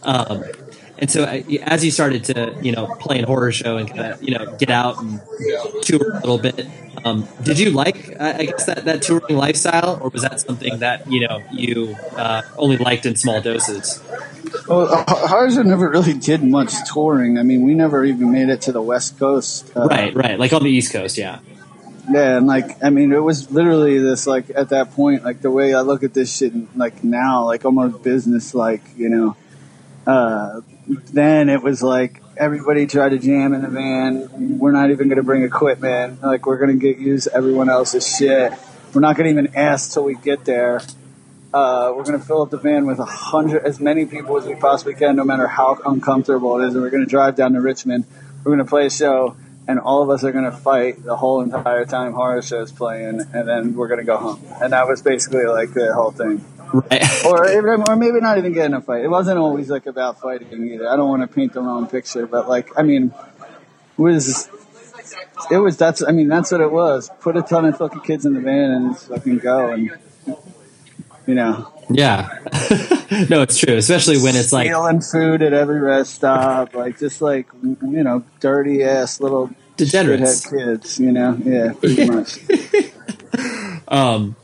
Um, 0.01 0.45
and 0.99 1.11
so 1.11 1.25
uh, 1.25 1.43
as 1.63 1.85
you 1.85 1.91
started 1.91 2.25
to, 2.25 2.57
you 2.63 2.73
know, 2.73 2.87
play 2.99 3.19
in 3.19 3.25
horror 3.25 3.53
show 3.53 3.77
and 3.77 3.89
kind 3.89 4.13
of, 4.13 4.23
you 4.23 4.37
know, 4.37 4.57
get 4.57 4.71
out 4.71 5.01
and 5.01 5.21
tour 5.83 6.13
a 6.13 6.21
little 6.21 6.39
bit, 6.39 6.67
um, 7.05 7.29
did 7.43 7.59
you 7.59 7.71
like, 7.71 8.21
I 8.21 8.47
guess, 8.47 8.67
that, 8.67 8.85
that 8.85 9.03
touring 9.03 9.37
lifestyle, 9.37 9.99
or 10.01 10.11
was 10.11 10.23
that 10.23 10.41
something 10.41 10.79
that 10.81 11.11
you 11.11 11.27
know 11.27 11.43
you 11.53 11.97
uh, 12.17 12.43
only 12.57 12.77
liked 12.77 13.07
in 13.07 13.17
small 13.17 13.41
doses? 13.41 14.03
Well, 14.67 14.93
uh, 14.93 15.05
Horror 15.29 15.51
Show 15.51 15.63
never 15.63 15.89
really 15.89 16.15
did 16.15 16.43
much 16.43 16.73
touring. 16.91 17.39
I 17.39 17.43
mean, 17.43 17.63
we 17.63 17.75
never 17.75 18.05
even 18.05 18.33
made 18.33 18.49
it 18.49 18.63
to 18.63 18.73
the 18.73 18.83
West 18.83 19.19
Coast. 19.19 19.71
Uh, 19.77 19.87
Right, 19.87 20.15
right, 20.15 20.39
like 20.39 20.53
on 20.53 20.63
the 20.63 20.71
East 20.71 20.93
Coast, 20.93 21.19
yeah. 21.19 21.41
Yeah, 22.11 22.39
and 22.39 22.47
like 22.47 22.83
I 22.83 22.91
mean, 22.91 23.13
it 23.13 23.23
was 23.23 23.51
literally 23.51 23.99
this 23.99 24.27
like 24.27 24.51
at 24.55 24.71
that 24.71 24.93
point, 24.93 25.25
like 25.25 25.43
the 25.43 25.51
way 25.51 25.75
I 25.75 25.83
look 25.83 26.03
at 26.03 26.15
this 26.15 26.35
shit, 26.35 26.77
like 26.77 27.05
now, 27.05 27.45
like 27.45 27.65
almost 27.65 28.03
business, 28.03 28.55
like 28.55 28.83
you 28.97 29.09
know. 29.09 29.37
Uh, 30.09 30.63
then 31.13 31.51
it 31.51 31.63
was 31.63 31.83
like 31.83 32.23
everybody 32.39 32.87
tried 32.87 33.11
to 33.11 33.19
jam 33.19 33.53
in 33.53 33.61
the 33.61 33.69
van. 33.69 34.59
We're 34.59 34.73
not 34.73 34.91
even 34.91 35.09
going 35.09 35.19
to 35.19 35.23
bring 35.23 35.43
equipment. 35.43 36.23
Like 36.23 36.47
we're 36.47 36.57
going 36.57 36.79
to 36.79 36.83
get 36.83 36.99
use 36.99 37.27
everyone 37.27 37.69
else's 37.69 38.09
shit. 38.09 38.55
We're 38.95 39.03
not 39.03 39.17
going 39.17 39.27
to 39.27 39.41
even 39.43 39.55
ask 39.55 39.93
till 39.93 40.05
we 40.05 40.15
get 40.15 40.47
there. 40.47 40.81
Uh, 41.53 41.93
we're 41.95 42.05
going 42.05 42.19
to 42.19 42.25
fill 42.25 42.41
up 42.41 42.49
the 42.49 42.57
van 42.57 42.87
with 42.87 42.99
a 43.01 43.05
hundred, 43.05 43.65
as 43.67 43.81
many 43.81 44.07
people 44.07 44.39
as 44.39 44.47
we 44.47 44.55
possibly 44.55 44.95
can, 44.95 45.15
no 45.15 45.25
matter 45.25 45.47
how 45.47 45.79
uncomfortable 45.85 46.59
it 46.59 46.69
is. 46.69 46.75
And 46.75 46.83
we're 46.83 46.91
going 46.91 47.05
to 47.05 47.11
drive 47.11 47.37
down 47.37 47.53
to 47.53 47.61
Richmond. 47.61 48.07
We're 48.45 48.55
going 48.55 48.65
to 48.65 48.69
play 48.69 48.87
a 48.87 48.91
show, 48.91 49.37
and 49.67 49.79
all 49.79 50.03
of 50.03 50.09
us 50.09 50.25
are 50.25 50.33
going 50.33 50.45
to 50.45 50.57
fight 50.57 51.03
the 51.03 51.17
whole 51.17 51.43
entire 51.43 51.85
time 51.85 52.15
horror 52.15 52.41
show's 52.41 52.73
playing, 52.73 53.21
and 53.35 53.49
then 53.49 53.75
we're 53.75 53.89
going 53.89 54.01
to 54.01 54.05
go 54.05 54.17
home. 54.17 54.43
And 54.63 54.73
that 54.73 54.89
was 54.89 55.03
basically 55.03 55.45
like 55.45 55.75
the 55.75 55.93
whole 55.93 56.13
thing. 56.13 56.43
Right. 56.73 57.05
Or, 57.27 57.47
or 57.91 57.97
maybe 57.97 58.21
not 58.21 58.39
even 58.39 58.53
get 58.53 58.67
in 58.67 58.75
a 58.75 58.81
fight. 58.81 59.05
It 59.05 59.09
wasn't 59.09 59.39
always 59.39 59.69
like 59.69 59.87
about 59.87 60.21
fighting 60.21 60.65
either. 60.73 60.89
I 60.89 60.97
don't 60.97 61.09
want 61.09 61.23
to 61.23 61.29
paint 61.29 61.53
the 61.53 61.61
wrong 61.61 61.87
picture, 61.89 62.27
but 62.27 62.49
like, 62.49 62.71
I 62.79 62.83
mean, 62.83 63.13
it 63.99 64.01
was, 64.01 64.49
it 65.51 65.57
was, 65.59 65.77
that's, 65.77 66.03
I 66.03 66.13
mean, 66.13 66.29
that's 66.29 66.51
what 66.53 66.61
it 66.61 66.71
was. 66.71 67.11
Put 67.21 67.37
a 67.37 67.43
ton 67.43 67.65
of 67.67 67.77
fucking 67.77 68.01
kids 68.01 68.25
in 68.25 68.35
the 68.35 68.41
van 68.41 68.71
and 68.71 68.97
fucking 68.99 69.39
go 69.39 69.71
and, 69.73 69.91
you 71.27 71.35
know, 71.35 71.73
Yeah. 71.91 72.29
no, 73.29 73.43
it's 73.43 73.59
true, 73.59 73.77
especially 73.77 74.19
when 74.19 74.37
it's 74.37 74.53
like 74.53 74.67
stealing 74.67 75.01
food 75.01 75.43
at 75.43 75.53
every 75.53 75.81
rest 75.81 76.15
stop, 76.15 76.75
like 76.75 76.99
just 76.99 77.21
like 77.21 77.47
you 77.63 78.03
know, 78.05 78.25
dirty 78.41 78.83
ass 78.85 79.21
little 79.21 79.51
Degenerates. 79.77 80.47
shithead 80.47 80.81
kids. 80.83 80.99
You 81.01 81.13
know, 81.13 81.39
yeah, 81.45 81.73
pretty 81.73 82.09
much. 82.11 82.39
um 83.89 84.37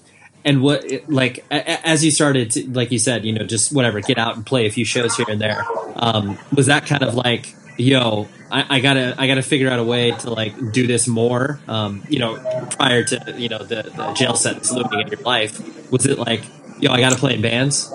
and 0.44 0.62
what 0.62 0.84
like 1.08 1.44
as 1.50 2.04
you 2.04 2.10
started 2.10 2.50
to, 2.52 2.70
like 2.70 2.90
you 2.90 2.98
said 2.98 3.24
you 3.24 3.32
know 3.32 3.44
just 3.44 3.72
whatever 3.72 4.00
get 4.00 4.18
out 4.18 4.36
and 4.36 4.44
play 4.44 4.66
a 4.66 4.70
few 4.70 4.84
shows 4.84 5.16
here 5.16 5.26
and 5.28 5.40
there 5.40 5.64
um 5.96 6.38
was 6.54 6.66
that 6.66 6.86
kind 6.86 7.02
of 7.02 7.14
like 7.14 7.54
yo 7.76 8.28
I, 8.50 8.76
I 8.76 8.80
gotta 8.80 9.14
i 9.18 9.26
gotta 9.26 9.42
figure 9.42 9.70
out 9.70 9.78
a 9.78 9.84
way 9.84 10.12
to 10.12 10.30
like 10.30 10.72
do 10.72 10.86
this 10.86 11.08
more? 11.08 11.60
Um 11.66 12.04
you 12.08 12.18
know 12.18 12.36
prior 12.70 13.04
to 13.04 13.34
you 13.36 13.48
know 13.48 13.58
the, 13.58 13.82
the 13.82 14.12
jail 14.14 14.34
sentence 14.34 14.72
looming 14.72 15.00
in 15.00 15.08
your 15.08 15.20
life 15.20 15.90
was 15.90 16.06
it 16.06 16.18
like 16.18 16.42
yo 16.78 16.92
i 16.92 17.00
gotta 17.00 17.16
play 17.16 17.34
in 17.34 17.42
bands? 17.42 17.92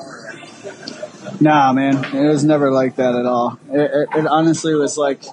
Nah, 1.41 1.71
man, 1.71 2.03
it 2.13 2.27
was 2.27 2.43
never 2.43 2.69
like 2.69 2.97
that 2.97 3.15
at 3.15 3.25
all. 3.25 3.57
It, 3.71 3.79
it, 3.79 4.09
it 4.17 4.27
honestly 4.27 4.75
was 4.75 4.97
like, 4.97 5.23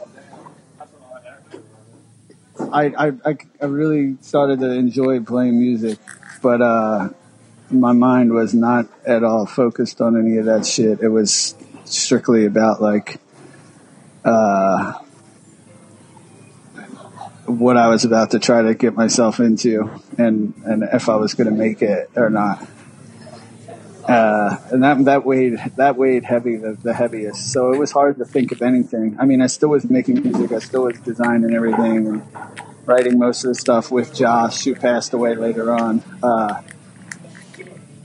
I, 2.73 3.13
I, 3.25 3.37
I 3.61 3.65
really 3.65 4.17
started 4.21 4.61
to 4.61 4.71
enjoy 4.71 5.21
playing 5.21 5.59
music, 5.59 5.99
but 6.47 6.63
uh, 6.63 7.09
my 7.73 7.91
mind 7.91 8.33
was 8.33 8.55
not 8.55 8.87
at 9.05 9.25
all 9.25 9.47
focused 9.47 10.01
on 10.01 10.17
any 10.17 10.37
of 10.37 10.45
that 10.45 10.65
shit. 10.65 11.01
It 11.01 11.09
was 11.09 11.57
strictly 11.87 12.47
about 12.47 12.81
like, 12.81 13.21
uh, 14.25 14.93
what 17.47 17.77
I 17.77 17.89
was 17.89 18.05
about 18.05 18.31
to 18.31 18.39
try 18.39 18.63
to 18.63 18.75
get 18.75 18.95
myself 18.95 19.41
into, 19.41 19.91
and 20.17 20.55
and 20.65 20.85
if 20.93 21.09
I 21.09 21.17
was 21.17 21.35
going 21.35 21.51
to 21.51 21.57
make 21.57 21.83
it 21.83 22.11
or 22.15 22.31
not 22.31 22.65
uh, 24.09 24.57
and 24.71 24.85
that 24.85 25.05
that 25.05 25.27
weighed 25.27 25.59
that 25.77 25.97
weighed 25.97 26.25
heavy 26.25 26.57
the, 26.57 26.79
the 26.81 26.95
heaviest. 26.95 27.53
So 27.53 27.73
it 27.73 27.79
was 27.79 27.91
hard 27.91 28.19
to 28.19 28.25
think 28.25 28.53
of 28.53 28.63
anything. 28.63 29.17
I 29.19 29.25
mean, 29.25 29.43
I 29.43 29.49
still 29.49 29.71
was 29.71 29.91
making 29.91 30.23
music. 30.23 30.53
I 30.53 30.61
still 30.61 30.85
was 30.85 31.01
designing 31.01 31.55
everything 31.55 32.07
and 32.07 32.23
writing 32.87 33.19
most 33.19 33.45
of 33.45 33.49
the 33.49 33.55
stuff 33.55 33.91
with 33.91 34.15
Josh, 34.15 34.65
who 34.65 34.75
passed 34.75 35.13
away 35.13 35.35
later 35.35 35.73
on. 35.73 36.03
Uh, 36.23 36.63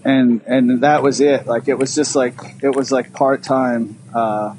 and 0.04 0.42
and 0.48 0.82
that 0.82 1.04
was 1.04 1.22
it. 1.22 1.46
Like 1.46 1.68
it 1.68 1.76
was 1.78 1.94
just 1.94 2.16
like 2.16 2.36
it 2.64 2.72
was 2.76 2.92
like 2.92 3.14
part 3.14 3.44
time, 3.44 3.98
uh, 4.14 4.56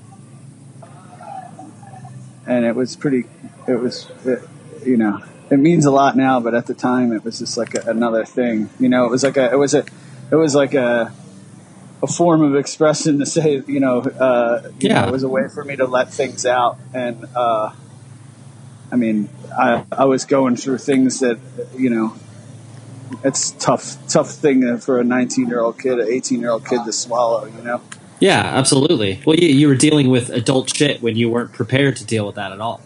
and 2.46 2.64
it 2.64 2.74
was 2.74 2.96
pretty. 2.96 3.24
It 3.66 3.76
was, 3.76 4.08
it, 4.24 4.40
you 4.84 4.96
know, 4.96 5.22
it 5.50 5.58
means 5.58 5.84
a 5.86 5.90
lot 5.90 6.16
now, 6.16 6.40
but 6.40 6.54
at 6.54 6.66
the 6.66 6.74
time 6.74 7.12
it 7.12 7.24
was 7.24 7.38
just 7.38 7.56
like 7.56 7.74
a, 7.74 7.82
another 7.90 8.24
thing. 8.24 8.70
You 8.80 8.88
know, 8.88 9.04
it 9.04 9.10
was 9.10 9.22
like 9.22 9.36
a. 9.36 9.52
It 9.52 9.56
was 9.58 9.74
a. 9.74 9.84
It 10.30 10.36
was 10.36 10.54
like 10.54 10.74
a 10.74 11.12
a 12.02 12.06
form 12.08 12.42
of 12.42 12.56
expression 12.56 13.20
to 13.20 13.26
say, 13.26 13.62
you 13.68 13.78
know, 13.78 14.00
uh, 14.00 14.62
you 14.80 14.88
Yeah. 14.88 15.02
know, 15.02 15.08
it 15.08 15.12
was 15.12 15.22
a 15.22 15.28
way 15.28 15.46
for 15.48 15.64
me 15.64 15.76
to 15.76 15.86
let 15.86 16.12
things 16.12 16.44
out. 16.44 16.76
And, 16.92 17.24
uh, 17.36 17.70
I 18.92 18.96
mean, 18.96 19.28
I, 19.58 19.84
I 19.90 20.04
was 20.04 20.26
going 20.26 20.56
through 20.56 20.78
things 20.78 21.20
that, 21.20 21.38
you 21.74 21.90
know, 21.90 22.14
it's 23.24 23.52
tough, 23.52 23.96
tough 24.08 24.30
thing 24.30 24.78
for 24.78 25.00
a 25.00 25.04
19 25.04 25.48
year 25.48 25.60
old 25.60 25.78
kid, 25.78 25.98
an 25.98 26.08
18 26.08 26.40
year 26.40 26.50
old 26.50 26.66
kid 26.66 26.84
to 26.84 26.92
swallow, 26.92 27.46
you 27.46 27.62
know? 27.62 27.80
yeah 28.22 28.38
absolutely 28.38 29.20
well 29.26 29.34
you, 29.34 29.48
you 29.48 29.66
were 29.66 29.74
dealing 29.74 30.08
with 30.08 30.30
adult 30.30 30.74
shit 30.74 31.02
when 31.02 31.16
you 31.16 31.28
weren't 31.28 31.52
prepared 31.52 31.96
to 31.96 32.06
deal 32.06 32.24
with 32.24 32.36
that 32.36 32.52
at 32.52 32.60
all 32.60 32.80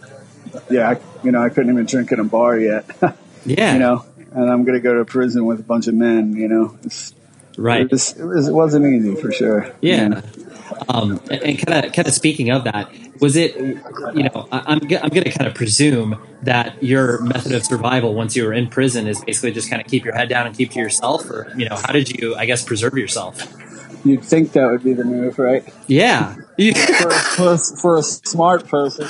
Yeah. 0.71 0.89
I, 0.89 1.01
you 1.23 1.31
know, 1.31 1.43
I 1.43 1.51
couldn't 1.51 1.71
even 1.71 1.85
drink 1.85 2.11
in 2.11 2.19
a 2.19 2.25
bar 2.25 2.59
yet, 2.59 2.87
yeah 3.45 3.75
you 3.75 3.79
know, 3.79 4.05
and 4.33 4.51
I'm 4.51 4.65
going 4.65 4.79
to 4.79 4.81
go 4.81 4.95
to 4.95 5.05
prison 5.05 5.45
with 5.45 5.61
a 5.61 5.63
bunch 5.63 5.89
of 5.89 5.95
men, 5.95 6.35
you 6.35 6.49
know, 6.49 6.79
it's, 6.85 7.15
right 7.59 7.83
it, 7.83 7.91
was, 7.91 8.13
it, 8.17 8.25
was, 8.25 8.49
it 8.49 8.53
wasn't 8.53 8.87
easy 8.87 9.15
for 9.15 9.31
sure. 9.31 9.71
Yeah. 9.83 10.23
Um, 10.89 11.21
and 11.31 11.59
kind 11.59 11.85
of, 11.87 11.93
kind 11.93 12.09
of 12.09 12.15
speaking 12.15 12.51
of 12.51 12.65
that, 12.65 12.91
was 13.21 13.37
it, 13.37 13.57
you 13.57 14.23
know, 14.25 14.49
I- 14.53 14.63
I'm, 14.67 14.81
g- 14.89 14.97
I'm 14.99 15.09
going 15.11 15.25
to 15.25 15.31
kind 15.31 15.47
of 15.47 15.55
presume 15.55 16.21
that 16.43 16.83
your 16.83 17.21
method 17.23 17.53
of 17.53 17.65
survival 17.65 18.15
once 18.15 18.35
you 18.37 18.45
were 18.45 18.53
in 18.53 18.69
prison 18.69 19.07
is 19.07 19.23
basically 19.25 19.53
just 19.53 19.71
kind 19.71 19.81
of 19.81 19.89
keep 19.89 20.05
your 20.05 20.15
head 20.15 20.29
down 20.29 20.47
and 20.47 20.57
keep 20.57 20.71
to 20.73 20.79
yourself, 20.79 21.29
or 21.31 21.53
you 21.57 21.69
know, 21.69 21.77
how 21.77 21.93
did 21.93 22.09
you, 22.11 22.35
I 22.37 22.47
guess, 22.47 22.65
preserve 22.65 22.95
yourself? 22.97 23.41
You'd 24.05 24.23
think 24.23 24.53
that 24.53 24.67
would 24.71 24.85
be 24.85 24.93
the 24.93 25.05
move, 25.05 25.39
right? 25.39 25.65
Yeah. 25.89 26.35
For, 26.57 27.11
for, 27.11 27.53
a, 27.53 27.59
for 27.59 27.97
a 27.99 28.03
smart 28.03 28.67
person, 28.69 29.07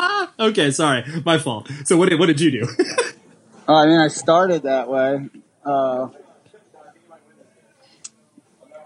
okay, 0.40 0.70
sorry, 0.70 1.04
my 1.24 1.38
fault. 1.38 1.68
So 1.84 1.96
what 1.96 2.08
did 2.08 2.18
what 2.18 2.26
did 2.26 2.40
you 2.40 2.50
do? 2.50 2.68
Uh, 3.68 3.74
I 3.74 3.86
mean, 3.86 3.98
I 3.98 4.08
started 4.08 4.62
that 4.64 4.88
way. 4.88 5.28
Uh, 5.64 6.08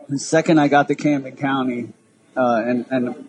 the 0.09 0.19
second 0.19 0.59
I 0.59 0.69
got 0.69 0.89
to 0.89 0.95
Camden 0.95 1.35
County, 1.37 1.93
uh, 2.37 2.63
and 2.67 2.87
and 2.91 3.29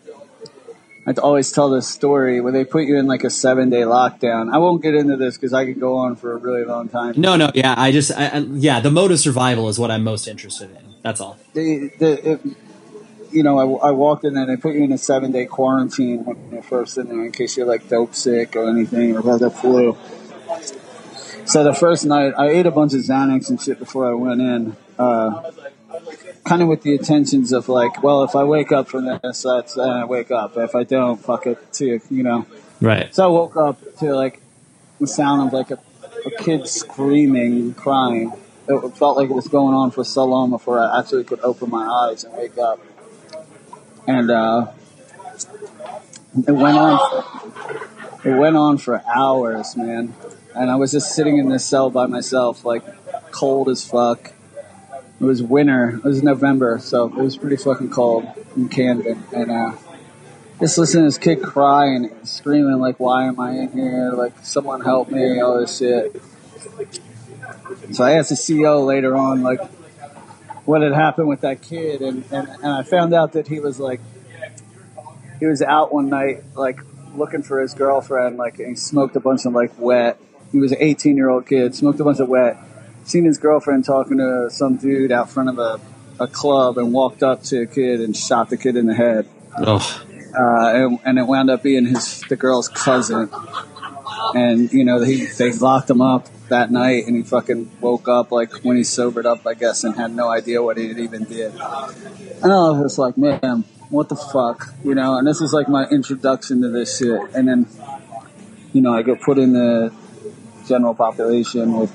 I 1.07 1.13
always 1.21 1.51
tell 1.51 1.69
this 1.69 1.87
story 1.87 2.41
where 2.41 2.51
they 2.51 2.65
put 2.65 2.85
you 2.85 2.97
in 2.97 3.05
like 3.05 3.23
a 3.23 3.29
seven 3.29 3.69
day 3.69 3.81
lockdown. 3.81 4.51
I 4.51 4.57
won't 4.57 4.81
get 4.81 4.95
into 4.95 5.17
this 5.17 5.37
because 5.37 5.53
I 5.53 5.65
could 5.65 5.79
go 5.79 5.97
on 5.97 6.15
for 6.15 6.33
a 6.33 6.37
really 6.37 6.63
long 6.63 6.89
time. 6.89 7.13
no, 7.15 7.35
no, 7.35 7.51
yeah, 7.53 7.75
I 7.77 7.91
just, 7.91 8.11
I, 8.11 8.27
I, 8.27 8.37
yeah, 8.39 8.79
the 8.79 8.89
mode 8.89 9.11
of 9.11 9.19
survival 9.19 9.69
is 9.69 9.77
what 9.77 9.91
I'm 9.91 10.03
most 10.03 10.27
interested 10.27 10.71
in. 10.71 10.95
That's 11.03 11.21
all. 11.21 11.37
They, 11.53 11.89
the, 11.99 12.31
it, 12.31 12.41
you 13.31 13.43
know, 13.43 13.59
I, 13.59 13.89
I 13.89 13.91
walked 13.91 14.23
in 14.23 14.35
and 14.35 14.49
They 14.49 14.57
put 14.57 14.73
you 14.73 14.83
in 14.83 14.91
a 14.91 14.97
seven 14.97 15.31
day 15.31 15.45
quarantine 15.45 16.25
when 16.25 16.51
you're 16.51 16.63
first 16.63 16.97
in 16.97 17.07
there 17.07 17.23
in 17.23 17.31
case 17.31 17.55
you're 17.55 17.67
like 17.67 17.87
dope 17.87 18.15
sick 18.15 18.55
or 18.55 18.67
anything 18.67 19.15
or 19.15 19.21
have 19.21 19.41
the 19.41 19.51
flu. 19.51 19.95
So 21.45 21.63
the 21.63 21.73
first 21.73 22.05
night, 22.05 22.33
I 22.35 22.47
ate 22.47 22.65
a 22.65 22.71
bunch 22.71 22.95
of 22.95 23.01
Xanax 23.01 23.49
and 23.49 23.61
shit 23.61 23.77
before 23.77 24.09
I 24.09 24.13
went 24.15 24.41
in. 24.41 24.75
Uh, 24.97 25.51
kind 26.45 26.61
of 26.61 26.67
with 26.67 26.83
the 26.83 26.93
intentions 26.93 27.51
of 27.51 27.67
like, 27.67 28.01
well, 28.03 28.23
if 28.23 28.35
I 28.35 28.43
wake 28.43 28.71
up 28.71 28.87
from 28.87 29.05
this, 29.05 29.41
that's 29.43 29.73
then 29.73 29.89
I 29.89 30.05
wake 30.05 30.31
up. 30.31 30.55
If 30.55 30.75
I 30.75 30.83
don't, 30.83 31.17
fuck 31.17 31.47
it, 31.47 31.73
too, 31.73 31.99
you 32.09 32.23
know. 32.23 32.45
Right. 32.79 33.13
So 33.13 33.25
I 33.25 33.27
woke 33.27 33.57
up 33.57 33.97
to 33.97 34.15
like 34.15 34.41
the 34.99 35.07
sound 35.07 35.47
of 35.47 35.53
like 35.53 35.71
a, 35.71 35.79
a 36.25 36.43
kid 36.43 36.67
screaming 36.67 37.73
crying. 37.73 38.31
It 38.67 38.97
felt 38.97 39.17
like 39.17 39.29
it 39.29 39.33
was 39.35 39.47
going 39.47 39.75
on 39.75 39.91
for 39.91 40.03
so 40.03 40.25
long 40.25 40.49
before 40.49 40.79
I 40.79 40.99
actually 40.99 41.23
could 41.23 41.39
open 41.41 41.69
my 41.69 41.85
eyes 41.85 42.23
and 42.23 42.33
wake 42.35 42.57
up. 42.57 42.79
And 44.07 44.31
uh, 44.31 44.71
it 46.47 46.51
went 46.51 46.77
on. 46.77 47.23
It 48.23 48.33
went 48.33 48.55
on 48.55 48.77
for 48.77 49.03
hours, 49.05 49.75
man. 49.75 50.15
And 50.55 50.71
I 50.71 50.75
was 50.75 50.91
just 50.91 51.13
sitting 51.13 51.37
in 51.37 51.49
this 51.49 51.65
cell 51.65 51.89
by 51.89 52.07
myself, 52.07 52.65
like 52.65 52.83
cold 53.31 53.69
as 53.69 53.85
fuck. 53.85 54.31
It 55.19 55.23
was 55.23 55.41
winter. 55.41 55.95
It 55.97 56.03
was 56.03 56.23
November, 56.23 56.79
so 56.79 57.05
it 57.07 57.15
was 57.15 57.37
pretty 57.37 57.55
fucking 57.55 57.89
cold 57.89 58.27
in 58.55 58.67
Camden. 58.67 59.23
And 59.33 59.51
uh, 59.51 59.73
just 60.59 60.77
listening 60.77 61.03
to 61.03 61.07
this 61.07 61.17
kid 61.17 61.41
crying 61.41 62.05
and 62.05 62.27
screaming 62.27 62.79
like, 62.79 62.99
"Why 62.99 63.25
am 63.25 63.39
I 63.39 63.51
in 63.51 63.71
here? 63.71 64.11
Like, 64.11 64.33
someone 64.43 64.81
help 64.81 65.09
me!" 65.09 65.39
All 65.39 65.59
this 65.59 65.77
shit. 65.77 66.21
So 67.93 68.03
I 68.03 68.13
asked 68.13 68.29
the 68.29 68.55
CO 68.63 68.83
later 68.83 69.15
on, 69.15 69.41
like, 69.41 69.63
what 70.65 70.81
had 70.81 70.93
happened 70.93 71.27
with 71.27 71.41
that 71.41 71.61
kid, 71.61 72.01
and, 72.01 72.23
and, 72.31 72.47
and 72.47 72.67
I 72.67 72.83
found 72.83 73.13
out 73.13 73.33
that 73.33 73.47
he 73.47 73.59
was 73.59 73.79
like, 73.79 74.01
he 75.39 75.45
was 75.45 75.61
out 75.61 75.93
one 75.93 76.09
night, 76.09 76.43
like, 76.55 76.79
looking 77.15 77.43
for 77.43 77.61
his 77.61 77.73
girlfriend, 77.73 78.37
like, 78.37 78.59
and 78.59 78.69
he 78.69 78.75
smoked 78.75 79.15
a 79.15 79.19
bunch 79.19 79.45
of 79.45 79.53
like 79.53 79.71
wet. 79.77 80.19
He 80.51 80.59
was 80.59 80.71
an 80.71 80.79
18 80.79 81.17
year 81.17 81.29
old 81.29 81.47
kid, 81.47 81.75
smoked 81.75 81.99
a 81.99 82.03
bunch 82.03 82.19
of 82.19 82.29
wet. 82.29 82.57
Seen 83.05 83.25
his 83.25 83.37
girlfriend 83.37 83.85
talking 83.85 84.17
to 84.17 84.49
some 84.49 84.75
dude 84.77 85.11
out 85.11 85.29
front 85.29 85.49
of 85.49 85.59
a, 85.59 85.79
a 86.19 86.27
club, 86.27 86.77
and 86.77 86.91
walked 86.91 87.23
up 87.23 87.41
to 87.43 87.61
a 87.61 87.65
kid 87.65 88.01
and 88.01 88.15
shot 88.15 88.49
the 88.49 88.57
kid 88.57 88.75
in 88.75 88.85
the 88.85 88.95
head 88.95 89.27
Oh, 89.57 90.03
uh, 90.37 90.73
and, 90.73 90.99
and 91.05 91.19
it 91.19 91.23
wound 91.23 91.49
up 91.49 91.63
being 91.63 91.85
his 91.85 92.21
the 92.21 92.35
girl's 92.35 92.67
cousin. 92.67 93.29
And 94.33 94.71
you 94.73 94.83
know 94.83 95.01
he 95.01 95.25
they 95.25 95.51
locked 95.53 95.89
him 95.89 96.01
up 96.01 96.27
that 96.49 96.71
night, 96.71 97.07
and 97.07 97.15
he 97.15 97.23
fucking 97.23 97.71
woke 97.79 98.07
up 98.07 98.31
like 98.31 98.51
when 98.63 98.75
he 98.75 98.83
sobered 98.83 99.25
up, 99.25 99.47
I 99.47 99.53
guess, 99.53 99.83
and 99.83 99.95
had 99.95 100.13
no 100.13 100.29
idea 100.29 100.61
what 100.61 100.77
he 100.77 100.89
had 100.89 100.99
even 100.99 101.23
did. 101.23 101.53
And 101.53 102.51
I 102.51 102.71
was 102.71 102.97
like, 102.97 103.17
man, 103.17 103.63
what 103.89 104.09
the 104.09 104.15
fuck, 104.15 104.73
you 104.83 104.93
know? 104.93 105.17
And 105.17 105.25
this 105.25 105.41
is 105.41 105.53
like 105.53 105.69
my 105.69 105.85
introduction 105.85 106.61
to 106.63 106.69
this 106.69 106.97
shit, 106.97 107.21
and 107.33 107.47
then 107.47 107.67
you 108.73 108.81
know 108.81 108.93
I 108.93 109.03
get 109.03 109.21
put 109.21 109.37
in 109.37 109.53
the 109.53 109.93
general 110.67 110.95
population 110.95 111.77
with 111.77 111.91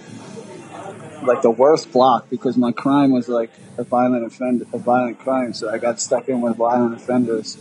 like 1.23 1.43
the 1.43 1.51
worst 1.51 1.93
block 1.93 2.29
because 2.31 2.57
my 2.57 2.73
crime 2.73 3.11
was 3.11 3.29
like 3.29 3.51
a 3.79 3.85
violent 3.85 4.25
offender, 4.25 4.67
a 4.73 4.79
violent 4.79 5.19
crime. 5.19 5.53
So 5.53 5.71
I 5.71 5.79
got 5.79 6.01
stuck 6.01 6.29
in 6.29 6.41
with 6.41 6.57
violent 6.57 6.95
offenders, 6.97 7.59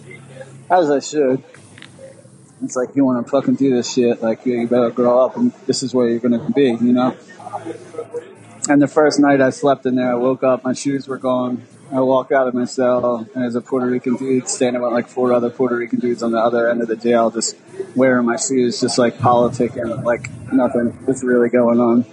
as 0.69 0.89
I 0.89 0.99
should. 0.99 1.43
It's 2.61 2.75
like 2.75 2.95
you 2.95 3.05
want 3.05 3.25
to 3.25 3.31
fucking 3.31 3.55
do 3.55 3.73
this 3.73 3.93
shit, 3.93 4.21
like 4.21 4.45
you, 4.45 4.67
better 4.67 4.89
grow 4.89 5.25
up, 5.25 5.37
and 5.37 5.53
this 5.65 5.81
is 5.81 5.93
where 5.93 6.09
you're 6.09 6.19
gonna 6.19 6.49
be, 6.51 6.65
you 6.65 6.93
know. 6.93 7.15
And 8.67 8.81
the 8.81 8.87
first 8.87 9.19
night 9.19 9.41
I 9.41 9.49
slept 9.49 9.85
in 9.85 9.95
there, 9.95 10.11
I 10.11 10.15
woke 10.15 10.43
up, 10.43 10.63
my 10.63 10.73
shoes 10.73 11.07
were 11.07 11.17
gone. 11.17 11.65
I 11.91 12.01
walk 12.01 12.31
out 12.31 12.47
of 12.47 12.53
my 12.53 12.65
cell, 12.65 13.27
and 13.33 13.43
there's 13.43 13.55
a 13.55 13.61
Puerto 13.61 13.87
Rican 13.87 14.15
dude 14.15 14.47
standing 14.47 14.81
with 14.81 14.91
like 14.91 15.07
four 15.07 15.33
other 15.33 15.49
Puerto 15.49 15.75
Rican 15.75 15.99
dudes 15.99 16.21
on 16.21 16.31
the 16.31 16.37
other 16.37 16.69
end 16.69 16.81
of 16.81 16.87
the 16.87 16.95
jail, 16.95 17.31
just 17.31 17.55
wearing 17.95 18.27
my 18.27 18.35
shoes, 18.35 18.79
just 18.79 18.99
like 18.99 19.17
politicking, 19.17 20.03
like 20.03 20.29
nothing 20.51 21.03
was 21.07 21.23
really 21.23 21.49
going 21.49 21.79
on. 21.79 22.05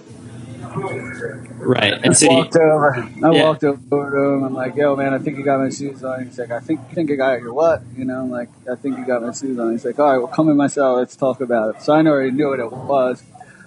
Right. 0.76 1.94
I 1.94 1.96
And 2.04 2.16
so 2.16 2.30
you- 2.30 2.36
walked 2.36 2.56
over. 2.56 2.94
I 2.96 3.08
Yeah. 3.32 3.42
walked 3.44 3.64
over 3.64 4.10
to 4.10 4.24
him. 4.34 4.44
I'm 4.44 4.54
like, 4.54 4.76
"Yo, 4.76 4.94
man, 4.96 5.14
I 5.14 5.18
think 5.18 5.38
you 5.38 5.44
got 5.44 5.58
my 5.60 5.70
shoes 5.70 6.04
on." 6.04 6.24
He's 6.24 6.38
like, 6.38 6.50
"I 6.50 6.60
think, 6.60 6.80
think 6.92 7.10
I 7.10 7.14
got 7.14 7.40
your 7.40 7.52
what?" 7.52 7.82
You 7.96 8.04
know, 8.04 8.20
I'm 8.20 8.30
like, 8.30 8.48
"I 8.70 8.74
think 8.76 8.98
you 8.98 9.04
got 9.04 9.22
my 9.22 9.32
shoes 9.32 9.58
on." 9.58 9.72
He's 9.72 9.84
like, 9.84 9.98
"All 9.98 10.10
right, 10.10 10.18
well, 10.18 10.26
come 10.28 10.48
in 10.48 10.56
my 10.56 10.66
cell. 10.66 10.96
Let's 10.96 11.16
talk 11.16 11.40
about 11.40 11.74
it." 11.76 11.82
So 11.82 11.92
I 11.94 12.04
already 12.06 12.30
knew 12.30 12.48
what 12.48 12.60
it 12.60 12.70
was. 12.72 13.22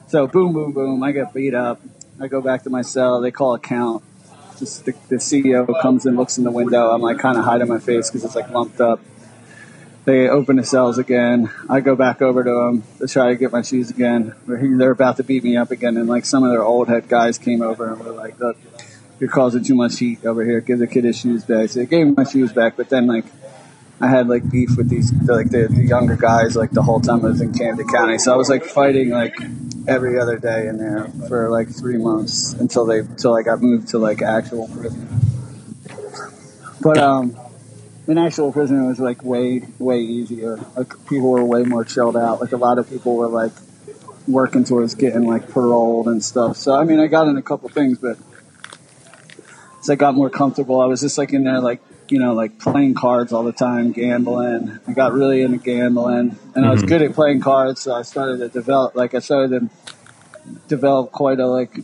So 0.08 0.28
boom, 0.28 0.54
boom, 0.54 0.72
boom. 0.72 1.02
I 1.04 1.12
get 1.12 1.34
beat 1.34 1.54
up. 1.56 1.82
I 2.22 2.28
go 2.28 2.42
back 2.42 2.64
to 2.64 2.70
my 2.70 2.82
cell. 2.82 3.22
They 3.22 3.32
call 3.32 3.54
a 3.56 3.60
count. 3.60 4.04
Just 4.58 4.86
the, 4.86 4.94
the 5.08 5.20
CO 5.20 5.74
comes 5.82 6.06
and 6.06 6.18
looks 6.18 6.38
in 6.38 6.44
the 6.44 6.52
window. 6.52 6.90
I'm 6.92 7.02
like 7.02 7.18
kind 7.18 7.38
of 7.38 7.44
hiding 7.46 7.70
my 7.70 7.80
face 7.80 8.10
because 8.10 8.26
it's 8.26 8.36
like 8.36 8.50
lumped 8.52 8.82
up. 8.82 9.00
They 10.06 10.28
open 10.30 10.56
the 10.56 10.64
cells 10.64 10.98
again. 10.98 11.52
I 11.70 11.82
go 11.82 11.96
back 11.96 12.22
over 12.22 12.44
to 12.44 12.50
them 12.50 12.84
to 13.00 13.08
try 13.08 13.30
to 13.30 13.36
get 13.36 13.52
my 13.52 13.62
shoes 13.62 13.90
again. 13.90 14.34
They're 14.48 14.92
about 14.92 15.18
to 15.18 15.24
beat 15.24 15.44
me 15.44 15.58
up 15.58 15.72
again, 15.72 15.98
and 15.98 16.08
like 16.08 16.26
some 16.26 16.44
of 16.44 16.52
their 16.52 16.64
old 16.64 16.88
head 16.88 17.08
guys 17.08 17.38
came 17.38 17.62
over 17.62 17.92
and 17.92 18.04
were 18.04 18.12
like, 18.12 18.40
"Look, 18.40 18.58
you're 19.20 19.30
causing 19.30 19.64
too 19.64 19.76
much 19.76 20.00
heat 20.00 20.26
over 20.26 20.44
here. 20.44 20.62
Give 20.62 20.80
the 20.80 20.88
kid 20.88 21.04
his 21.04 21.18
shoes 21.20 21.44
back." 21.44 21.70
So 21.70 21.80
they 21.80 21.86
gave 21.86 22.08
me 22.08 22.14
my 22.18 22.24
shoes 22.24 22.54
back, 22.54 22.78
but 22.78 22.90
then 22.90 23.08
like 23.08 23.26
I 24.02 24.08
had 24.08 24.28
like 24.30 24.50
beef 24.50 24.78
with 24.78 24.90
these 24.90 25.12
like 25.28 25.50
the, 25.50 25.68
the 25.68 25.84
younger 25.84 26.16
guys 26.16 26.56
like 26.56 26.72
the 26.72 26.82
whole 26.82 27.02
time 27.02 27.26
I 27.26 27.30
was 27.30 27.42
in 27.42 27.54
Camden 27.54 27.88
County. 27.88 28.18
So 28.18 28.34
I 28.34 28.38
was 28.38 28.50
like 28.50 28.64
fighting 28.64 29.10
like 29.10 29.36
every 29.88 30.18
other 30.18 30.38
day 30.38 30.68
in 30.68 30.78
there 30.78 31.10
for 31.28 31.50
like 31.50 31.68
three 31.70 31.98
months 31.98 32.54
until 32.54 32.86
they 32.86 33.00
until 33.00 33.36
I 33.36 33.42
got 33.42 33.62
moved 33.62 33.90
to 33.90 34.00
like 34.00 34.22
actual 34.22 34.70
prison. 34.70 35.08
But 36.82 36.98
um, 36.98 37.38
in 38.10 38.18
actual 38.18 38.52
prison 38.52 38.84
it 38.84 38.88
was 38.88 39.00
like 39.00 39.24
way 39.24 39.62
way 39.78 40.00
easier. 40.00 40.60
Like 40.76 40.90
people 41.08 41.30
were 41.30 41.46
way 41.46 41.64
more 41.64 41.86
chilled 41.86 42.18
out. 42.18 42.42
Like 42.42 42.52
a 42.52 42.58
lot 42.58 42.80
of 42.80 42.90
people 42.90 43.16
were 43.16 43.28
like 43.28 43.52
working 44.28 44.64
towards 44.64 44.96
getting 44.96 45.28
like 45.28 45.52
paroled 45.52 46.08
and 46.08 46.24
stuff. 46.24 46.58
So 46.58 46.74
I 46.74 46.86
mean 46.86 47.00
I 47.00 47.06
got 47.06 47.28
in 47.28 47.38
a 47.38 47.44
couple 47.44 47.70
things, 47.70 48.00
but 48.00 48.18
as 49.80 49.92
I 49.92 49.96
got 49.96 50.16
more 50.16 50.32
comfortable, 50.32 50.82
I 50.82 50.86
was 50.86 51.02
just 51.02 51.20
like 51.20 51.34
in 51.34 51.44
there 51.44 51.60
like 51.60 51.82
you 52.10 52.18
know 52.18 52.34
like 52.34 52.58
playing 52.58 52.96
cards 52.96 53.32
all 53.32 53.44
the 53.44 53.54
time, 53.54 53.92
gambling. 53.92 54.80
I 54.88 54.94
got 54.94 55.14
really 55.14 55.44
into 55.44 55.60
gambling, 55.60 56.36
and 56.56 56.66
I 56.66 56.72
was 56.72 56.82
good 56.82 57.04
at 57.04 57.14
playing 57.14 57.42
cards. 57.42 57.80
So 57.82 57.94
I 57.94 58.02
started 58.02 58.38
to 58.38 58.50
develop 58.50 58.96
like 58.96 59.14
I 59.14 59.20
started 59.20 59.60
to 59.60 59.70
develop 60.68 61.12
quite 61.12 61.40
a 61.40 61.46
like 61.46 61.78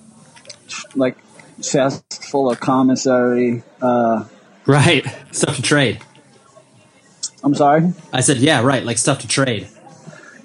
like 0.96 1.18
chest 1.62 2.24
full 2.24 2.50
of 2.50 2.60
commissary. 2.60 3.62
Uh, 3.80 4.26
right. 4.66 5.06
Stuff 5.32 5.58
to 5.58 5.62
trade. 5.62 6.02
I'm 7.44 7.56
sorry. 7.56 7.94
I 8.12 8.22
said, 8.22 8.38
yeah, 8.38 8.62
right. 8.62 8.84
Like 8.84 8.98
stuff 8.98 9.20
to 9.20 9.28
trade. 9.28 9.68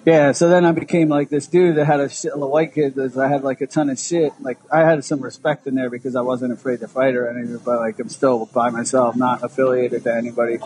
Yeah, 0.06 0.32
so 0.32 0.48
then 0.48 0.64
I 0.64 0.72
became 0.72 1.10
like 1.10 1.28
this 1.28 1.46
dude 1.46 1.76
that 1.76 1.84
had 1.84 2.00
a 2.00 2.08
shit, 2.08 2.36
white 2.36 2.72
kid 2.72 2.94
that 2.94 3.16
I 3.18 3.28
had 3.28 3.44
like 3.44 3.60
a 3.60 3.66
ton 3.66 3.90
of 3.90 3.98
shit. 3.98 4.32
Like 4.40 4.58
I 4.72 4.80
had 4.80 5.04
some 5.04 5.20
respect 5.20 5.66
in 5.66 5.74
there 5.74 5.90
because 5.90 6.16
I 6.16 6.22
wasn't 6.22 6.52
afraid 6.52 6.80
to 6.80 6.88
fight 6.88 7.14
or 7.14 7.28
anything, 7.28 7.58
but 7.58 7.80
like 7.80 7.98
I'm 8.00 8.08
still 8.08 8.46
by 8.46 8.70
myself, 8.70 9.14
not 9.14 9.42
affiliated 9.42 10.04
to 10.04 10.14
anybody, 10.14 10.58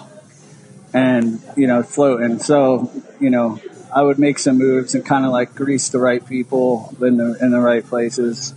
and 0.92 1.42
you 1.56 1.66
know 1.66 1.82
floating. 1.82 2.38
So 2.38 2.92
you 3.18 3.28
know 3.28 3.60
I 3.94 4.02
would 4.02 4.20
make 4.20 4.38
some 4.38 4.56
moves 4.56 4.94
and 4.94 5.04
kind 5.04 5.24
of 5.24 5.32
like 5.32 5.56
grease 5.56 5.88
the 5.88 5.98
right 5.98 6.24
people 6.24 6.94
in 7.00 7.16
the 7.16 7.36
in 7.40 7.50
the 7.50 7.60
right 7.60 7.84
places. 7.84 8.54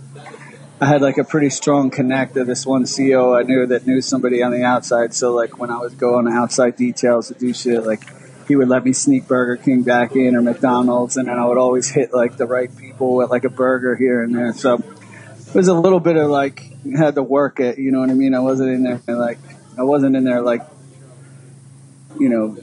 I 0.80 0.86
had 0.86 1.02
like 1.02 1.18
a 1.18 1.24
pretty 1.24 1.50
strong 1.50 1.90
connect 1.90 2.34
to 2.34 2.44
this 2.44 2.64
one 2.64 2.86
CO 2.86 3.34
I 3.34 3.42
knew 3.42 3.66
that 3.66 3.86
knew 3.86 4.00
somebody 4.00 4.42
on 4.42 4.52
the 4.52 4.62
outside. 4.62 5.12
So 5.12 5.34
like 5.34 5.58
when 5.58 5.70
I 5.70 5.78
was 5.78 5.94
going 5.94 6.28
outside 6.28 6.76
details 6.76 7.28
to 7.28 7.34
do 7.34 7.52
shit, 7.52 7.84
like 7.84 8.02
he 8.46 8.54
would 8.54 8.68
let 8.68 8.84
me 8.84 8.92
sneak 8.92 9.26
Burger 9.26 9.56
King 9.56 9.82
back 9.82 10.14
in 10.14 10.36
or 10.36 10.40
McDonald's, 10.40 11.16
and 11.16 11.28
then 11.28 11.38
I 11.38 11.46
would 11.46 11.58
always 11.58 11.90
hit 11.90 12.14
like 12.14 12.36
the 12.36 12.46
right 12.46 12.74
people 12.76 13.16
with 13.16 13.30
like 13.30 13.44
a 13.44 13.50
burger 13.50 13.96
here 13.96 14.22
and 14.22 14.34
there. 14.34 14.52
So 14.52 14.76
it 14.76 15.54
was 15.54 15.68
a 15.68 15.74
little 15.74 16.00
bit 16.00 16.16
of 16.16 16.30
like 16.30 16.62
had 16.96 17.16
to 17.16 17.22
work 17.22 17.58
it. 17.58 17.78
You 17.78 17.90
know 17.90 18.00
what 18.00 18.10
I 18.10 18.14
mean? 18.14 18.34
I 18.34 18.40
wasn't 18.40 18.70
in 18.70 18.82
there 18.84 19.16
like 19.16 19.38
I 19.76 19.82
wasn't 19.82 20.14
in 20.14 20.22
there 20.22 20.42
like 20.42 20.62
you 22.20 22.28
know 22.28 22.56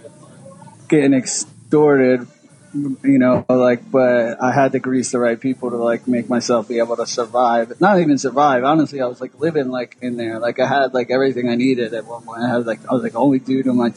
getting 0.87 1.13
extorted. 1.13 2.27
You 2.75 3.19
know, 3.19 3.45
like, 3.47 3.89
but 3.89 4.41
I 4.43 4.51
had 4.51 4.73
to 4.73 4.79
grease 4.79 5.11
the 5.11 5.19
right 5.19 5.39
people 5.39 5.69
to 5.69 5.77
like 5.77 6.07
make 6.09 6.29
myself 6.29 6.67
be 6.67 6.79
able 6.79 6.97
to 6.97 7.07
survive. 7.07 7.79
Not 7.79 8.01
even 8.01 8.17
survive. 8.17 8.65
Honestly, 8.65 8.99
I 9.01 9.05
was 9.05 9.21
like 9.21 9.39
living 9.39 9.69
like 9.69 9.97
in 10.01 10.17
there. 10.17 10.39
Like 10.39 10.59
I 10.59 10.67
had 10.67 10.93
like 10.93 11.09
everything 11.09 11.47
I 11.47 11.55
needed 11.55 11.93
at 11.93 12.05
one 12.05 12.23
point. 12.23 12.41
I 12.41 12.49
had 12.49 12.65
like 12.65 12.79
I 12.89 12.93
was 12.93 13.01
like 13.03 13.13
the 13.13 13.19
only 13.19 13.39
dude 13.39 13.67
in 13.67 13.77
my 13.77 13.93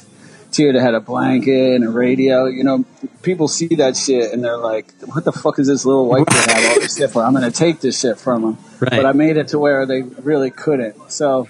tier 0.53 0.73
that 0.73 0.81
had 0.81 0.95
a 0.95 1.01
blanket 1.01 1.75
and 1.75 1.85
a 1.85 1.91
radio. 1.91 2.47
You 2.47 2.63
know, 2.63 2.85
people 3.23 3.49
see 3.49 3.75
that 3.77 3.97
shit 3.97 4.33
and 4.33 4.45
they're 4.45 4.57
like, 4.57 4.93
"What 5.13 5.25
the 5.25 5.33
fuck 5.33 5.59
is 5.59 5.67
this 5.67 5.85
little 5.85 6.07
white 6.07 6.27
kid 6.29 6.51
have 6.51 6.73
all 6.73 6.81
this 6.81 6.97
shit 6.97 7.11
for?" 7.11 7.25
I'm 7.25 7.33
gonna 7.33 7.51
take 7.51 7.81
this 7.81 7.99
shit 7.99 8.19
from 8.19 8.45
him. 8.45 8.59
Right. 8.79 8.91
But 8.91 9.07
I 9.07 9.13
made 9.13 9.37
it 9.37 9.49
to 9.49 9.59
where 9.59 9.87
they 9.87 10.03
really 10.03 10.53
couldn't. 10.53 11.11
So 11.11 11.49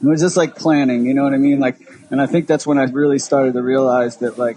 it 0.00 0.06
was 0.06 0.22
just 0.22 0.38
like 0.38 0.56
planning. 0.56 1.04
You 1.04 1.12
know 1.12 1.24
what 1.24 1.34
I 1.34 1.38
mean? 1.38 1.60
Like, 1.60 1.78
and 2.10 2.22
I 2.22 2.26
think 2.26 2.46
that's 2.46 2.66
when 2.66 2.78
I 2.78 2.84
really 2.84 3.18
started 3.18 3.52
to 3.52 3.62
realize 3.62 4.16
that 4.18 4.38
like 4.38 4.56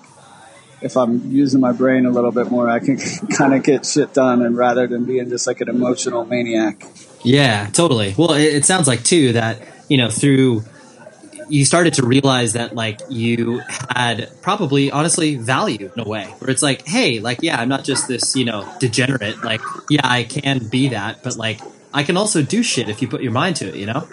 if 0.81 0.97
I'm 0.97 1.31
using 1.31 1.59
my 1.59 1.71
brain 1.71 2.05
a 2.05 2.09
little 2.09 2.31
bit 2.31 2.49
more, 2.49 2.69
I 2.69 2.79
can 2.79 2.97
kind 3.37 3.53
of 3.53 3.63
get 3.63 3.85
shit 3.85 4.13
done, 4.13 4.41
and 4.41 4.57
rather 4.57 4.87
than 4.87 5.05
being 5.05 5.29
just 5.29 5.47
like 5.47 5.61
an 5.61 5.69
emotional 5.69 6.25
maniac. 6.25 6.85
Yeah, 7.23 7.67
totally. 7.67 8.15
Well, 8.17 8.33
it, 8.33 8.43
it 8.43 8.65
sounds 8.65 8.87
like 8.87 9.03
too 9.03 9.33
that 9.33 9.61
you 9.87 9.97
know 9.97 10.09
through 10.09 10.63
you 11.49 11.65
started 11.65 11.95
to 11.95 12.05
realize 12.05 12.53
that 12.53 12.73
like 12.73 13.01
you 13.09 13.61
had 13.89 14.29
probably 14.41 14.89
honestly 14.89 15.35
value 15.35 15.91
in 15.93 16.01
a 16.01 16.07
way 16.07 16.23
where 16.39 16.49
it's 16.49 16.63
like, 16.63 16.87
hey, 16.87 17.19
like 17.19 17.39
yeah, 17.41 17.59
I'm 17.59 17.69
not 17.69 17.83
just 17.83 18.07
this 18.07 18.35
you 18.35 18.45
know 18.45 18.67
degenerate. 18.79 19.43
Like 19.43 19.61
yeah, 19.89 20.01
I 20.03 20.23
can 20.23 20.67
be 20.67 20.89
that, 20.89 21.23
but 21.23 21.35
like 21.35 21.59
I 21.93 22.03
can 22.03 22.17
also 22.17 22.41
do 22.41 22.63
shit 22.63 22.89
if 22.89 23.01
you 23.01 23.07
put 23.07 23.21
your 23.21 23.33
mind 23.33 23.57
to 23.57 23.67
it. 23.67 23.75
You 23.75 23.87
know. 23.87 24.07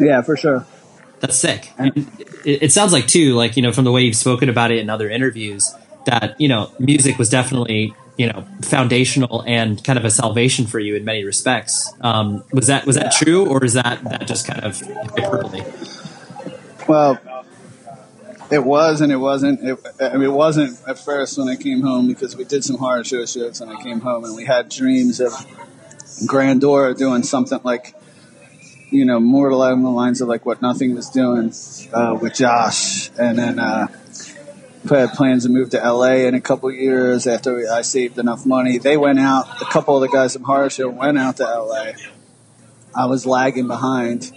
Yeah, 0.00 0.22
for 0.22 0.36
sure. 0.36 0.66
That's 1.20 1.36
sick. 1.36 1.72
And 1.76 1.96
it, 2.44 2.62
it 2.62 2.72
sounds 2.72 2.92
like 2.92 3.06
too, 3.06 3.34
like 3.34 3.56
you 3.56 3.62
know, 3.62 3.72
from 3.72 3.84
the 3.84 3.92
way 3.92 4.02
you've 4.02 4.16
spoken 4.16 4.48
about 4.48 4.70
it 4.70 4.78
in 4.78 4.88
other 4.88 5.10
interviews, 5.10 5.74
that 6.06 6.40
you 6.40 6.48
know, 6.48 6.70
music 6.78 7.18
was 7.18 7.28
definitely 7.28 7.94
you 8.16 8.26
know 8.26 8.44
foundational 8.62 9.42
and 9.46 9.82
kind 9.84 9.98
of 9.98 10.04
a 10.04 10.10
salvation 10.10 10.66
for 10.66 10.78
you 10.78 10.96
in 10.96 11.04
many 11.04 11.24
respects. 11.24 11.92
Um, 12.00 12.44
was 12.52 12.66
that 12.66 12.86
was 12.86 12.96
that 12.96 13.12
true, 13.12 13.46
or 13.46 13.64
is 13.64 13.74
that 13.74 14.02
that 14.04 14.26
just 14.26 14.46
kind 14.46 14.64
of 14.64 14.80
hyperbole? 14.80 15.62
Well, 16.88 17.18
it 18.50 18.64
was 18.64 19.00
and 19.00 19.12
it 19.12 19.16
wasn't. 19.16 19.62
It, 19.62 19.78
I 20.00 20.14
mean, 20.14 20.24
it 20.24 20.32
wasn't 20.32 20.78
at 20.86 20.98
first 20.98 21.38
when 21.38 21.48
I 21.48 21.56
came 21.56 21.82
home 21.82 22.08
because 22.08 22.36
we 22.36 22.44
did 22.44 22.64
some 22.64 22.76
horror 22.76 23.04
show 23.04 23.24
shows 23.26 23.60
and 23.60 23.70
I 23.70 23.82
came 23.82 24.00
home 24.00 24.24
and 24.24 24.34
we 24.34 24.44
had 24.44 24.68
dreams 24.68 25.20
of 25.20 25.32
Grandora 26.26 26.96
doing 26.96 27.22
something 27.22 27.60
like, 27.62 27.94
you 28.90 29.04
know, 29.04 29.20
more 29.20 29.50
along 29.50 29.82
the 29.82 29.90
lines 29.90 30.20
of 30.20 30.28
like 30.28 30.46
what 30.46 30.62
Nothing 30.62 30.94
was 30.94 31.10
doing 31.10 31.52
uh, 31.92 32.18
with 32.20 32.34
Josh, 32.34 33.10
and 33.18 33.38
then 33.38 33.58
uh, 33.58 33.88
had 34.96 35.12
plans 35.12 35.44
to 35.44 35.48
move 35.48 35.70
to 35.70 35.78
LA 35.78 36.26
in 36.26 36.34
a 36.34 36.40
couple 36.40 36.70
years 36.70 37.26
after 37.26 37.70
I 37.70 37.82
saved 37.82 38.18
enough 38.18 38.46
money. 38.46 38.78
They 38.78 38.96
went 38.96 39.18
out. 39.18 39.46
A 39.60 39.64
couple 39.66 39.96
of 39.96 40.02
the 40.02 40.08
guys 40.08 40.34
from 40.34 40.44
horror 40.44 40.70
show 40.70 40.88
went 40.88 41.18
out 41.18 41.36
to 41.38 41.44
LA. 41.44 41.92
I 42.94 43.06
was 43.06 43.26
lagging 43.26 43.66
behind. 43.66 44.32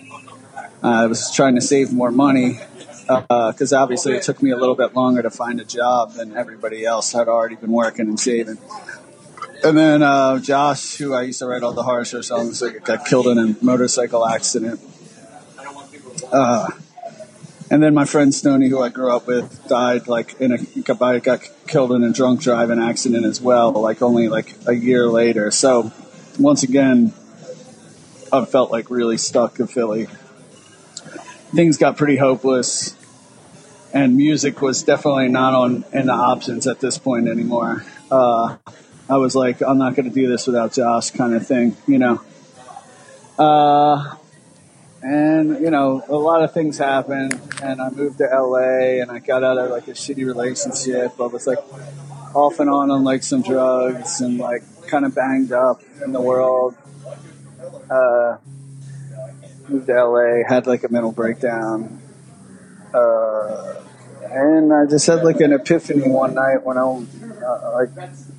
I 0.83 1.05
was 1.05 1.31
trying 1.33 1.55
to 1.55 1.61
save 1.61 1.93
more 1.93 2.11
money 2.11 2.59
because 3.07 3.73
obviously 3.73 4.13
it 4.13 4.23
took 4.23 4.41
me 4.41 4.51
a 4.51 4.57
little 4.57 4.75
bit 4.75 4.95
longer 4.95 5.21
to 5.21 5.29
find 5.29 5.59
a 5.59 5.65
job 5.65 6.13
than 6.13 6.35
everybody 6.35 6.85
else 6.85 7.11
had 7.11 7.27
already 7.27 7.55
been 7.55 7.71
working 7.71 8.07
and 8.07 8.19
saving. 8.19 8.57
And 9.63 9.77
then 9.77 10.01
uh, 10.01 10.39
Josh, 10.39 10.97
who 10.97 11.13
I 11.13 11.23
used 11.23 11.39
to 11.39 11.47
write 11.47 11.61
all 11.61 11.73
the 11.73 11.83
horror 11.83 12.05
show 12.05 12.21
songs, 12.21 12.63
got 12.83 13.05
killed 13.05 13.27
in 13.27 13.37
a 13.37 13.55
motorcycle 13.63 14.27
accident. 14.27 14.79
Uh, 16.31 16.67
and 17.72 17.82
then 17.82 17.93
my 17.93 18.03
friend 18.03 18.36
Stoney, 18.36 18.67
who 18.67 18.82
I 18.82 18.89
grew 18.89 19.15
up 19.15 19.28
with, 19.28 19.65
died 19.69 20.09
like 20.09 20.39
in 20.41 20.51
a 20.51 20.57
got, 20.82 21.24
got 21.24 21.39
killed 21.67 21.93
in 21.93 22.03
a 22.03 22.11
drunk 22.11 22.41
driving 22.41 22.80
accident 22.80 23.26
as 23.26 23.39
well, 23.39 23.72
like 23.72 24.01
only 24.01 24.28
like 24.28 24.53
a 24.67 24.74
year 24.74 25.07
later. 25.07 25.51
So 25.51 25.89
once 26.38 26.63
again, 26.63 27.13
I 28.32 28.43
felt 28.43 28.72
like 28.72 28.89
really 28.89 29.17
stuck 29.17 29.61
in 29.61 29.67
Philly. 29.67 30.07
Things 31.55 31.78
got 31.78 31.95
pretty 31.95 32.17
hopeless, 32.17 32.93
and 33.93 34.17
music 34.17 34.61
was 34.61 34.84
definitely 34.84 35.30
not 35.30 35.53
on 35.53 35.86
in 35.93 36.07
the 36.07 36.13
options 36.13 36.67
at 36.67 36.82
this 36.82 36.97
point 36.97 37.30
anymore. 37.30 37.86
Uh, 38.11 38.57
I 39.09 39.15
was 39.15 39.34
like, 39.34 39.61
I'm 39.61 39.78
not 39.78 39.95
going 39.95 40.09
to 40.09 40.13
do 40.13 40.28
this 40.28 40.45
without 40.45 40.74
Josh, 40.74 41.11
kind 41.11 41.34
of 41.34 41.47
thing, 41.47 41.78
you 41.88 41.99
know. 41.99 42.22
Uh, 43.39 44.15
and 45.01 45.59
you 45.61 45.71
know, 45.71 46.03
a 46.07 46.15
lot 46.15 46.43
of 46.43 46.53
things 46.53 46.77
happened, 46.77 47.39
and 47.61 47.81
I 47.81 47.89
moved 47.89 48.19
to 48.19 48.25
LA, 48.25 49.01
and 49.01 49.11
I 49.11 49.19
got 49.19 49.43
out 49.43 49.57
of 49.57 49.71
like 49.71 49.87
a 49.87 49.91
shitty 49.91 50.25
relationship. 50.25 51.19
I 51.19 51.25
was 51.25 51.47
like 51.47 51.59
off 52.35 52.59
and 52.59 52.69
on 52.69 52.91
on 52.91 53.03
like 53.03 53.23
some 53.23 53.41
drugs, 53.41 54.21
and 54.21 54.37
like 54.37 54.63
kind 54.87 55.05
of 55.05 55.15
banged 55.15 55.51
up 55.51 55.81
in 56.03 56.11
the 56.11 56.21
world. 56.21 56.75
Uh, 57.89 58.37
moved 59.67 59.87
to 59.87 60.05
LA, 60.05 60.47
had 60.47 60.67
like 60.67 60.83
a 60.83 60.89
mental 60.89 61.11
breakdown. 61.11 62.01
Uh, 62.93 63.81
and 64.23 64.71
I 64.71 64.85
just 64.85 65.07
had 65.07 65.23
like 65.23 65.39
an 65.41 65.51
epiphany 65.53 66.07
one 66.07 66.35
night 66.35 66.63
when 66.63 66.77
I 66.77 66.81
uh, 66.81 67.71
like 67.73 67.95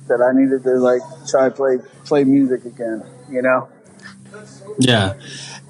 that 0.07 0.21
I 0.21 0.37
needed 0.37 0.63
to 0.63 0.75
like 0.79 1.01
try 1.27 1.49
play 1.49 1.79
play 2.05 2.23
music 2.23 2.65
again, 2.65 3.03
you 3.29 3.41
know. 3.41 3.67
Yeah. 4.79 5.13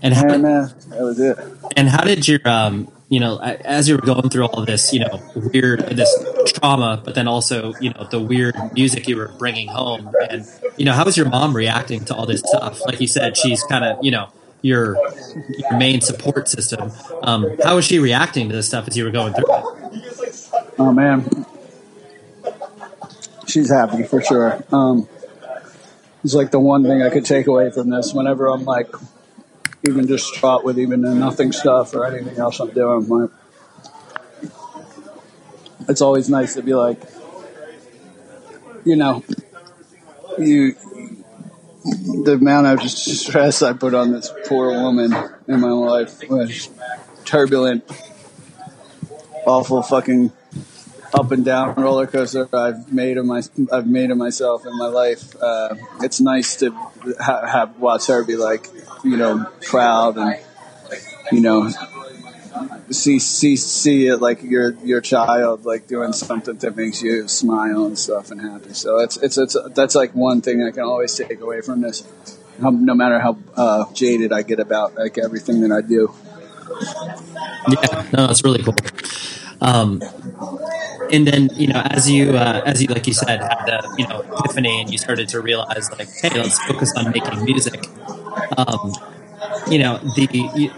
And 0.02 0.14
how, 0.14 0.28
And 0.28 0.46
uh, 0.46 0.68
that 0.90 1.02
was 1.02 1.20
it. 1.20 1.38
and 1.78 1.88
how 1.90 2.04
did 2.04 2.28
your 2.28 2.40
um 2.46 2.90
you 3.10 3.20
know 3.20 3.40
as 3.40 3.88
you 3.88 3.96
were 3.96 4.02
going 4.02 4.30
through 4.30 4.46
all 4.48 4.66
this 4.66 4.92
you 4.94 5.00
know 5.00 5.22
weird 5.36 5.80
this 5.96 6.12
trauma 6.48 7.02
but 7.06 7.16
then 7.16 7.28
also 7.28 7.74
you 7.80 7.90
know 7.92 8.06
the 8.12 8.20
weird 8.20 8.56
music 8.74 9.08
you 9.08 9.16
were 9.16 9.30
bringing 9.40 9.68
home 9.70 10.10
and 10.30 10.46
you 10.78 10.84
know 10.86 10.92
how 10.94 11.06
was 11.06 11.16
your 11.16 11.30
mom 11.30 11.56
reacting 11.56 12.04
to 12.04 12.14
all 12.16 12.26
this 12.26 12.42
stuff 12.42 12.82
like 12.86 13.00
you 13.00 13.08
said 13.08 13.38
she's 13.38 13.64
kind 13.64 13.86
of 13.86 13.98
you 14.04 14.12
know 14.12 14.28
your 14.62 14.98
your 15.58 15.78
main 15.78 16.02
support 16.02 16.50
system 16.50 16.92
um 17.22 17.46
how 17.64 17.76
was 17.76 17.86
she 17.86 18.00
reacting 18.00 18.50
to 18.50 18.56
this 18.56 18.68
stuff 18.68 18.88
as 18.88 18.98
you 18.98 19.04
were 19.06 19.12
going 19.12 19.34
through 19.34 19.46
it 19.48 19.64
Oh 20.80 20.92
man, 20.92 21.46
she's 23.48 23.70
happy 23.70 24.04
for 24.04 24.22
sure. 24.24 24.64
Um, 24.72 25.08
it's 26.24 26.34
like 26.34 26.52
the 26.52 26.60
one 26.60 26.84
thing 26.84 27.02
I 27.02 27.10
could 27.10 27.26
take 27.26 27.48
away 27.48 27.70
from 27.72 27.90
this. 27.90 28.14
Whenever 28.14 28.48
I'm 28.48 28.64
like, 28.64 28.94
even 29.86 30.06
distraught 30.06 30.64
with 30.64 30.80
even 30.80 31.02
the 31.02 31.14
nothing 31.14 31.52
stuff 31.52 31.94
or 31.94 32.06
anything 32.06 32.38
else 32.38 32.60
I'm 32.60 32.72
doing, 32.72 33.30
it's 35.90 36.02
always 36.02 36.30
nice 36.30 36.54
to 36.54 36.62
be 36.62 36.74
like, 36.74 37.02
you 38.86 38.96
know, 38.96 39.24
you. 40.38 40.76
The 41.86 42.38
amount 42.40 42.68
of 42.68 42.90
stress 42.90 43.62
I 43.62 43.74
put 43.74 43.94
on 43.94 44.14
this 44.14 44.32
poor 44.48 44.72
woman 44.72 45.14
in 45.50 45.60
my 45.60 45.72
life 45.72 46.22
was 46.30 46.70
turbulent, 47.26 47.84
awful 49.46 49.82
fucking 49.84 50.32
up 51.14 51.32
and 51.32 51.46
down 51.46 51.76
roller 51.76 52.08
coaster 52.08 52.48
I've 52.54 52.92
made 52.92 53.18
of 53.18 53.26
my 53.26 53.42
I've 53.72 53.88
made 53.88 54.12
of 54.12 54.18
myself 54.18 54.66
in 54.66 54.78
my 54.78 54.88
life. 54.88 55.36
Uh, 55.42 55.76
it's 56.02 56.20
nice 56.20 56.58
to 56.58 56.72
ha- 57.20 57.46
have 57.46 57.78
watch 57.80 58.08
her 58.08 58.24
be 58.24 58.36
like, 58.36 58.68
you 59.04 59.18
know, 59.18 59.46
proud 59.62 60.18
and 60.18 60.40
you 61.32 61.42
know, 61.42 61.70
see 62.90 63.20
see 63.20 63.56
see 63.56 64.08
it 64.08 64.18
like 64.18 64.44
your 64.44 64.74
your 64.84 65.02
child 65.02 65.66
like 65.66 65.88
doing 65.88 66.14
something 66.14 66.56
that 66.58 66.76
makes 66.76 67.02
you 67.02 67.28
smile 67.28 67.86
and 67.86 67.98
stuff 67.98 68.32
and 68.32 68.42
happy. 68.42 68.74
So 68.74 69.00
it's 69.00 69.18
it's 69.18 69.38
it's 69.38 69.56
that's 69.72 69.96
like 69.96 70.14
one 70.16 70.42
thing 70.42 70.64
I 70.64 70.72
can 70.72 70.84
always 70.84 71.16
take 71.16 71.40
away 71.42 71.62
from 71.62 71.82
this. 71.82 72.04
No 72.60 72.94
matter 72.94 73.20
how 73.20 73.38
uh, 73.56 73.92
jaded 73.94 74.32
I 74.32 74.44
get 74.44 74.60
about 74.60 74.96
like 74.96 75.18
everything 75.18 75.62
that 75.62 75.72
I 75.72 75.82
do. 75.82 76.14
yeah 77.70 78.06
no 78.12 78.28
that's 78.28 78.44
really 78.44 78.62
cool 78.62 78.76
um 79.62 80.02
and 81.14 81.28
then 81.28 81.50
you 81.56 81.68
know 81.68 81.80
as 81.86 82.10
you 82.10 82.32
uh, 82.32 82.62
as 82.66 82.82
you 82.82 82.88
like 82.88 83.06
you 83.06 83.14
said 83.14 83.40
had 83.40 83.66
the 83.68 83.96
you 83.98 84.08
know 84.08 84.22
epiphany 84.22 84.82
and 84.82 84.92
you 84.92 84.98
started 84.98 85.30
to 85.30 85.40
realize 85.40 85.90
like 85.92 86.10
hey 86.22 86.30
let's 86.36 86.60
focus 86.64 86.92
on 86.98 87.12
making 87.12 87.46
music 87.46 87.88
um 88.58 88.92
you 89.70 89.78
know 89.78 89.98
the 90.16 90.28
you, 90.56 90.72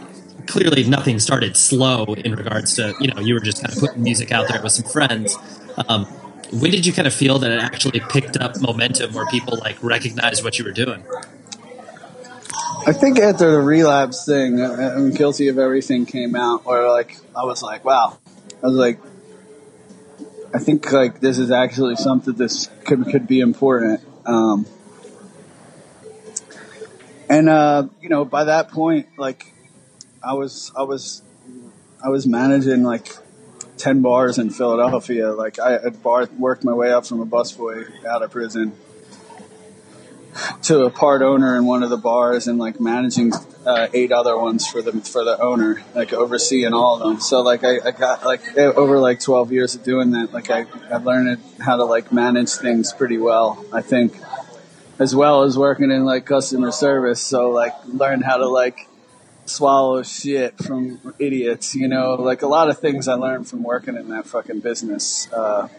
clearly 0.46 0.84
nothing 0.84 1.18
started 1.18 1.58
slow 1.58 2.04
in 2.14 2.36
regards 2.36 2.76
to 2.76 2.94
you 3.00 3.08
know 3.08 3.20
you 3.22 3.34
were 3.34 3.40
just 3.40 3.64
kind 3.64 3.74
of 3.74 3.80
putting 3.80 4.04
music 4.04 4.32
out 4.32 4.48
there 4.50 4.62
with 4.62 4.74
some 4.74 4.86
friends 4.86 5.38
um 5.88 6.06
when 6.52 6.70
did 6.70 6.86
you 6.86 6.94
kind 6.94 7.08
of 7.08 7.14
feel 7.14 7.40
that 7.40 7.52
it 7.52 7.60
actually 7.60 8.00
picked 8.10 8.38
up 8.38 8.60
momentum 8.62 9.14
where 9.14 9.26
people 9.28 9.58
like 9.58 9.82
recognized 9.82 10.44
what 10.44 10.60
you 10.60 10.66
were 10.66 10.78
doing 10.84 11.04
I 12.88 12.94
think 12.94 13.18
after 13.18 13.50
the 13.50 13.62
relapse 13.62 14.28
thing, 14.28 14.62
uh, 14.62 14.94
I'm 14.96 15.10
guilty 15.12 15.48
of 15.48 15.58
everything 15.58 16.06
came 16.06 16.36
out. 16.36 16.66
Where 16.66 16.88
like 16.88 17.18
I 17.36 17.44
was 17.44 17.64
like, 17.64 17.84
wow, 17.84 18.20
I 18.62 18.68
was 18.68 18.76
like, 18.76 19.00
I 20.56 20.60
think 20.60 20.90
like 20.94 21.20
this 21.20 21.38
is 21.38 21.52
actually 21.52 21.98
something 21.98 22.34
this 22.34 22.70
could 22.86 23.06
could 23.08 23.28
be 23.28 23.42
important. 23.42 24.00
Um, 24.26 24.66
and 27.30 27.50
uh, 27.50 27.90
you 28.02 28.08
know, 28.08 28.24
by 28.24 28.46
that 28.46 28.72
point, 28.72 29.10
like 29.18 29.54
I 30.24 30.34
was, 30.34 30.72
I 30.74 30.84
was, 30.84 31.24
I 32.02 32.08
was 32.08 32.26
managing 32.26 32.84
like 32.84 33.10
ten 33.76 34.02
bars 34.02 34.38
in 34.38 34.50
Philadelphia. 34.50 35.34
Like 35.34 35.60
I 35.60 35.72
had 35.72 36.02
bar 36.02 36.30
worked 36.38 36.64
my 36.64 36.74
way 36.74 36.90
up 36.90 37.06
from 37.06 37.20
a 37.20 37.26
busboy 37.26 38.06
out 38.06 38.24
of 38.24 38.32
prison 38.32 38.72
to 40.64 40.86
a 40.86 40.90
part 40.90 41.22
owner 41.22 41.58
in 41.58 41.66
one 41.66 41.84
of 41.84 41.90
the 41.90 41.98
bars 41.98 42.48
and 42.48 42.58
like 42.58 42.80
managing 42.80 43.34
uh, 43.66 43.88
eight 43.94 44.12
other 44.12 44.38
ones 44.38 44.68
for 44.68 44.82
the 44.82 44.92
for 45.02 45.24
the 45.24 45.40
owner, 45.42 45.84
like 45.94 46.14
overseeing 46.14 46.74
all 46.74 47.02
of 47.02 47.08
them. 47.08 47.20
So 47.20 47.42
like 47.42 47.64
I, 47.64 47.80
I 47.86 47.92
got 47.92 48.24
like 48.24 48.58
over 48.58 49.00
like 49.00 49.20
twelve 49.20 49.52
years 49.52 49.76
of 49.76 49.84
doing 49.84 50.12
that, 50.12 50.34
like 50.34 50.50
I 50.50 50.66
I 50.92 50.98
learned 50.98 51.40
how 51.60 51.78
to 51.78 51.86
like 51.86 52.12
manage 52.12 52.52
things 52.52 52.94
pretty 52.94 53.18
well. 53.18 53.66
I 53.74 53.82
think 53.82 54.16
as 55.00 55.16
well 55.16 55.44
as 55.44 55.58
working 55.58 55.92
in 55.92 56.06
like 56.06 56.26
customer 56.26 56.72
service. 56.72 57.22
So 57.22 57.50
like 57.50 57.74
learn 57.86 58.22
how 58.22 58.38
to 58.38 58.48
like 58.48 58.88
swallow 59.46 60.04
shit 60.04 60.58
from 60.58 61.14
idiots. 61.20 61.76
You 61.76 61.88
know, 61.88 62.14
like 62.16 62.42
a 62.42 62.48
lot 62.48 62.70
of 62.70 62.80
things 62.80 63.08
I 63.08 63.16
learned 63.16 63.48
from 63.48 63.64
working 63.64 63.96
in 63.96 64.10
that 64.10 64.26
fucking 64.28 64.60
business. 64.60 65.32
Uh, 65.32 65.70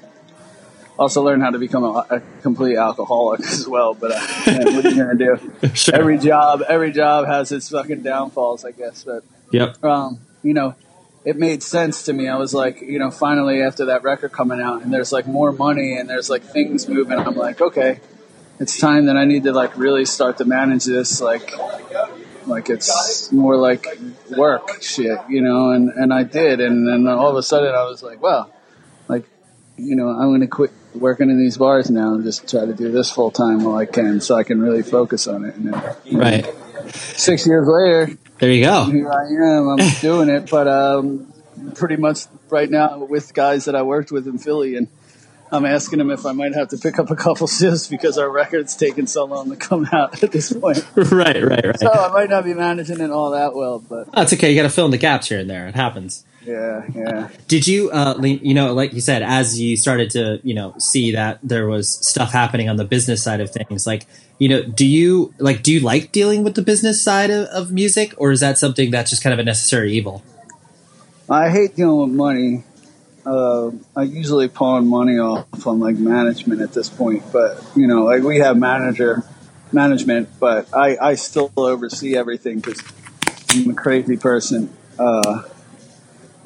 also 0.99 1.23
learned 1.23 1.43
how 1.43 1.51
to 1.51 1.59
become 1.59 1.85
a, 1.85 2.07
a 2.11 2.23
complete 2.43 2.77
alcoholic 2.77 3.41
as 3.41 3.69
well. 3.69 3.95
But 3.95 4.13
uh, 4.13 4.51
man, 4.51 4.77
what 4.77 4.85
are 4.85 4.91
you 4.91 4.97
gonna 4.97 5.15
do? 5.15 5.53
Every 5.93 6.19
job, 6.19 6.63
every 6.69 6.93
job 6.93 7.27
has 7.27 7.53
its 7.53 7.69
fucking 7.69 8.03
downfalls, 8.03 8.65
I 8.65 8.73
guess. 8.73 9.05
But 9.05 9.25
yep 9.51 9.83
um, 9.85 10.21
you 10.43 10.55
know, 10.55 10.75
it 11.25 11.37
made 11.37 11.63
sense 11.63 12.05
to 12.05 12.13
me. 12.13 12.29
I 12.29 12.37
was 12.37 12.55
like, 12.55 12.81
you 12.81 12.99
know, 12.99 13.11
finally 13.11 13.63
after 13.63 13.87
that 13.87 14.03
record 14.03 14.33
coming 14.33 14.61
out, 14.61 14.83
and 14.83 14.93
there's 14.93 15.13
like 15.13 15.27
more 15.27 15.53
money, 15.53 15.97
and 15.97 16.09
there's 16.09 16.31
like 16.31 16.43
things 16.43 16.89
moving. 16.89 17.19
I'm 17.19 17.37
like, 17.37 17.61
okay, 17.61 18.01
it's 18.59 18.79
time 18.79 19.07
that 19.07 19.17
I 19.17 19.25
need 19.25 19.45
to 19.45 19.53
like 19.53 19.77
really 19.77 20.05
start 20.05 20.39
to 20.39 20.45
manage 20.45 20.85
this, 20.85 21.21
like. 21.21 21.53
Like 22.47 22.71
it's 22.71 23.33
more 23.33 23.57
like 23.57 23.89
work 24.37 24.81
shit, 24.81 25.19
you 25.29 25.43
know, 25.43 25.73
and, 25.73 25.89
and 25.89 26.15
I 26.15 26.23
did, 26.23 26.61
and 26.61 26.87
then 26.87 27.09
all 27.09 27.29
of 27.29 27.37
a 27.37 27.43
sudden 27.43 27.75
I 27.75 27.83
was 27.83 28.05
like, 28.05 28.23
wow, 28.23 28.53
like 29.09 29.25
you 29.77 29.97
know, 29.97 30.09
I'm 30.09 30.29
going 30.29 30.41
to 30.41 30.47
quit 30.47 30.71
working 30.97 31.31
in 31.31 31.39
these 31.39 31.57
bars 31.57 31.91
now 31.91 32.15
and 32.15 32.25
just 32.25 32.49
try 32.49 32.65
to 32.65 32.75
do 32.75 32.91
this 32.91 33.11
full 33.11 33.31
time 33.31 33.65
while 33.65 33.77
I 33.77 33.87
can, 33.87 34.21
so 34.21 34.35
I 34.35 34.43
can 34.43 34.61
really 34.61 34.83
focus 34.83 35.27
on 35.27 35.45
it. 35.45 35.55
And 35.55 35.73
then, 35.73 36.19
right 36.19 36.55
six 36.93 37.47
years 37.47 37.67
later, 37.67 38.17
there 38.39 38.51
you 38.51 38.65
go 38.65 38.85
here 38.85 39.11
I 39.11 39.27
am. 39.27 39.69
I'm 39.69 39.91
doing 40.01 40.29
it, 40.29 40.51
but 40.51 40.69
um, 40.69 41.33
pretty 41.75 41.97
much 41.97 42.27
right 42.51 42.71
now 42.71 43.05
with 43.05 43.35
guys 43.35 43.65
that 43.67 43.75
I 43.75 43.83
worked 43.83 44.13
with 44.13 44.27
in 44.27 44.39
Philly, 44.39 44.77
and 44.77 44.89
I'm 45.51 45.65
asking 45.65 45.99
them 45.99 46.11
if 46.11 46.27
I 46.27 46.33
might 46.33 46.55
have 46.55 46.69
to 46.69 46.79
pick 46.79 46.99
up 46.99 47.11
a 47.11 47.17
couple 47.17 47.47
shifts 47.47 47.89
because 47.89 48.19
our 48.19 48.31
record's 48.31 48.77
taking 48.77 49.07
so 49.07 49.25
long 49.25 49.51
to 49.51 49.57
come 49.57 49.89
out 49.93 50.23
at 50.23 50.33
this 50.33 50.53
point. 50.53 50.85
right 50.97 51.43
right 51.43 51.65
right 51.65 51.79
So 51.79 51.91
I 51.91 52.13
might 52.13 52.31
not 52.31 52.45
be 52.45 52.55
managing 52.55 53.01
it 53.01 53.11
all 53.11 53.31
that 53.31 53.55
well, 53.55 53.79
but 53.79 54.13
That's 54.13 54.33
okay. 54.35 54.51
You 54.51 54.57
got 54.57 54.69
to 54.69 54.75
fill 54.75 54.87
in 54.87 54.91
the 54.91 54.99
gaps 54.99 55.29
here 55.29 55.39
and 55.39 55.49
there. 55.49 55.69
It 55.69 55.75
happens. 55.75 56.25
Yeah, 56.47 56.87
yeah. 56.95 57.29
Did 57.49 57.67
you, 57.67 57.91
uh, 57.91 58.19
you 58.23 58.55
know, 58.55 58.73
like 58.73 58.93
you 58.93 59.01
said, 59.01 59.23
as 59.23 59.61
you 59.61 59.77
started 59.77 60.11
to, 60.11 60.41
you 60.43 60.55
know, 60.55 60.75
see 60.79 61.13
that 61.13 61.41
there 61.43 61.67
was 61.67 61.89
stuff 61.89 62.33
happening 62.33 62.69
on 62.69 62.77
the 62.77 62.85
business 62.85 63.23
side 63.23 63.41
of 63.41 63.51
things, 63.51 63.87
like, 63.87 64.07
you 64.39 64.49
know, 64.49 64.63
do 64.63 64.87
you 64.87 65.35
like, 65.39 65.63
do 65.63 65.73
you 65.73 65.81
like 65.81 66.13
dealing 66.13 66.45
with 66.45 66.55
the 66.55 66.63
business 66.63 67.03
side 67.03 67.31
of, 67.31 67.47
of 67.49 67.73
music, 67.73 68.15
or 68.19 68.31
is 68.31 68.41
that 68.41 68.59
something 68.59 68.91
that's 68.91 69.11
just 69.11 69.23
kind 69.23 69.35
of 69.35 69.39
a 69.39 69.45
necessary 69.45 69.93
evil? 69.93 70.23
I 71.29 71.51
hate 71.51 71.75
dealing 71.75 72.11
with 72.11 72.17
money. 72.17 72.65
Uh, 73.25 73.73
I 73.97 74.03
usually 74.03 74.47
pawn 74.47 74.87
money 74.87 75.19
off 75.19 75.67
on 75.67 75.81
like 75.81 75.97
management 75.97 76.61
at 76.61 76.73
this 76.73 76.89
point, 76.89 77.25
but 77.33 77.65
you 77.75 77.89
know, 77.89 78.05
like 78.05 78.23
we 78.23 78.39
have 78.39 78.57
manager 78.57 79.25
management, 79.73 80.29
but 80.39 80.73
I, 80.73 80.97
I 81.01 81.15
still 81.17 81.53
oversee 81.57 82.17
everything 82.17 82.61
because 82.61 82.81
I'm 83.51 83.71
a 83.71 83.75
crazy 83.75 84.17
person, 84.17 84.73
uh, 84.99 85.43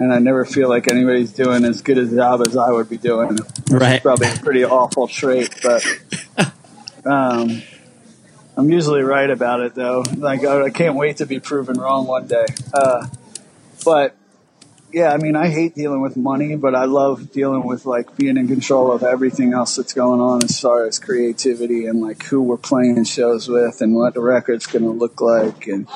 and 0.01 0.13
I 0.15 0.19
never 0.19 0.47
feel 0.47 0.69
like 0.71 0.91
anybody's 0.91 1.31
doing 1.33 1.63
as 1.65 1.83
good 1.83 1.99
a 1.99 2.07
job 2.07 2.41
as 2.41 2.57
I 2.57 2.73
would 2.73 2.89
be 2.89 2.97
doing. 2.97 3.39
Right. 3.71 4.03
Probably 4.03 4.29
a 4.29 4.37
pretty 4.37 4.65
awful 4.65 5.07
trait, 5.07 5.55
but 5.63 5.85
um, 7.05 7.63
I'm 8.57 8.71
usually 8.71 9.03
right 9.03 9.29
about 9.29 9.61
it 9.61 9.75
though. 9.75 10.03
Like 10.17 10.43
I 10.45 10.65
I 10.65 10.71
can't 10.71 10.97
wait 10.97 11.19
to 11.19 11.27
be 11.27 11.39
proven 11.39 11.79
wrong 11.79 12.07
one 12.07 12.27
day. 12.27 12.47
Uh, 12.73 13.09
but 13.85 14.17
yeah, 14.91 15.13
I 15.13 15.19
mean, 15.19 15.37
I 15.37 15.49
hate 15.49 15.75
dealing 15.75 16.01
with 16.01 16.17
money, 16.17 16.57
but 16.57 16.75
I 16.75 16.87
love 16.87 17.31
dealing 17.31 17.67
with 17.67 17.85
like 17.85 18.17
being 18.17 18.39
in 18.39 18.49
control 18.49 18.93
of 18.93 19.03
everything 19.03 19.53
else 19.53 19.77
that's 19.77 19.93
going 19.93 20.21
on 20.21 20.43
as 20.43 20.59
far 20.59 20.87
as 20.87 20.99
creativity 20.99 21.85
and 21.85 22.01
like 22.01 22.23
who 22.25 22.41
we're 22.41 22.57
playing 22.57 23.05
shows 23.05 23.51
with 23.51 23.83
and 23.83 23.95
what 23.95 24.15
the 24.15 24.21
record's 24.21 24.67
going 24.67 24.85
to 24.85 24.91
look 24.91 25.21
like 25.21 25.67
and. 25.67 25.87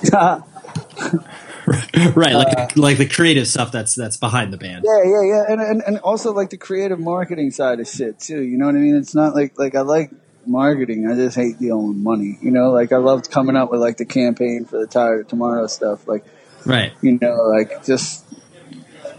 right. 2.16 2.34
Like, 2.34 2.58
uh, 2.58 2.68
like 2.76 2.98
the 2.98 3.08
creative 3.08 3.46
stuff 3.46 3.72
that's, 3.72 3.94
that's 3.94 4.16
behind 4.16 4.52
the 4.52 4.56
band. 4.56 4.84
Yeah, 4.86 5.02
yeah, 5.04 5.22
yeah, 5.22 5.44
and, 5.48 5.60
and 5.60 5.82
and 5.86 5.98
also 5.98 6.32
like 6.32 6.50
the 6.50 6.56
creative 6.56 6.98
marketing 6.98 7.50
side 7.50 7.80
of 7.80 7.88
shit 7.88 8.18
too. 8.18 8.42
You 8.42 8.56
know 8.58 8.66
what 8.66 8.74
I 8.74 8.78
mean? 8.78 8.96
It's 8.96 9.14
not 9.14 9.34
like 9.34 9.58
like 9.58 9.74
I 9.74 9.82
like 9.82 10.10
marketing. 10.46 11.08
I 11.10 11.14
just 11.14 11.36
hate 11.36 11.58
dealing 11.58 12.02
money. 12.02 12.38
You 12.40 12.50
know, 12.50 12.70
like 12.70 12.92
I 12.92 12.96
loved 12.96 13.30
coming 13.30 13.56
up 13.56 13.70
with 13.70 13.80
like 13.80 13.96
the 13.98 14.06
campaign 14.06 14.64
for 14.64 14.78
the 14.78 14.86
Tired 14.86 15.20
of 15.22 15.28
Tomorrow 15.28 15.66
stuff. 15.66 16.06
Like 16.08 16.24
Right. 16.64 16.92
you 17.00 17.18
know, 17.20 17.34
like 17.44 17.84
just 17.84 18.24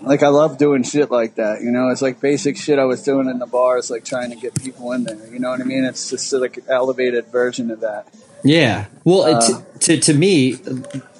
like 0.02 0.24
I 0.24 0.28
love 0.28 0.58
doing 0.58 0.84
shit 0.84 1.12
like 1.12 1.36
that. 1.36 1.62
You 1.62 1.72
know, 1.72 1.89
it's 1.89 2.02
like 2.02 2.20
basic 2.20 2.58
shit 2.58 2.80
I 2.80 2.86
was 2.86 3.04
doing 3.04 3.28
in 3.30 3.39
the 3.39 3.45
bars, 3.45 3.89
like 3.89 4.06
trying 4.06 4.30
to 4.32 4.36
get 4.36 4.56
people 4.56 4.91
in 4.93 5.04
there. 5.04 5.28
You 5.32 5.39
know 5.39 5.50
what 5.50 5.62
I 5.62 5.64
mean? 5.64 5.84
It's 5.84 6.10
just 6.10 6.32
like 6.34 6.58
an 6.58 6.64
elevated 6.68 7.28
version 7.28 7.72
of 7.72 7.82
that. 7.82 8.08
Yeah. 8.44 8.86
Well, 9.04 9.24
uh, 9.24 9.42
to, 9.42 9.80
to, 9.80 10.00
to 10.00 10.14
me, 10.14 10.58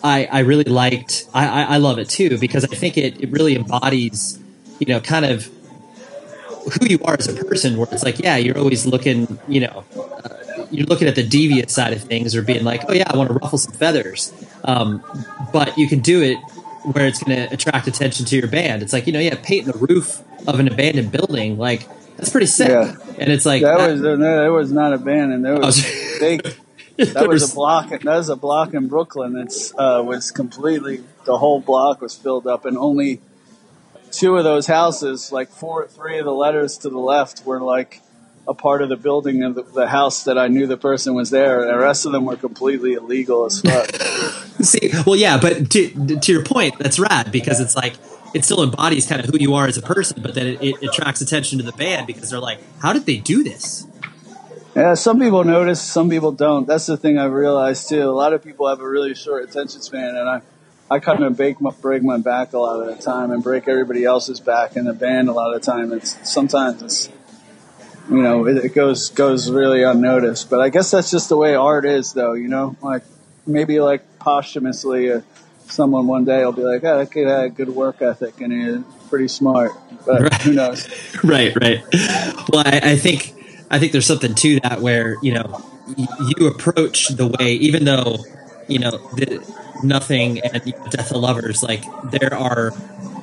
I 0.04 0.26
I 0.26 0.40
really 0.40 0.66
liked. 0.66 1.28
I, 1.34 1.48
I 1.48 1.64
I 1.64 1.78
love 1.78 2.00
it 2.00 2.10
too 2.10 2.38
because 2.38 2.64
I 2.64 2.76
think 2.76 2.98
it 2.98 3.22
it 3.22 3.32
really 3.32 3.56
embodies, 3.56 4.40
you 4.80 4.88
know, 4.88 5.00
kind 5.00 5.26
of 5.26 5.50
who 6.80 6.88
you 6.88 7.00
are 7.04 7.16
as 7.18 7.28
a 7.28 7.44
person. 7.44 7.78
Where 7.78 7.88
it's 7.92 8.04
like, 8.04 8.20
yeah, 8.20 8.38
you're 8.38 8.58
always 8.58 8.86
looking, 8.86 9.40
you 9.48 9.62
know. 9.62 9.84
Uh, 9.96 10.36
you're 10.72 10.86
looking 10.86 11.08
at 11.08 11.16
the 11.16 11.28
deviant 11.28 11.70
side 11.70 11.94
of 11.94 12.02
things, 12.04 12.36
or 12.36 12.44
being 12.44 12.64
like, 12.64 12.84
"Oh 12.88 12.94
yeah, 12.94 13.06
I 13.08 13.18
want 13.18 13.30
to 13.30 13.34
ruffle 13.34 13.58
some 13.58 13.74
feathers," 13.74 14.32
um, 14.66 15.04
but 15.52 15.78
you 15.78 15.88
can 15.88 16.00
do 16.00 16.22
it 16.22 16.38
where 16.84 17.08
it's 17.08 17.24
going 17.24 17.36
to 17.36 17.54
attract 17.54 17.88
attention 17.88 18.26
to 18.26 18.38
your 18.38 18.48
band. 18.48 18.84
It's 18.84 18.94
like 18.94 19.08
you 19.08 19.14
know, 19.14 19.20
yeah, 19.20 19.36
painting 19.42 19.72
the 19.72 19.78
roof 19.80 20.22
of 20.48 20.60
an 20.60 20.68
abandoned 20.68 21.12
building, 21.12 21.58
like 21.58 21.88
that's 22.18 22.30
pretty 22.30 22.48
sick. 22.48 22.70
Yeah. 22.70 22.96
And 23.18 23.32
it's 23.32 23.46
like 23.46 23.62
that, 23.62 23.78
that 23.78 23.92
was 23.92 24.02
there 24.02 24.54
was 24.54 24.72
not 24.72 24.94
abandoned. 24.94 25.46
There 25.46 25.58
was 25.58 25.82
they, 26.20 26.40
that 27.14 27.28
was 27.28 27.52
a 27.52 27.56
block. 27.56 27.90
That 27.90 28.04
was 28.04 28.30
a 28.30 28.36
block 28.36 28.74
in 28.74 28.88
Brooklyn. 28.88 29.38
It's 29.38 29.74
uh, 29.78 30.04
was 30.06 30.32
completely 30.32 31.04
the 31.26 31.38
whole 31.38 31.62
block 31.62 32.02
was 32.02 32.16
filled 32.16 32.46
up, 32.46 32.66
and 32.66 32.78
only 32.78 33.22
two 34.12 34.36
of 34.36 34.44
those 34.44 34.68
houses, 34.68 35.32
like 35.32 35.50
four, 35.50 35.88
three 35.88 36.20
of 36.20 36.26
the 36.26 36.34
letters 36.34 36.78
to 36.80 36.90
the 36.90 37.00
left, 37.00 37.46
were 37.46 37.62
like 37.62 38.02
a 38.48 38.54
part 38.54 38.82
of 38.82 38.90
the 38.90 38.98
building 38.98 39.44
of 39.44 39.56
the, 39.56 39.62
the, 39.62 39.88
house 39.88 40.24
that 40.24 40.38
I 40.38 40.48
knew 40.48 40.66
the 40.66 40.76
person 40.76 41.14
was 41.14 41.30
there. 41.30 41.66
The 41.66 41.78
rest 41.78 42.06
of 42.06 42.12
them 42.12 42.26
were 42.26 42.36
completely 42.36 42.94
illegal 42.94 43.46
as 43.46 43.62
fuck. 43.62 43.92
See, 44.62 44.92
well, 45.06 45.16
yeah, 45.16 45.40
but 45.40 45.70
to, 45.72 46.18
to 46.18 46.32
your 46.32 46.44
point, 46.44 46.80
that's 46.80 47.00
rad 47.00 47.32
because 47.32 47.62
it's 47.62 47.76
like 47.76 47.94
it 48.34 48.44
still 48.44 48.64
embodies 48.64 49.08
kind 49.08 49.24
of 49.24 49.30
who 49.30 49.38
you 49.38 49.54
are 49.54 49.68
as 49.68 49.78
a 49.78 49.82
person, 49.82 50.22
but 50.22 50.34
then 50.34 50.48
it, 50.48 50.62
it 50.62 50.84
attracts 50.84 51.22
attention 51.22 51.60
to 51.60 51.64
the 51.64 51.72
band 51.74 52.08
because 52.08 52.30
they're 52.30 52.40
like, 52.40 52.60
how 52.82 52.92
did 52.92 53.06
they 53.06 53.18
do 53.18 53.44
this? 53.44 53.88
Yeah, 54.76 54.94
some 54.94 55.20
people 55.20 55.44
notice, 55.44 55.82
some 55.82 56.10
people 56.10 56.32
don't. 56.32 56.68
That's 56.68 56.86
the 56.86 56.98
thing 56.98 57.18
I've 57.18 57.32
realized 57.32 57.90
too. 57.90 58.04
A 58.04 58.12
lot 58.12 58.34
of 58.34 58.44
people 58.44 58.68
have 58.68 58.80
a 58.80 58.88
really 58.88 59.16
short 59.16 59.44
attention 59.44 59.82
span, 59.82 60.16
and 60.16 60.30
I, 60.30 60.42
I 60.90 61.00
kind 61.00 61.24
of 61.24 61.36
break 61.36 61.60
my, 61.60 61.72
break 61.72 62.04
my 62.04 62.18
back 62.18 62.54
a 62.54 62.60
lot 62.60 62.80
of 62.80 62.96
the 62.96 63.02
time 63.02 63.32
and 63.32 63.44
break 63.44 63.68
everybody 63.68 64.06
else's 64.06 64.40
back 64.40 64.76
in 64.76 64.86
the 64.86 64.94
band. 64.94 65.28
A 65.28 65.34
lot 65.34 65.54
of 65.54 65.62
the 65.62 65.72
time, 65.72 65.92
it's 65.92 66.30
sometimes 66.30 66.84
it's 66.84 67.10
you 68.10 68.22
know, 68.24 68.48
it, 68.48 68.58
it, 68.58 68.74
goes 68.74 69.10
goes 69.10 69.52
really 69.52 69.84
unnoticed. 69.84 70.50
But 70.50 70.62
I 70.62 70.70
guess 70.70 70.92
that's 70.92 71.12
just 71.12 71.30
the 71.30 71.38
way 71.38 71.56
art 71.56 71.86
is, 71.86 72.14
though. 72.14 72.34
You 72.34 72.48
know, 72.48 72.76
like 72.82 73.04
maybe 73.46 73.80
like 73.80 74.20
posthumously, 74.20 75.12
uh, 75.12 75.22
someone 75.68 76.08
one 76.08 76.26
day 76.26 76.44
will 76.44 76.52
be 76.52 76.64
like, 76.64 76.84
"Oh, 76.84 76.98
that 77.00 77.12
kid 77.12 77.28
had 77.28 77.46
a 77.46 77.50
good 77.50 77.70
work 77.70 78.02
ethic 78.02 78.40
and 78.42 78.54
he's 78.54 79.10
pretty 79.10 79.28
smart." 79.28 79.72
But 80.06 80.22
right. 80.22 80.42
who 80.42 80.54
knows? 80.54 80.88
right, 81.24 81.56
right. 81.60 81.84
Well, 82.52 82.64
I, 82.66 82.80
I 82.84 82.96
think 82.96 83.34
I 83.70 83.80
think 83.80 83.92
there's 83.92 84.08
something 84.08 84.36
to 84.36 84.60
that 84.62 84.82
where 84.82 85.18
you 85.22 85.34
know 85.34 85.64
you 86.38 86.48
approach 86.48 87.10
the 87.10 87.28
way, 87.28 87.54
even 87.54 87.86
though 87.86 88.18
you 88.68 88.80
know 88.80 88.92
the, 88.92 89.44
nothing 89.84 90.40
and 90.40 90.64
Death 90.90 91.12
of 91.12 91.18
Lovers, 91.18 91.64
like 91.64 91.84
there 92.12 92.34
are 92.34 92.74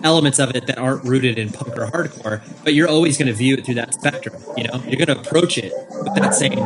elements 0.03 0.39
of 0.39 0.55
it 0.55 0.67
that 0.67 0.79
aren't 0.79 1.05
rooted 1.05 1.39
in 1.39 1.51
punk 1.51 1.77
or 1.77 1.87
hardcore, 1.87 2.43
but 2.65 2.75
you're 2.75 2.89
always 2.89 3.19
going 3.19 3.29
to 3.29 3.35
view 3.35 3.55
it 3.55 3.65
through 3.65 3.75
that 3.75 3.95
spectrum. 3.95 4.41
You 4.57 4.65
know, 4.65 4.83
you're 4.87 5.05
going 5.05 5.17
to 5.17 5.21
approach 5.21 5.59
it 5.59 5.73
with 6.03 6.15
that 6.15 6.35
same 6.35 6.59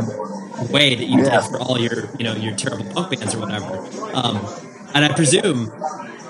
way 0.70 0.95
that 0.95 1.07
you 1.07 1.22
yeah. 1.22 1.41
did 1.41 1.51
for 1.51 1.59
all 1.59 1.78
your, 1.78 2.11
you 2.18 2.24
know, 2.24 2.35
your 2.35 2.55
terrible 2.57 2.85
punk 2.93 3.18
bands 3.18 3.35
or 3.35 3.41
whatever. 3.41 3.76
Um, 4.14 4.47
and 4.95 5.05
I 5.05 5.12
presume 5.14 5.66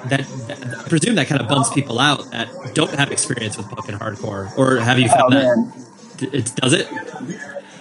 that, 0.07 0.25
that, 0.47 0.79
I 0.85 0.89
presume 0.89 1.17
that 1.17 1.27
kind 1.27 1.41
of 1.41 1.49
bumps 1.49 1.71
people 1.73 1.99
out 1.99 2.31
that 2.31 2.49
don't 2.75 2.95
have 2.95 3.11
experience 3.11 3.57
with 3.57 3.69
punk 3.69 3.89
and 3.89 3.99
hardcore, 3.99 4.57
or 4.57 4.79
have 4.79 4.99
you 4.99 5.09
found 5.09 5.35
oh, 5.35 5.41
that 5.41 5.90
it 6.23 6.55
does 6.57 6.73
it? 6.73 6.89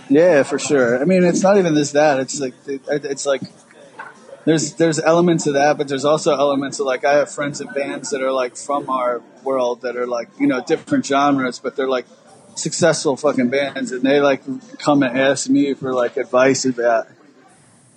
Yeah, 0.09 0.43
for 0.43 0.57
sure. 0.57 0.99
I 0.99 1.05
mean, 1.05 1.23
it's 1.23 1.43
not 1.43 1.57
even 1.57 1.75
this 1.75 1.91
that. 1.91 2.19
It's 2.19 2.39
like 2.39 2.53
it's 2.65 3.25
like 3.25 3.41
there's 4.45 4.73
there's 4.73 4.99
elements 4.99 5.45
of 5.45 5.53
that, 5.53 5.77
but 5.77 5.87
there's 5.87 6.05
also 6.05 6.35
elements 6.35 6.79
of 6.79 6.85
like 6.87 7.05
I 7.05 7.13
have 7.13 7.31
friends 7.31 7.61
in 7.61 7.67
bands 7.67 8.09
that 8.09 8.23
are 8.23 8.31
like 8.31 8.55
from 8.55 8.89
our 8.89 9.21
world 9.43 9.81
that 9.81 9.95
are 9.95 10.07
like 10.07 10.29
you 10.39 10.47
know 10.47 10.63
different 10.63 11.05
genres, 11.05 11.59
but 11.59 11.75
they're 11.75 11.87
like 11.87 12.07
successful 12.55 13.15
fucking 13.15 13.49
bands, 13.49 13.91
and 13.91 14.01
they 14.01 14.19
like 14.19 14.41
come 14.79 15.03
and 15.03 15.17
ask 15.17 15.49
me 15.49 15.73
for 15.75 15.93
like 15.93 16.17
advice 16.17 16.65
about 16.65 17.07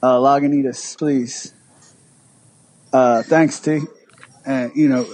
uh, 0.02 0.18
Lagunitas, 0.18 0.98
please. 0.98 1.54
Uh, 2.92 3.22
thanks, 3.22 3.58
T. 3.60 3.80
And 4.44 4.72
you 4.74 4.88
know, 4.88 5.06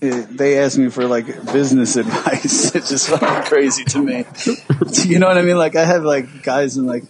it, 0.00 0.36
they 0.36 0.58
ask 0.58 0.78
me 0.78 0.90
for 0.90 1.06
like 1.06 1.26
business 1.52 1.96
advice. 1.96 2.74
it's 2.74 2.88
just 2.88 3.08
fucking 3.08 3.50
crazy 3.50 3.84
to 3.84 3.98
me. 3.98 4.24
you 5.04 5.18
know 5.18 5.26
what 5.26 5.38
I 5.38 5.42
mean? 5.42 5.58
Like 5.58 5.76
I 5.76 5.84
have 5.84 6.04
like 6.04 6.42
guys 6.42 6.76
in 6.76 6.86
like 6.86 7.04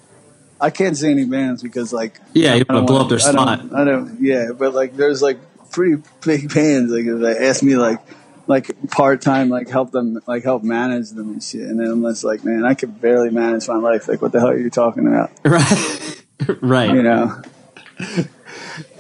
I 0.61 0.71
can't 0.71 0.97
say 0.97 1.11
any 1.11 1.25
bands 1.25 1.63
because 1.63 1.93
like 1.93 2.19
yeah, 2.33 2.55
you 2.55 2.65
want 2.69 2.87
to 2.87 2.93
blow 2.93 3.03
up 3.03 3.09
their 3.09 3.19
spot. 3.19 3.49
I 3.49 3.57
don't, 3.57 3.75
I 3.75 3.85
don't, 3.85 4.21
yeah, 4.21 4.51
but 4.57 4.75
like 4.75 4.97
there's 4.97 5.23
like 5.23 5.39
pretty 5.71 6.03
big 6.25 6.53
bands 6.53 6.91
like 6.91 7.05
they 7.05 7.47
ask 7.47 7.63
me 7.63 7.77
like 7.77 8.01
like 8.47 8.91
part 8.91 9.21
time 9.21 9.51
like 9.51 9.69
help 9.69 9.91
them 9.93 10.19
like 10.27 10.43
help 10.43 10.63
manage 10.63 11.11
them 11.11 11.33
and 11.33 11.43
shit, 11.43 11.61
and 11.63 11.79
then 11.79 11.91
I'm 11.91 12.03
just 12.03 12.25
like 12.25 12.45
man, 12.45 12.65
I 12.65 12.75
could 12.75 13.01
barely 13.01 13.31
manage 13.31 13.69
my 13.69 13.77
life. 13.77 14.09
Like 14.09 14.23
what 14.23 14.33
the 14.33 14.41
hell 14.41 14.51
are 14.51 14.59
you 14.59 14.71
talking 14.71 15.07
about? 15.07 15.31
Right, 16.41 16.63
right. 16.63 16.91
You 16.91 17.03
know. 17.03 17.43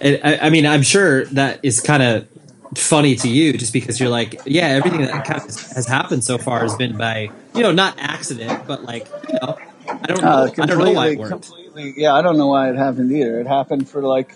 I, 0.03 0.39
I 0.43 0.51
mean, 0.51 0.67
I'm 0.67 0.83
sure 0.83 1.25
that 1.27 1.61
is 1.63 1.81
kind 1.81 2.03
of 2.03 2.29
funny 2.77 3.17
to 3.17 3.29
you 3.29 3.53
just 3.53 3.73
because 3.73 3.99
you're 3.99 4.09
like, 4.09 4.41
yeah, 4.45 4.69
everything 4.69 5.03
that 5.03 5.27
has 5.27 5.87
happened 5.87 6.25
so 6.25 6.39
far 6.39 6.61
has 6.61 6.75
been 6.77 6.97
by, 6.97 7.31
you 7.55 7.63
know, 7.63 7.73
not 7.73 7.99
accident, 7.99 8.67
but 8.67 8.85
like, 8.85 9.09
you 9.29 9.39
know, 9.41 9.59
I 9.89 10.07
don't 10.07 10.21
know. 10.21 10.29
Uh, 10.29 10.51
I 10.59 10.67
don't 10.67 10.79
know 10.79 10.93
why 10.93 11.09
it 11.09 11.19
worked. 11.19 11.51
Yeah, 11.77 12.15
I 12.15 12.23
don't 12.23 12.37
know 12.37 12.49
why 12.49 12.71
it 12.71 12.77
happened 12.77 13.11
either. 13.13 13.41
It 13.41 13.47
happened 13.47 13.89
for 13.89 14.03
like. 14.03 14.35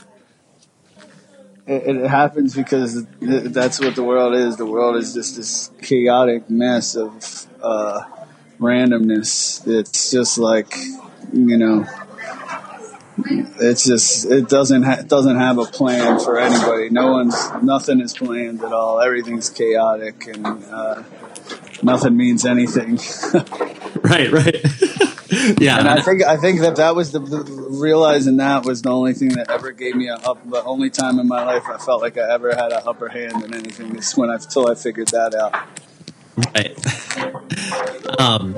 It, 1.66 1.96
it 1.96 2.08
happens 2.08 2.56
because 2.56 3.04
that's 3.20 3.78
what 3.80 3.94
the 3.94 4.02
world 4.02 4.34
is. 4.34 4.56
The 4.56 4.66
world 4.66 4.96
is 4.96 5.14
just 5.14 5.36
this 5.36 5.70
chaotic 5.80 6.50
mess 6.50 6.96
of 6.96 7.46
uh, 7.62 8.02
randomness. 8.58 9.66
It's 9.66 10.10
just 10.10 10.38
like, 10.38 10.74
you 11.32 11.56
know, 11.56 11.86
it's 13.26 13.84
just 13.84 14.30
it 14.30 14.48
doesn't 14.48 14.82
ha- 14.82 15.02
doesn't 15.02 15.36
have 15.36 15.58
a 15.58 15.64
plan 15.64 16.18
for 16.20 16.38
anybody. 16.38 16.90
No 16.90 17.12
one's 17.12 17.36
nothing 17.62 18.00
is 18.00 18.14
planned 18.14 18.62
at 18.62 18.72
all. 18.72 19.00
Everything's 19.00 19.50
chaotic 19.50 20.26
and 20.26 20.46
uh, 20.46 21.02
nothing 21.82 22.16
means 22.16 22.44
anything. 22.44 22.98
right, 24.02 24.30
right. 24.30 24.64
yeah, 25.60 25.78
and 25.78 25.88
I 25.88 26.00
think 26.00 26.22
I 26.22 26.36
think 26.36 26.60
that 26.60 26.76
that 26.76 26.94
was 26.94 27.12
the, 27.12 27.20
the, 27.20 27.42
realizing 27.70 28.36
that 28.36 28.64
was 28.64 28.82
the 28.82 28.90
only 28.90 29.14
thing 29.14 29.30
that 29.30 29.50
ever 29.50 29.72
gave 29.72 29.96
me 29.96 30.08
a 30.08 30.16
up. 30.16 30.38
The 30.48 30.62
only 30.64 30.90
time 30.90 31.18
in 31.18 31.28
my 31.28 31.44
life 31.44 31.64
I 31.66 31.78
felt 31.78 32.02
like 32.02 32.18
I 32.18 32.32
ever 32.32 32.54
had 32.54 32.72
an 32.72 32.82
upper 32.86 33.08
hand 33.08 33.42
in 33.44 33.54
anything 33.54 33.96
is 33.96 34.12
when 34.16 34.30
I 34.30 34.34
until 34.34 34.70
I 34.70 34.74
figured 34.74 35.08
that 35.08 35.34
out. 35.34 35.54
Right. 36.54 38.20
um, 38.20 38.56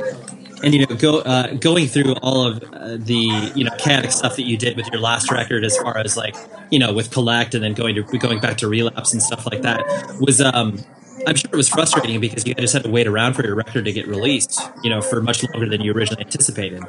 and 0.65 0.75
you 0.75 0.87
know, 0.87 0.97
go 0.97 1.21
uh, 1.21 1.55
going 1.55 1.87
through 1.87 2.15
all 2.15 2.47
of 2.47 2.63
uh, 2.73 2.97
the 2.97 3.53
you 3.55 3.65
know 3.65 3.75
chaotic 3.77 4.11
stuff 4.11 4.37
that 4.37 4.45
you 4.45 4.57
did 4.57 4.77
with 4.77 4.87
your 4.89 5.01
last 5.01 5.31
record, 5.31 5.65
as 5.65 5.77
far 5.77 5.99
as 5.99 6.17
like 6.17 6.37
you 6.71 6.79
know 6.79 6.93
with 6.93 7.11
collect, 7.11 7.55
and 7.55 7.63
then 7.63 7.75
going 7.75 7.95
to 7.95 8.03
going 8.19 8.41
back 8.41 8.57
to 8.59 8.69
relapse 8.69 9.13
and 9.13 9.23
stuff 9.23 9.47
like 9.51 9.63
that 9.63 9.85
was 10.21 10.41
um 10.41 10.79
I'm 11.27 11.37
sure 11.37 11.51
it 11.53 11.57
was 11.57 11.69
frustrating 11.69 12.21
because 12.21 12.47
you 12.47 12.55
just 12.55 12.75
had 12.75 12.85
to 12.85 12.91
wait 12.91 13.07
around 13.07 13.35
for 13.35 13.45
your 13.45 13.55
record 13.55 13.85
to 13.87 13.93
get 13.93 14.07
released, 14.07 14.61
you 14.83 14.91
know, 14.91 15.01
for 15.01 15.23
much 15.23 15.43
longer 15.43 15.69
than 15.69 15.81
you 15.81 15.93
originally 15.93 16.23
anticipated. 16.23 16.83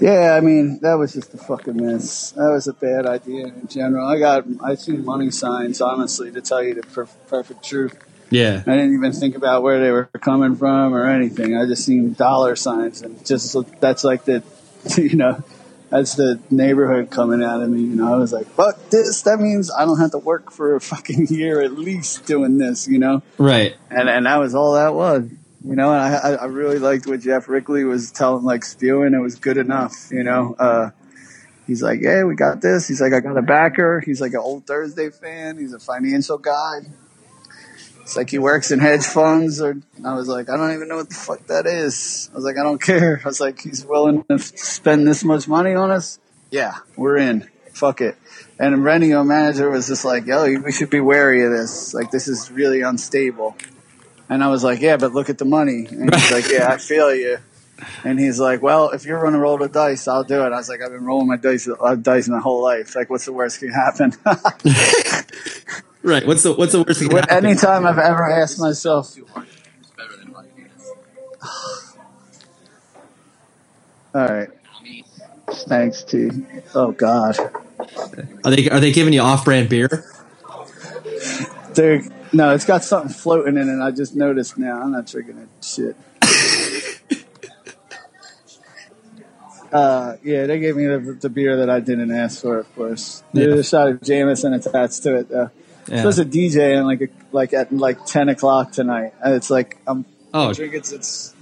Yeah, 0.00 0.34
I 0.36 0.40
mean, 0.40 0.78
that 0.80 0.94
was 0.94 1.12
just 1.12 1.34
a 1.34 1.38
fucking 1.38 1.76
mess. 1.76 2.32
That 2.32 2.50
was 2.50 2.66
a 2.66 2.72
bad 2.72 3.06
idea 3.06 3.46
in 3.46 3.68
general. 3.68 4.06
I 4.06 4.18
got, 4.18 4.44
I 4.62 4.74
seen 4.74 5.04
money 5.04 5.30
signs, 5.30 5.80
honestly, 5.80 6.30
to 6.32 6.40
tell 6.40 6.62
you 6.62 6.74
the 6.74 6.82
per- 6.82 7.06
perfect 7.28 7.64
truth. 7.64 7.96
Yeah. 8.30 8.62
I 8.66 8.70
didn't 8.72 8.94
even 8.94 9.12
think 9.12 9.36
about 9.36 9.62
where 9.62 9.80
they 9.80 9.90
were 9.90 10.06
coming 10.20 10.56
from 10.56 10.94
or 10.94 11.06
anything. 11.06 11.56
I 11.56 11.66
just 11.66 11.84
seen 11.84 12.12
dollar 12.12 12.56
signs 12.56 13.02
and 13.02 13.24
just, 13.24 13.56
that's 13.80 14.04
like 14.04 14.24
the, 14.24 14.42
you 14.96 15.16
know, 15.16 15.42
that's 15.90 16.14
the 16.14 16.38
neighborhood 16.50 17.10
coming 17.10 17.42
out 17.42 17.62
of 17.62 17.70
me. 17.70 17.80
You 17.80 17.96
know, 17.96 18.12
I 18.12 18.16
was 18.16 18.32
like, 18.32 18.46
fuck 18.46 18.90
this. 18.90 19.22
That 19.22 19.40
means 19.40 19.70
I 19.70 19.84
don't 19.84 19.98
have 19.98 20.10
to 20.10 20.18
work 20.18 20.52
for 20.52 20.74
a 20.74 20.80
fucking 20.80 21.26
year 21.30 21.62
at 21.62 21.72
least 21.72 22.26
doing 22.26 22.58
this, 22.58 22.86
you 22.86 22.98
know? 22.98 23.22
Right. 23.38 23.74
And, 23.90 24.08
and 24.08 24.26
that 24.26 24.36
was 24.36 24.54
all 24.54 24.74
that 24.74 24.94
was, 24.94 25.30
you 25.64 25.76
know, 25.76 25.92
and 25.92 26.14
I, 26.14 26.42
I 26.42 26.44
really 26.46 26.78
liked 26.78 27.06
what 27.06 27.20
Geoff 27.20 27.48
Rickly 27.48 27.84
was 27.84 28.12
telling, 28.12 28.44
like 28.44 28.64
spewing. 28.64 29.14
It 29.14 29.18
was 29.20 29.36
good 29.36 29.56
enough, 29.56 30.10
you 30.10 30.22
know? 30.22 30.54
Uh, 30.58 30.90
he's 31.66 31.82
like, 31.82 32.00
hey, 32.00 32.22
we 32.24 32.34
got 32.34 32.60
this. 32.60 32.86
He's 32.86 33.00
like, 33.00 33.12
I 33.12 33.20
got 33.20 33.36
a 33.36 33.42
backer. 33.42 34.00
He's 34.00 34.20
like 34.20 34.32
an 34.32 34.40
old 34.40 34.66
Thursday 34.66 35.10
fan. 35.10 35.56
He's 35.58 35.72
a 35.72 35.80
financial 35.80 36.38
guy. 36.38 36.80
It's 38.08 38.16
like 38.16 38.30
he 38.30 38.38
works 38.38 38.70
in 38.70 38.78
hedge 38.78 39.04
funds, 39.04 39.60
or 39.60 39.76
I 40.02 40.14
was 40.14 40.28
like, 40.28 40.48
I 40.48 40.56
don't 40.56 40.72
even 40.72 40.88
know 40.88 40.96
what 40.96 41.10
the 41.10 41.14
fuck 41.14 41.46
that 41.48 41.66
is. 41.66 42.30
I 42.32 42.36
was 42.36 42.44
like, 42.44 42.56
I 42.56 42.62
don't 42.62 42.80
care. 42.80 43.20
I 43.22 43.28
was 43.28 43.38
like, 43.38 43.60
he's 43.60 43.84
willing 43.84 44.24
to 44.30 44.38
spend 44.38 45.06
this 45.06 45.24
much 45.24 45.46
money 45.46 45.74
on 45.74 45.90
us. 45.90 46.18
Yeah, 46.50 46.72
we're 46.96 47.18
in. 47.18 47.46
Fuck 47.74 48.00
it. 48.00 48.16
And 48.58 48.82
Rennie, 48.82 49.12
our 49.12 49.24
manager, 49.24 49.68
was 49.68 49.88
just 49.88 50.06
like, 50.06 50.24
yo, 50.24 50.58
we 50.58 50.72
should 50.72 50.88
be 50.88 51.00
wary 51.00 51.44
of 51.44 51.52
this. 51.52 51.92
Like, 51.92 52.10
this 52.10 52.28
is 52.28 52.50
really 52.50 52.80
unstable. 52.80 53.58
And 54.30 54.42
I 54.42 54.48
was 54.48 54.64
like, 54.64 54.80
yeah, 54.80 54.96
but 54.96 55.12
look 55.12 55.28
at 55.28 55.36
the 55.36 55.44
money. 55.44 55.86
And 55.90 56.14
he's 56.14 56.32
like, 56.32 56.50
yeah, 56.50 56.72
I 56.72 56.78
feel 56.78 57.14
you. 57.14 57.36
And 58.04 58.18
he's 58.18 58.40
like, 58.40 58.60
"Well, 58.60 58.90
if 58.90 59.04
you're 59.04 59.20
going 59.20 59.34
to 59.34 59.38
roll 59.38 59.56
the 59.56 59.68
dice, 59.68 60.08
I'll 60.08 60.24
do 60.24 60.42
it." 60.42 60.52
I 60.52 60.56
was 60.56 60.68
like, 60.68 60.82
"I've 60.82 60.90
been 60.90 61.04
rolling 61.04 61.28
my 61.28 61.36
dice 61.36 61.68
uh, 61.68 61.94
dice 61.94 62.28
my 62.28 62.40
whole 62.40 62.60
life. 62.60 62.96
Like, 62.96 63.08
what's 63.08 63.26
the 63.26 63.32
worst 63.32 63.60
that 63.60 63.66
can 63.66 63.72
happen?" 63.72 64.14
Right. 66.02 66.26
What's 66.26 66.42
the 66.44 66.54
what's 66.54 66.72
the 66.72 66.82
worst 66.82 67.00
thing? 67.00 67.10
that 67.10 67.28
can 67.28 67.44
happen? 67.44 67.46
Anytime 67.46 67.86
I've 67.86 67.98
ever 67.98 68.30
asked 68.30 68.60
myself, 68.60 69.16
"All 74.14 74.28
right, 74.28 74.48
thanks, 75.50 76.04
T." 76.04 76.30
Oh 76.74 76.92
God, 76.92 77.36
Are 78.44 78.50
they 78.50 78.70
are 78.70 78.80
they 78.80 78.92
giving 78.92 79.12
you 79.14 79.20
off 79.22 79.44
brand 79.44 79.68
beer? 79.68 80.04
Dude, 81.74 82.10
no, 82.32 82.54
it's 82.54 82.64
got 82.66 82.84
something 82.84 83.12
floating 83.12 83.56
in 83.56 83.68
it. 83.68 83.82
I 83.82 83.90
just 83.92 84.16
noticed 84.16 84.58
now. 84.58 84.80
I'm 84.82 84.92
not 84.92 85.06
drinking 85.06 85.38
it. 85.38 85.48
Shit. 85.64 85.96
uh, 89.72 90.16
yeah, 90.24 90.46
they 90.46 90.60
gave 90.60 90.76
me 90.76 90.86
the, 90.86 91.18
the 91.20 91.28
beer 91.30 91.58
that 91.58 91.70
I 91.70 91.80
didn't 91.80 92.12
ask 92.12 92.42
for, 92.42 92.58
of 92.58 92.74
course. 92.74 93.22
There's 93.32 93.54
Yeah. 93.54 93.60
a 93.60 93.64
shot 93.64 93.88
of 93.88 94.02
Jameson 94.02 94.54
attached 94.54 95.02
to 95.04 95.16
it, 95.16 95.28
though. 95.28 95.50
Yeah. 95.88 95.98
Supposed 95.98 96.18
to 96.18 96.24
DJ 96.24 96.76
and 96.76 96.86
like 96.86 97.00
a, 97.02 97.08
like 97.32 97.52
at 97.54 97.72
like 97.72 98.04
10 98.06 98.28
o'clock 98.28 98.72
tonight, 98.72 99.14
and 99.22 99.34
it's 99.34 99.50
like 99.50 99.78
I'm 99.86 100.04
Oh, 100.34 100.52
drinking 100.52 100.82
since 100.82 101.34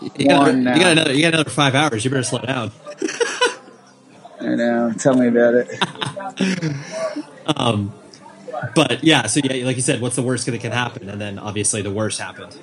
you 0.00 0.28
got, 0.28 0.40
one 0.46 0.58
you 0.58 0.62
now. 0.64 0.78
got 0.78 0.92
another 0.92 1.12
you 1.12 1.22
got 1.22 1.34
another 1.34 1.50
five 1.50 1.74
hours. 1.74 2.04
You 2.04 2.10
better 2.10 2.22
slow 2.22 2.40
down. 2.40 2.70
I 4.40 4.54
know. 4.54 4.92
Tell 4.98 5.14
me 5.14 5.28
about 5.28 5.54
it. 5.54 6.74
Um, 7.44 7.92
but 8.76 9.02
yeah, 9.02 9.26
so 9.26 9.40
yeah, 9.42 9.66
like 9.66 9.74
you 9.74 9.82
said, 9.82 10.00
what's 10.00 10.14
the 10.14 10.22
worst 10.22 10.46
that 10.46 10.60
can 10.60 10.70
happen? 10.70 11.08
And 11.08 11.20
then 11.20 11.38
obviously 11.40 11.82
the 11.82 11.90
worst 11.90 12.20
happened. 12.20 12.56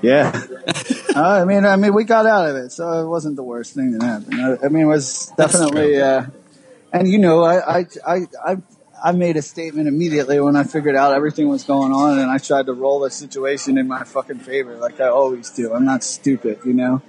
Yeah. 0.00 0.32
uh, 1.14 1.20
I 1.22 1.44
mean, 1.44 1.64
I 1.66 1.76
mean, 1.76 1.92
we 1.94 2.04
got 2.04 2.24
out 2.26 2.48
of 2.48 2.56
it, 2.56 2.72
so 2.72 3.02
it 3.02 3.06
wasn't 3.06 3.36
the 3.36 3.42
worst 3.42 3.74
thing 3.74 3.92
that 3.92 4.02
happened. 4.02 4.40
I, 4.40 4.66
I 4.66 4.68
mean, 4.70 4.84
it 4.84 4.86
was 4.86 5.30
definitely, 5.36 6.00
uh, 6.00 6.24
and 6.92 7.06
you 7.08 7.18
know, 7.18 7.42
I, 7.44 7.80
I, 7.80 7.86
I, 8.06 8.26
I, 8.44 8.56
I 9.04 9.10
made 9.10 9.36
a 9.36 9.42
statement 9.42 9.88
immediately 9.88 10.38
when 10.38 10.54
I 10.54 10.62
figured 10.62 10.94
out 10.94 11.12
everything 11.12 11.48
was 11.48 11.64
going 11.64 11.92
on, 11.92 12.20
and 12.20 12.30
I 12.30 12.38
tried 12.38 12.66
to 12.66 12.72
roll 12.72 13.00
the 13.00 13.10
situation 13.10 13.76
in 13.76 13.88
my 13.88 14.04
fucking 14.04 14.38
favor, 14.38 14.76
like 14.76 15.00
I 15.00 15.08
always 15.08 15.50
do. 15.50 15.74
I'm 15.74 15.84
not 15.84 16.04
stupid, 16.04 16.60
you 16.64 16.72
know. 16.72 17.02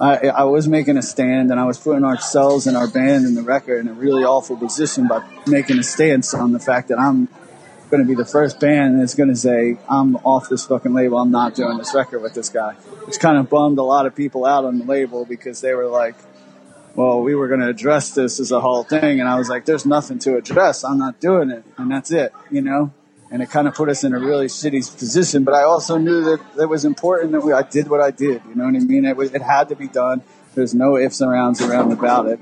I, 0.00 0.28
I 0.28 0.44
was 0.44 0.66
making 0.66 0.96
a 0.96 1.02
stand, 1.02 1.50
and 1.50 1.60
I 1.60 1.64
was 1.64 1.78
putting 1.78 2.04
ourselves 2.04 2.66
and 2.66 2.76
our 2.76 2.88
band 2.88 3.26
and 3.26 3.36
the 3.36 3.42
record 3.42 3.80
in 3.80 3.88
a 3.88 3.92
really 3.92 4.24
awful 4.24 4.56
position 4.56 5.08
by 5.08 5.26
making 5.46 5.78
a 5.78 5.82
stance 5.82 6.32
on 6.32 6.52
the 6.52 6.58
fact 6.58 6.88
that 6.88 6.98
I'm 6.98 7.28
going 7.90 8.02
to 8.02 8.08
be 8.08 8.14
the 8.14 8.24
first 8.24 8.58
band 8.58 9.00
that's 9.00 9.14
going 9.14 9.28
to 9.28 9.36
say, 9.36 9.76
I'm 9.88 10.16
off 10.16 10.48
this 10.48 10.66
fucking 10.66 10.92
label. 10.92 11.18
I'm 11.18 11.30
not 11.30 11.54
doing 11.54 11.76
this 11.78 11.94
record 11.94 12.20
with 12.20 12.34
this 12.34 12.48
guy. 12.48 12.72
Which 13.04 13.20
kind 13.20 13.38
of 13.38 13.48
bummed 13.48 13.78
a 13.78 13.82
lot 13.82 14.06
of 14.06 14.14
people 14.14 14.44
out 14.44 14.64
on 14.64 14.78
the 14.78 14.84
label 14.84 15.24
because 15.24 15.60
they 15.60 15.74
were 15.74 15.86
like, 15.86 16.16
well, 16.96 17.20
we 17.20 17.34
were 17.34 17.46
going 17.46 17.60
to 17.60 17.68
address 17.68 18.14
this 18.14 18.40
as 18.40 18.50
a 18.50 18.60
whole 18.60 18.82
thing. 18.82 19.20
And 19.20 19.28
I 19.28 19.36
was 19.36 19.48
like, 19.48 19.66
there's 19.66 19.84
nothing 19.84 20.18
to 20.20 20.36
address. 20.36 20.82
I'm 20.82 20.98
not 20.98 21.20
doing 21.20 21.50
it. 21.50 21.62
And 21.76 21.90
that's 21.90 22.10
it, 22.10 22.32
you 22.50 22.62
know? 22.62 22.92
And 23.30 23.42
it 23.42 23.50
kind 23.50 23.68
of 23.68 23.74
put 23.74 23.88
us 23.88 24.02
in 24.02 24.14
a 24.14 24.18
really 24.18 24.46
shitty 24.46 24.98
position. 24.98 25.44
But 25.44 25.54
I 25.54 25.62
also 25.62 25.98
knew 25.98 26.24
that 26.24 26.40
it 26.58 26.66
was 26.66 26.84
important 26.84 27.32
that 27.32 27.42
we, 27.42 27.52
I 27.52 27.62
did 27.62 27.88
what 27.88 28.00
I 28.00 28.10
did. 28.10 28.42
You 28.48 28.54
know 28.54 28.64
what 28.64 28.74
I 28.74 28.78
mean? 28.78 29.04
It 29.04 29.16
was, 29.16 29.34
it 29.34 29.42
had 29.42 29.68
to 29.68 29.76
be 29.76 29.88
done. 29.88 30.22
There's 30.54 30.74
no 30.74 30.96
ifs 30.96 31.20
and 31.20 31.30
rounds 31.30 31.60
around 31.60 31.92
about 31.92 32.26
it. 32.26 32.40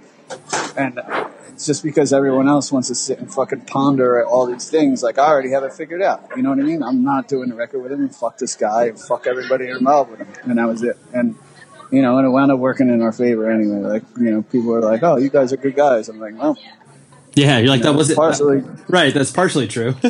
And 0.77 1.01
it's 1.49 1.67
just 1.67 1.83
because 1.83 2.13
everyone 2.13 2.49
else 2.49 2.71
wants 2.71 2.89
to 2.89 2.95
sit 2.95 3.19
and 3.19 3.33
fucking 3.33 3.63
ponder 3.63 4.25
all 4.25 4.47
these 4.47 4.71
things. 4.71 5.03
Like 5.03 5.19
I 5.19 5.27
already 5.27 5.51
have 5.51 5.65
it 5.65 5.73
figured 5.73 6.03
out. 6.03 6.29
You 6.37 6.43
know 6.43 6.51
what 6.51 6.61
I 6.61 6.63
mean? 6.63 6.83
I'm 6.83 7.03
not 7.03 7.27
doing 7.27 7.51
a 7.51 7.57
record 7.57 7.83
with 7.83 7.91
him. 7.91 8.09
Fuck 8.11 8.39
this 8.39 8.55
guy. 8.55 8.93
Fuck 8.93 9.27
everybody 9.27 9.69
involved 9.69 10.13
with 10.13 10.21
him. 10.21 10.29
And 10.45 10.59
that 10.59 10.69
was 10.69 10.83
it. 10.85 10.97
And 11.13 11.35
you 11.95 12.03
know, 12.03 12.19
and 12.19 12.27
it 12.27 12.31
wound 12.31 12.51
up 12.51 12.59
working 12.59 12.89
in 12.89 13.03
our 13.03 13.13
favor 13.13 13.51
anyway. 13.51 13.79
Like 13.79 14.03
you 14.19 14.31
know, 14.31 14.43
people 14.43 14.69
were 14.73 14.81
like, 14.81 15.03
"Oh, 15.03 15.17
you 15.17 15.29
guys 15.31 15.53
are 15.53 15.57
good 15.57 15.77
guys." 15.77 16.09
I'm 16.09 16.21
like, 16.21 16.39
"Well, 16.39 16.59
Yeah, 17.35 17.59
you're 17.59 17.69
like 17.69 17.79
you 17.79 17.85
know, 17.85 17.93
that 17.93 17.99
was 17.99 18.11
it. 18.11 18.17
partially." 18.17 18.63
Right, 18.89 19.13
that's 19.15 19.31
partially 19.31 19.69
true. 19.69 19.95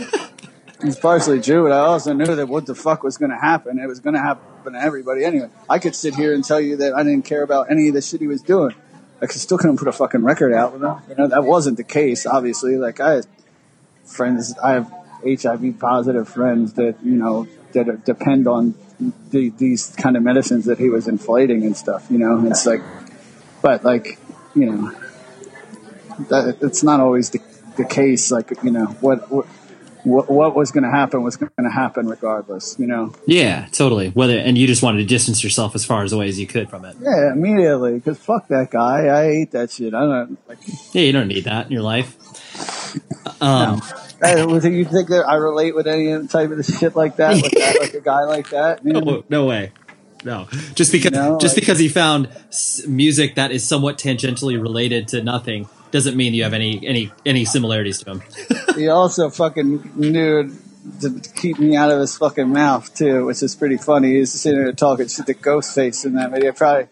It's 0.81 0.99
partially 0.99 1.41
true, 1.41 1.63
but 1.63 1.73
I 1.73 1.79
also 1.79 2.13
knew 2.13 2.27
that 2.27 2.47
what 2.47 2.67
the 2.67 2.75
fuck 2.75 3.03
was 3.03 3.17
going 3.17 3.31
to 3.31 3.39
happen. 3.39 3.79
It 3.79 3.87
was 3.87 4.01
going 4.01 4.13
to 4.15 4.21
happen 4.21 4.75
to 4.75 4.79
everybody 4.79 5.25
anyway. 5.25 5.49
I 5.67 5.79
could 5.79 5.95
sit 5.95 6.15
here 6.15 6.35
and 6.35 6.45
tell 6.45 6.61
you 6.61 6.77
that 6.77 6.93
I 6.93 7.03
didn't 7.05 7.25
care 7.25 7.43
about 7.43 7.71
any 7.71 7.89
of 7.89 7.95
the 7.95 8.03
shit 8.03 8.21
he 8.21 8.27
was 8.27 8.43
doing. 8.43 8.75
I 9.23 9.27
could 9.27 9.41
still 9.41 9.57
couldn't 9.57 9.79
put 9.79 9.89
a 9.89 9.93
fucking 9.93 10.23
record 10.23 10.53
out 10.53 10.75
with 10.75 10.83
him. 10.85 10.97
You 11.09 11.15
know, 11.15 11.29
that 11.29 11.45
wasn't 11.45 11.79
the 11.79 11.85
case, 11.85 12.27
obviously. 12.27 12.77
Like, 12.77 13.01
I 13.01 13.13
had 13.15 13.27
friends, 14.05 14.55
I 14.63 14.73
have 14.73 14.93
HIV 15.25 15.79
positive 15.79 16.29
friends 16.29 16.75
that, 16.75 16.97
you 17.03 17.13
know, 17.17 17.49
that 17.73 17.89
are, 17.89 17.97
depend 17.97 18.47
on 18.47 18.75
the, 19.31 19.51
these 19.51 19.95
kind 19.97 20.17
of 20.17 20.23
medicines 20.23 20.65
that 20.67 20.79
he 20.79 20.89
was 20.89 21.09
inflating 21.09 21.65
and 21.65 21.77
stuff, 21.77 22.07
you 22.11 22.19
know? 22.19 22.47
It's 22.47 22.67
like, 22.67 22.83
but 23.63 23.85
like, 23.85 24.19
you 24.55 24.67
know, 24.67 24.93
that, 26.29 26.59
it's 26.61 26.83
not 26.83 27.01
always 27.01 27.31
the, 27.31 27.41
the 27.77 27.85
case. 27.85 28.31
Like, 28.31 28.53
you 28.63 28.71
know, 28.71 28.87
what, 29.01 29.31
what 29.31 29.47
what, 30.05 30.31
what 30.31 30.55
was 30.55 30.71
going 30.71 30.85
to 30.85 30.91
happen 30.91 31.23
was 31.23 31.37
going 31.37 31.51
to 31.59 31.71
happen 31.71 32.07
regardless, 32.07 32.77
you 32.79 32.87
know? 32.87 33.15
yeah, 33.27 33.67
totally. 33.73 34.11
Whether 34.11 34.39
and 34.39 34.57
you 34.57 34.67
just 34.67 34.83
wanted 34.83 34.99
to 34.99 35.07
distance 35.07 35.43
yourself 35.43 35.75
as 35.75 35.85
far 35.85 36.05
as 36.05 36.13
away 36.13 36.29
as 36.29 36.39
you 36.39 36.47
could 36.47 36.69
from 36.69 36.85
it. 36.85 36.97
Yeah, 37.01 37.33
immediately. 37.33 37.95
Because 37.95 38.19
fuck 38.19 38.49
that 38.49 38.71
guy. 38.71 39.09
I 39.09 39.25
hate 39.25 39.51
that 39.53 39.71
shit. 39.71 39.95
I 39.95 40.01
don't 40.01 40.49
like. 40.49 40.59
Yeah, 40.93 41.03
you 41.03 41.13
don't 41.13 41.29
need 41.29 41.45
that 41.45 41.67
in 41.67 41.73
your 41.73 41.83
life. 41.83 42.17
Um, 43.41 43.83
I, 44.25 44.45
would 44.45 44.65
you 44.65 44.85
think 44.85 45.09
that 45.09 45.27
I 45.27 45.37
relate 45.37 45.75
with 45.75 45.87
any 45.87 46.27
type 46.29 46.51
of 46.51 46.65
shit 46.65 46.97
like 46.97 47.17
that? 47.17 47.35
Like, 47.43 47.53
that, 47.53 47.77
like 47.81 47.95
a 47.95 48.01
guy 48.01 48.25
like 48.25 48.51
that? 48.51 48.85
Man? 48.85 49.05
no, 49.05 49.25
no 49.29 49.47
way. 49.47 49.73
No, 50.25 50.49
just 50.75 50.91
because 50.91 51.13
No, 51.13 51.39
just 51.39 51.55
like- 51.55 51.63
because 51.63 51.79
he 51.79 51.89
found 51.89 52.29
music 52.89 53.35
that 53.35 53.53
is 53.53 53.67
somewhat 53.67 53.99
tangentially 53.99 54.61
related 54.61 55.09
to 55.09 55.23
nothing 55.23 55.69
doesn't 55.91 56.17
mean 56.17 56.35
you 56.35 56.43
have 56.43 56.55
any 56.55 56.85
any 56.87 57.13
any 57.25 57.45
similarities 57.45 57.99
to 58.01 58.11
him. 58.13 58.23
He 58.75 58.89
also 58.89 59.31
fucking 59.31 59.93
knew 59.95 60.53
to 61.01 61.21
keep 61.37 61.61
me 61.61 61.77
out 61.77 61.93
of 61.93 62.01
his 62.01 62.17
fucking 62.17 62.49
mouth 62.49 62.93
too, 62.93 63.27
which 63.27 63.41
is 63.41 63.55
pretty 63.55 63.77
funny. 63.77 64.15
He's 64.15 64.33
sitting 64.33 64.61
there 64.61 64.73
talking 64.73 65.07
shit 65.07 65.27
to 65.27 65.35
Ghostface 65.35 66.05
in 66.05 66.15
that 66.15 66.33
video. 66.33 66.51
Probably 66.53 66.89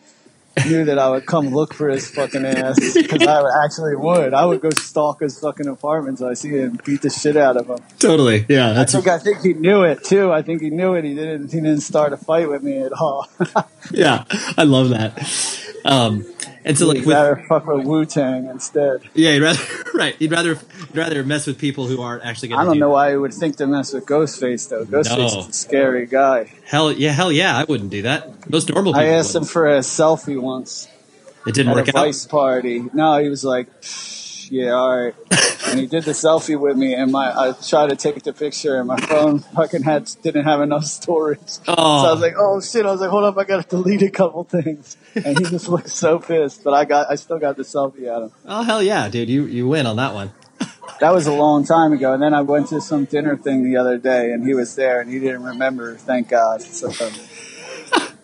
knew 0.66 0.84
that 0.84 0.98
I 0.98 1.08
would 1.10 1.26
come 1.26 1.48
look 1.48 1.74
for 1.74 1.88
his 1.88 2.10
fucking 2.10 2.44
ass 2.44 2.78
because 2.94 3.26
I 3.26 3.64
actually 3.64 3.96
would. 3.96 4.34
I 4.34 4.44
would 4.44 4.60
go 4.60 4.70
stalk 4.70 5.20
his 5.20 5.38
fucking 5.38 5.66
apartment 5.66 6.18
so 6.18 6.28
I 6.28 6.34
see 6.34 6.50
him 6.50 6.70
and 6.70 6.84
beat 6.84 7.02
the 7.02 7.10
shit 7.10 7.36
out 7.36 7.56
of 7.56 7.68
him. 7.68 7.78
Totally. 7.98 8.46
Yeah, 8.48 8.70
I 8.70 8.72
that's 8.74 8.92
think 8.92 9.08
I 9.08 9.18
think 9.18 9.40
he 9.42 9.54
knew 9.54 9.82
it 9.82 10.04
too. 10.04 10.32
I 10.32 10.42
think 10.42 10.62
he 10.62 10.70
knew 10.70 10.94
it. 10.94 11.04
He 11.04 11.14
didn't. 11.14 11.52
He 11.52 11.60
didn't 11.60 11.80
start 11.80 12.12
a 12.12 12.16
fight 12.16 12.48
with 12.48 12.62
me 12.62 12.78
at 12.78 12.92
all. 12.92 13.28
yeah. 13.90 14.24
I 14.56 14.64
love 14.64 14.90
that. 14.90 15.60
Um, 15.84 16.24
and 16.64 16.78
so 16.78 16.86
like 16.86 16.98
He'd 16.98 17.06
with, 17.06 17.16
rather 17.16 17.44
fuck 17.48 17.66
with 17.66 17.84
Wu 17.84 18.04
Tang 18.04 18.46
instead. 18.46 19.02
yeah, 19.14 19.32
you'd 19.32 19.42
rather 19.42 19.60
right. 19.94 20.14
You'd 20.20 20.30
rather 20.30 20.50
you'd 20.50 20.96
rather 20.96 21.24
mess 21.24 21.46
with 21.46 21.58
people 21.58 21.86
who 21.88 22.00
aren't 22.00 22.24
actually 22.24 22.48
going 22.48 22.58
to 22.58 22.62
I 22.62 22.64
don't 22.66 22.74
do 22.74 22.80
know 22.80 22.90
why 22.90 23.10
he 23.10 23.16
would 23.16 23.34
think 23.34 23.56
to 23.56 23.66
mess 23.66 23.92
with 23.92 24.06
Ghostface 24.06 24.68
though. 24.68 24.84
Ghostface 24.84 25.18
No. 25.18 25.40
is 25.40 25.48
a 25.48 25.52
scary 25.52 26.06
guy. 26.06 26.52
Hell 26.64 26.92
yeah, 26.92 27.10
hell 27.10 27.32
yeah, 27.32 27.56
I 27.56 27.64
wouldn't 27.64 27.90
do 27.90 28.02
that. 28.02 28.48
Most 28.48 28.68
normal 28.72 28.92
people. 28.92 29.06
I 29.08 29.12
asked 29.14 29.34
him 29.34 29.40
wouldn't. 29.40 29.50
for 29.50 29.66
a 29.68 29.78
selfie 29.80 30.40
once 30.40 30.86
It 31.46 31.54
didn't 31.54 31.70
at 31.72 31.76
work 31.76 31.88
a 31.88 31.98
out. 31.98 32.04
Vice 32.04 32.26
party. 32.26 32.84
No, 32.94 33.16
he 33.20 33.28
was 33.28 33.44
like, 33.44 33.66
"Yeah, 34.50 34.70
all 34.72 34.96
right." 35.04 35.14
And 35.72 35.80
he 35.80 35.86
did 35.86 36.04
the 36.04 36.12
selfie 36.12 36.58
with 36.58 36.76
me, 36.76 36.94
and 36.94 37.10
my 37.10 37.32
I 37.32 37.52
tried 37.52 37.88
to 37.88 37.96
take 37.96 38.22
the 38.22 38.32
picture, 38.32 38.76
and 38.76 38.86
my 38.86 39.00
phone 39.00 39.40
fucking 39.40 39.82
had 39.82 40.10
didn't 40.22 40.44
have 40.44 40.60
enough 40.60 40.84
storage. 40.84 41.40
Oh. 41.66 41.74
So 41.74 41.74
I 41.74 42.08
oh. 42.08 42.12
was 42.12 42.20
like, 42.20 42.34
"Oh 42.38 42.60
shit!" 42.60 42.86
I 42.86 42.92
was 42.92 43.00
like, 43.00 43.10
"Hold 43.10 43.24
up, 43.24 43.38
I 43.38 43.44
gotta 43.44 43.68
delete 43.68 44.02
a 44.02 44.10
couple 44.10 44.44
things." 44.44 44.96
And 45.14 45.38
he 45.38 45.44
just 45.44 45.68
looked 45.68 45.88
so 45.88 46.18
pissed, 46.18 46.62
but 46.62 46.74
I 46.74 46.84
got 46.84 47.10
I 47.10 47.16
still 47.16 47.38
got 47.38 47.56
the 47.56 47.62
selfie 47.62 48.06
at 48.14 48.22
him. 48.22 48.32
Oh 48.46 48.62
hell 48.62 48.82
yeah, 48.82 49.08
dude! 49.08 49.28
You 49.28 49.46
you 49.46 49.66
win 49.66 49.86
on 49.86 49.96
that 49.96 50.14
one. 50.14 50.32
That 51.00 51.12
was 51.12 51.26
a 51.26 51.32
long 51.32 51.64
time 51.64 51.92
ago. 51.92 52.12
And 52.12 52.22
then 52.22 52.32
I 52.32 52.42
went 52.42 52.68
to 52.68 52.80
some 52.80 53.06
dinner 53.06 53.36
thing 53.36 53.64
the 53.64 53.76
other 53.76 53.98
day, 53.98 54.30
and 54.30 54.46
he 54.46 54.54
was 54.54 54.76
there, 54.76 55.00
and 55.00 55.10
he 55.10 55.18
didn't 55.18 55.42
remember. 55.42 55.96
Thank 55.96 56.28
God. 56.28 56.62
So, 56.62 56.90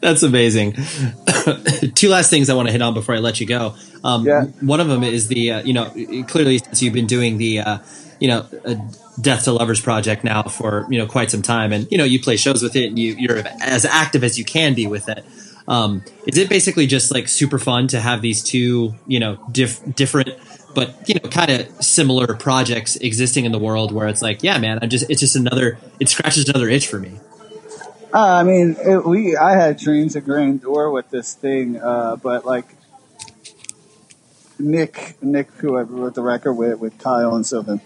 That's 0.01 0.23
amazing. 0.23 0.73
Two 1.95 2.09
last 2.09 2.31
things 2.31 2.49
I 2.51 2.55
want 2.55 2.69
to 2.69 2.73
hit 2.73 2.83
on 2.83 2.95
before 2.95 3.15
I 3.15 3.19
let 3.19 3.41
you 3.41 3.47
go. 3.47 3.75
Um, 4.05 4.25
Yeah. 4.27 4.45
One 4.61 4.81
of 4.81 4.89
them 4.89 5.03
is 5.03 5.29
the 5.29 5.53
uh, 5.53 5.63
you 5.63 5.73
know 5.73 5.91
clearly 6.29 6.59
since 6.59 6.83
you've 6.83 6.95
been 6.95 7.07
doing 7.07 7.39
the 7.39 7.61
uh, 7.61 7.79
you 8.21 8.29
know 8.29 8.47
Death 9.21 9.45
to 9.45 9.53
Lovers 9.53 9.81
project 9.81 10.23
now 10.23 10.45
for 10.45 10.87
you 10.89 10.99
know 10.99 11.07
quite 11.07 11.31
some 11.31 11.43
time, 11.43 11.73
and 11.73 11.91
you 11.91 11.99
know 11.99 12.05
you 12.05 12.21
play 12.21 12.37
shows 12.37 12.63
with 12.63 12.77
it, 12.77 12.87
and 12.87 12.99
you, 12.99 13.15
you're 13.19 13.43
as 13.61 13.85
active 13.85 14.23
as 14.23 14.39
you 14.39 14.45
can 14.45 14.75
be 14.75 14.87
with 14.87 15.09
it. 15.09 15.25
Um, 15.67 16.03
is 16.27 16.39
it 16.39 16.49
basically 16.49 16.87
just 16.87 17.13
like 17.13 17.29
super 17.29 17.59
fun 17.59 17.89
to 17.89 18.01
have 18.01 18.23
these 18.23 18.43
two 18.43 18.95
you 19.07 19.19
know 19.21 19.39
diff- 19.51 19.83
different 19.95 20.31
but 20.75 20.95
you 21.09 21.17
know 21.17 21.29
kind 21.29 21.51
of 21.51 21.69
similar 21.85 22.35
projects 22.35 22.97
existing 22.97 23.45
in 23.45 23.53
the 23.53 23.59
world 23.59 23.93
where 23.93 24.07
it's 24.09 24.23
like 24.23 24.43
yeah 24.43 24.59
man 24.59 24.79
I 24.81 24.87
just 24.87 25.11
it's 25.11 25.21
just 25.21 25.37
another 25.37 25.79
it 26.01 26.09
scratches 26.09 26.49
another 26.49 26.69
itch 26.69 26.87
for 26.87 26.99
me. 26.99 27.19
Uh, 28.13 28.19
I 28.19 28.43
mean, 28.43 28.77
it, 28.79 29.05
we 29.05 29.37
I 29.37 29.53
had 29.57 29.79
dreams 29.79 30.17
of 30.17 30.25
Grand 30.25 30.63
Door 30.63 30.93
with 30.93 31.11
this 31.11 31.35
thing, 31.35 31.79
uh, 31.81 32.17
but 32.17 32.47
like 32.47 32.65
Nick, 34.59 35.17
Nick, 35.23 35.51
who 35.53 35.77
I 35.77 35.83
wrote 35.83 36.15
the 36.15 36.23
record 36.23 36.55
with, 36.55 36.79
with 36.79 36.99
Kyle 36.99 37.37
and 37.37 37.47
Sylvan, 37.47 37.81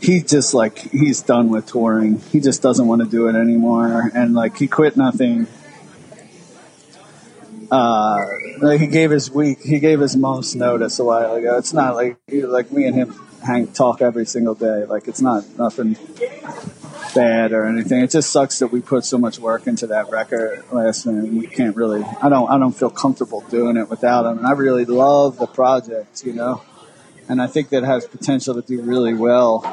he 0.00 0.20
just 0.20 0.52
like 0.52 0.78
he's 0.78 1.22
done 1.22 1.48
with 1.48 1.66
touring. 1.66 2.18
He 2.30 2.40
just 2.40 2.60
doesn't 2.62 2.86
want 2.86 3.02
to 3.02 3.08
do 3.08 3.28
it 3.28 3.34
anymore, 3.34 4.10
and 4.14 4.34
like 4.34 4.58
he 4.58 4.68
quit 4.68 4.96
nothing. 4.96 5.46
uh, 7.70 8.18
like 8.60 8.80
he 8.80 8.86
gave 8.86 9.10
his 9.10 9.30
week, 9.30 9.60
he 9.62 9.78
gave 9.78 10.00
his 10.00 10.14
month's 10.14 10.54
notice 10.54 10.98
a 10.98 11.04
while 11.04 11.34
ago. 11.34 11.56
It's 11.56 11.72
not 11.72 11.94
like 11.94 12.18
like 12.30 12.70
me 12.70 12.84
and 12.84 12.94
him 12.94 13.14
hang 13.44 13.68
talk 13.68 14.02
every 14.02 14.26
single 14.26 14.54
day. 14.54 14.84
Like 14.84 15.08
it's 15.08 15.22
not 15.22 15.44
nothing 15.58 15.96
bad 17.18 17.52
or 17.52 17.64
anything. 17.64 18.00
It 18.00 18.10
just 18.10 18.30
sucks 18.30 18.60
that 18.60 18.68
we 18.68 18.80
put 18.80 19.04
so 19.04 19.18
much 19.18 19.40
work 19.40 19.66
into 19.66 19.88
that 19.88 20.08
record 20.10 20.62
last 20.70 21.04
minute. 21.04 21.32
We 21.32 21.48
can't 21.48 21.74
really. 21.74 22.04
I 22.22 22.28
don't. 22.28 22.48
I 22.48 22.58
don't 22.58 22.72
feel 22.72 22.90
comfortable 22.90 23.40
doing 23.50 23.76
it 23.76 23.90
without 23.90 24.24
him. 24.24 24.38
And 24.38 24.46
I 24.46 24.52
really 24.52 24.84
love 24.84 25.38
the 25.38 25.46
project, 25.46 26.24
you 26.24 26.32
know. 26.32 26.62
And 27.28 27.42
I 27.42 27.48
think 27.48 27.70
that 27.70 27.82
has 27.82 28.06
potential 28.06 28.54
to 28.54 28.62
do 28.62 28.80
really 28.82 29.14
well. 29.14 29.64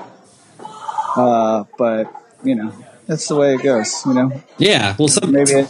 Uh, 1.15 1.65
but 1.77 2.11
you 2.43 2.55
know, 2.55 2.73
that's 3.05 3.27
the 3.27 3.35
way 3.35 3.53
it 3.53 3.61
goes. 3.61 4.03
You 4.05 4.13
know. 4.15 4.43
Yeah. 4.57 4.95
Well, 4.97 5.07
some, 5.07 5.31
maybe 5.31 5.65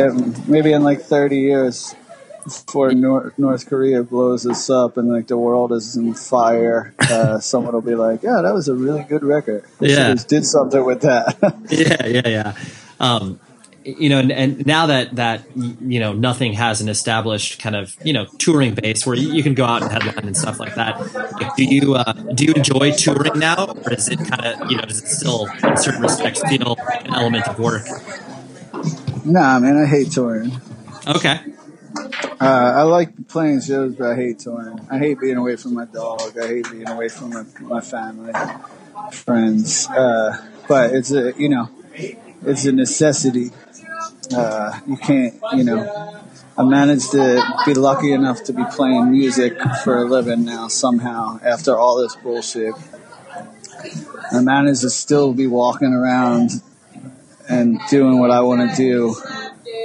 maybe 0.47 0.71
in 0.71 0.83
like 0.83 1.01
thirty 1.01 1.39
years 1.39 1.93
before 2.45 2.93
North, 2.93 3.37
North 3.37 3.67
Korea 3.67 4.03
blows 4.03 4.45
us 4.45 4.69
up 4.69 4.97
and 4.97 5.11
like 5.11 5.27
the 5.27 5.37
world 5.37 5.71
is 5.71 5.95
in 5.95 6.13
fire, 6.13 6.93
uh, 6.99 7.39
someone 7.51 7.73
will 7.73 7.81
be 7.81 7.95
like, 7.95 8.21
"Yeah, 8.23 8.41
that 8.41 8.53
was 8.53 8.67
a 8.67 8.75
really 8.75 9.03
good 9.03 9.23
record. 9.23 9.65
Yeah, 9.79 10.13
did 10.13 10.45
something 10.45 10.85
with 10.85 11.01
that." 11.01 11.37
yeah, 11.69 12.05
yeah, 12.05 12.27
yeah. 12.27 12.55
Um, 12.99 13.39
you 13.83 14.09
know, 14.09 14.19
and, 14.19 14.31
and, 14.31 14.65
now 14.65 14.87
that 14.87 15.15
that 15.15 15.43
you 15.55 15.99
know 15.99 16.13
nothing 16.13 16.53
has 16.53 16.81
an 16.81 16.89
established 16.89 17.59
kind 17.59 17.75
of 17.75 17.95
you 18.03 18.13
know 18.13 18.25
touring 18.37 18.75
base 18.75 19.05
where 19.05 19.15
you, 19.15 19.41
can 19.41 19.55
go 19.55 19.65
out 19.65 19.81
and 19.81 19.91
headline 19.91 20.25
and 20.25 20.37
stuff 20.37 20.59
like 20.59 20.75
that. 20.75 20.99
Like, 21.33 21.55
do 21.55 21.63
you 21.63 21.95
uh, 21.95 22.13
do 22.13 22.45
you 22.45 22.53
enjoy 22.53 22.91
touring 22.91 23.39
now, 23.39 23.75
or 23.85 23.93
is 23.93 24.07
it 24.07 24.19
kind 24.19 24.45
of 24.45 24.71
you 24.71 24.77
know 24.77 24.83
does 24.83 25.01
it 25.01 25.07
still 25.07 25.47
in 25.63 25.77
certain 25.77 26.01
respects 26.01 26.41
feel 26.47 26.77
an 26.89 27.13
element 27.13 27.47
of 27.47 27.59
work? 27.59 27.85
Nah, 29.25 29.57
man, 29.59 29.77
I 29.77 29.87
hate 29.87 30.11
touring. 30.11 30.51
Okay. 31.07 31.39
Uh, 31.95 32.73
I 32.77 32.81
like 32.83 33.27
playing 33.27 33.61
shows, 33.61 33.95
but 33.95 34.11
I 34.11 34.15
hate 34.15 34.39
touring. 34.39 34.85
I 34.89 34.97
hate 34.97 35.19
being 35.19 35.37
away 35.37 35.55
from 35.55 35.73
my 35.73 35.85
dog. 35.85 36.37
I 36.37 36.47
hate 36.47 36.71
being 36.71 36.89
away 36.89 37.09
from 37.09 37.29
my, 37.31 37.43
my 37.61 37.81
family, 37.81 38.33
friends. 39.11 39.87
Uh, 39.87 40.37
but 40.67 40.93
it's 40.93 41.11
a, 41.11 41.33
you 41.37 41.49
know, 41.49 41.69
it's 42.45 42.65
a 42.65 42.71
necessity. 42.71 43.51
Uh, 44.35 44.79
you 44.87 44.97
can't, 44.97 45.35
you 45.53 45.63
know, 45.63 46.23
I 46.57 46.63
managed 46.63 47.11
to 47.11 47.43
be 47.65 47.73
lucky 47.73 48.11
enough 48.11 48.43
to 48.45 48.53
be 48.53 48.63
playing 48.71 49.11
music 49.11 49.59
for 49.83 49.97
a 49.97 50.05
living 50.05 50.45
now 50.45 50.67
somehow 50.67 51.39
after 51.43 51.77
all 51.77 52.01
this 52.01 52.15
bullshit. 52.15 52.73
I 54.31 54.41
managed 54.41 54.81
to 54.81 54.89
still 54.89 55.33
be 55.33 55.47
walking 55.47 55.93
around 55.93 56.51
and 57.47 57.79
doing 57.89 58.19
what 58.19 58.31
I 58.31 58.41
want 58.41 58.69
to 58.69 58.75
do 58.75 59.15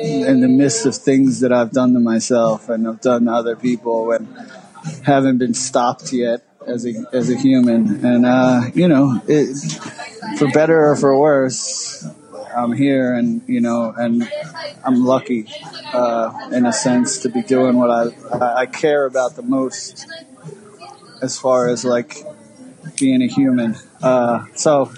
in 0.00 0.40
the 0.40 0.48
midst 0.48 0.86
of 0.86 0.96
things 0.96 1.40
that 1.40 1.52
I've 1.52 1.72
done 1.72 1.94
to 1.94 2.00
myself 2.00 2.68
and 2.68 2.86
I've 2.88 3.00
done 3.00 3.26
to 3.26 3.32
other 3.32 3.56
people 3.56 4.12
and 4.12 4.28
haven't 5.04 5.38
been 5.38 5.54
stopped 5.54 6.12
yet 6.12 6.42
as 6.66 6.86
a 6.86 6.94
as 7.12 7.30
a 7.30 7.36
human. 7.36 8.04
And 8.04 8.26
uh, 8.26 8.62
you 8.74 8.88
know, 8.88 9.20
it, 9.26 9.56
for 10.38 10.50
better 10.50 10.90
or 10.90 10.96
for 10.96 11.18
worse, 11.18 12.06
I'm 12.56 12.72
here, 12.72 13.14
and 13.14 13.42
you 13.46 13.60
know, 13.60 13.92
and 13.96 14.28
I'm 14.84 15.04
lucky 15.04 15.46
uh, 15.92 16.48
in 16.52 16.66
a 16.66 16.72
sense 16.72 17.18
to 17.20 17.28
be 17.28 17.42
doing 17.42 17.76
what 17.76 17.90
I 17.90 18.62
I 18.62 18.66
care 18.66 19.06
about 19.06 19.36
the 19.36 19.42
most, 19.42 20.06
as 21.22 21.38
far 21.38 21.68
as 21.68 21.84
like 21.84 22.24
being 22.98 23.22
a 23.22 23.28
human. 23.28 23.76
Uh, 24.02 24.46
so 24.54 24.92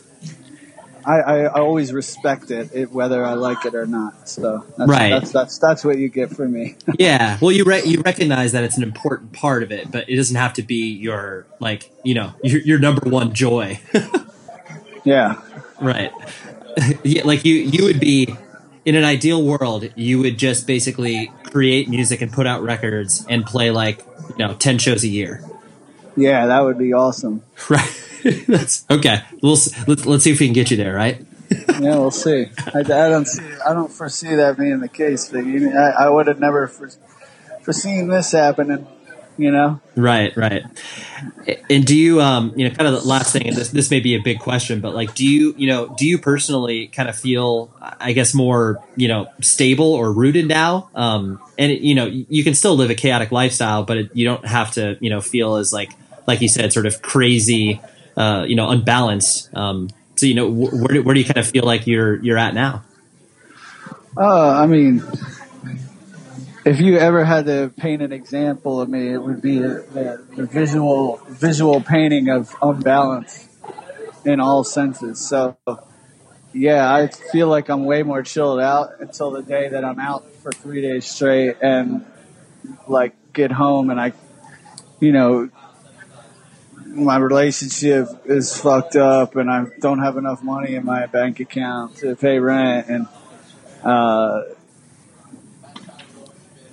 I, 1.05 1.21
I, 1.21 1.39
I, 1.45 1.61
always 1.61 1.93
respect 1.93 2.51
it, 2.51 2.71
it, 2.75 2.93
whether 2.93 3.25
I 3.25 3.35
like 3.35 3.65
it 3.65 3.75
or 3.75 3.87
not. 3.87 4.29
So 4.29 4.65
that's, 4.77 4.91
right, 4.91 5.11
that's 5.11 5.33
that's 5.33 5.59
that's 5.59 5.85
what 5.85 5.99
you 5.99 6.09
get 6.09 6.31
from 6.31 6.53
me. 6.53 6.77
yeah, 6.99 7.39
well, 7.41 7.53
you 7.53 7.65
re- 7.65 7.85
you 7.85 8.01
recognize 8.03 8.53
that 8.53 8.65
it's 8.65 8.77
an 8.77 8.83
important 8.83 9.33
part 9.33 9.63
of 9.63 9.73
it, 9.73 9.91
but 9.91 10.09
it 10.09 10.17
doesn't 10.17 10.37
have 10.37 10.53
to 10.55 10.63
be 10.63 10.93
your 10.93 11.47
like 11.61 11.91
you 12.05 12.15
know 12.15 12.33
your, 12.43 12.61
your 12.61 12.79
number 12.79 13.09
one 13.09 13.33
joy. 13.33 13.81
yeah, 15.05 15.41
right. 15.81 16.13
yeah, 17.05 17.23
like 17.25 17.45
you 17.45 17.55
you 17.55 17.85
would 17.85 18.01
be 18.01 18.35
in 18.85 18.95
an 18.95 19.05
ideal 19.05 19.43
world, 19.43 19.89
you 19.95 20.19
would 20.21 20.39
just 20.39 20.67
basically 20.67 21.31
create 21.45 21.89
music 21.89 22.21
and 22.21 22.33
put 22.33 22.47
out 22.47 22.63
records 22.63 23.25
and 23.29 23.45
play 23.45 23.71
like 23.71 24.05
you 24.31 24.47
know 24.47 24.55
ten 24.55 24.79
shows 24.79 25.05
a 25.05 25.09
year. 25.09 25.43
Yeah, 26.17 26.47
that 26.47 26.61
would 26.61 26.79
be 26.79 26.93
awesome. 26.93 27.43
Right. 27.71 28.47
That's 28.47 28.85
okay. 28.89 29.23
We'll 29.43 29.59
let's, 29.89 30.07
let's 30.07 30.23
see 30.23 30.31
if 30.31 30.39
we 30.39 30.47
can 30.47 30.55
get 30.55 30.71
you 30.71 30.77
there, 30.77 30.95
right? 30.95 31.27
yeah, 31.81 31.97
we'll 31.97 32.13
see. 32.13 32.47
I, 32.73 32.79
I, 32.79 32.83
don't 32.83 33.27
see. 33.27 33.43
I 33.67 33.73
don't 33.73 33.91
foresee 33.91 34.37
that 34.37 34.57
being 34.57 34.79
the 34.79 34.89
case. 34.89 35.29
But 35.29 35.45
you, 35.45 35.77
I, 35.77 36.05
I 36.05 36.09
would 36.09 36.29
have 36.29 36.39
never 36.39 36.69
foreseen 36.69 38.09
this 38.09 38.33
happening. 38.33 38.87
You 39.39 39.51
know. 39.51 39.81
Right. 39.97 40.37
Right. 40.37 40.63
And 41.69 41.87
do 41.87 41.97
you, 41.97 42.21
um, 42.21 42.53
you 42.55 42.69
know, 42.69 42.75
kind 42.75 42.87
of 42.87 43.03
the 43.03 43.09
last 43.09 43.33
thing, 43.33 43.49
and 43.49 43.57
this 43.57 43.71
this 43.71 43.91
may 43.91 43.99
be 43.99 44.15
a 44.15 44.21
big 44.21 44.39
question, 44.39 44.81
but 44.81 44.95
like, 44.95 45.15
do 45.15 45.27
you, 45.27 45.55
you 45.57 45.67
know, 45.67 45.93
do 45.97 46.07
you 46.07 46.19
personally 46.19 46.89
kind 46.89 47.09
of 47.09 47.19
feel, 47.19 47.75
I 47.81 48.13
guess, 48.13 48.35
more, 48.35 48.85
you 48.95 49.09
know, 49.09 49.29
stable 49.41 49.95
or 49.95 50.13
rooted 50.13 50.47
now? 50.47 50.91
Um, 50.95 51.41
and 51.59 51.73
it, 51.73 51.81
you 51.81 51.95
know, 51.95 52.05
you 52.07 52.45
can 52.45 52.55
still 52.55 52.77
live 52.77 52.91
a 52.91 52.95
chaotic 52.95 53.33
lifestyle, 53.33 53.85
but 53.85 53.97
it, 53.97 54.11
you 54.15 54.27
don't 54.27 54.47
have 54.47 54.73
to, 54.73 54.99
you 55.01 55.09
know, 55.11 55.21
feel 55.23 55.57
as 55.57 55.73
like, 55.73 55.93
like 56.27 56.41
you 56.41 56.49
said, 56.49 56.73
sort 56.73 56.87
of 56.87 57.03
crazy 57.03 57.81
uh, 58.17 58.45
you 58.47 58.57
know, 58.57 58.71
unbalanced. 58.71 59.55
Um, 59.55 59.89
so 60.17 60.27
you 60.27 60.35
know, 60.35 60.51
wh- 60.51 60.73
where 60.73 60.95
do, 60.95 61.03
where 61.03 61.15
do 61.15 61.21
you 61.21 61.27
kind 61.27 61.39
of 61.39 61.47
feel 61.47 61.65
like 61.65 61.87
you're 61.87 62.17
you're 62.23 62.39
at 62.39 62.55
now? 62.55 62.85
Uh, 64.17 64.51
I 64.51 64.67
mean, 64.67 65.03
if 66.65 66.81
you 66.81 66.99
ever 66.99 67.25
had 67.25 67.47
to 67.47 67.73
paint 67.77 68.03
an 68.03 68.13
example 68.13 68.81
of 68.81 68.89
me, 68.89 69.13
it 69.13 69.23
would 69.23 69.41
be 69.41 69.59
the, 69.59 70.23
visual 70.37 71.21
visual 71.29 71.81
painting 71.81 72.29
of 72.29 72.55
unbalance 72.61 73.49
in 74.25 74.39
all 74.39 74.63
senses. 74.63 75.27
So, 75.27 75.57
yeah, 76.53 76.95
I 76.95 77.07
feel 77.07 77.49
like 77.49 77.71
I'm 77.71 77.87
way 77.87 78.03
more 78.03 78.23
chilled 78.23 78.61
out 78.61 79.01
until 79.01 79.31
the 79.31 79.43
day 79.43 79.69
that 79.69 79.85
I'm 79.85 79.99
out 79.99 80.31
for 80.43 80.53
three 80.53 80.83
days 80.83 81.07
straight 81.07 81.57
and 81.63 82.05
like 82.87 83.15
get 83.33 83.51
home 83.51 83.89
and 83.89 83.99
I, 83.99 84.13
you 85.01 85.13
know, 85.13 85.49
my 86.95 87.17
relationship 87.17 88.09
is 88.27 88.57
fucked 88.57 88.97
up 88.97 89.37
and 89.37 89.51
I 89.51 89.67
don't 89.81 90.01
have 90.01 90.17
enough 90.17 90.43
money 90.43 90.75
in 90.75 90.85
my 90.85 91.07
bank 91.07 91.41
account 91.41 91.97
to 91.97 92.15
pay 92.17 92.39
rent 92.39 92.89
and 92.89 93.09
uh, 93.83 94.43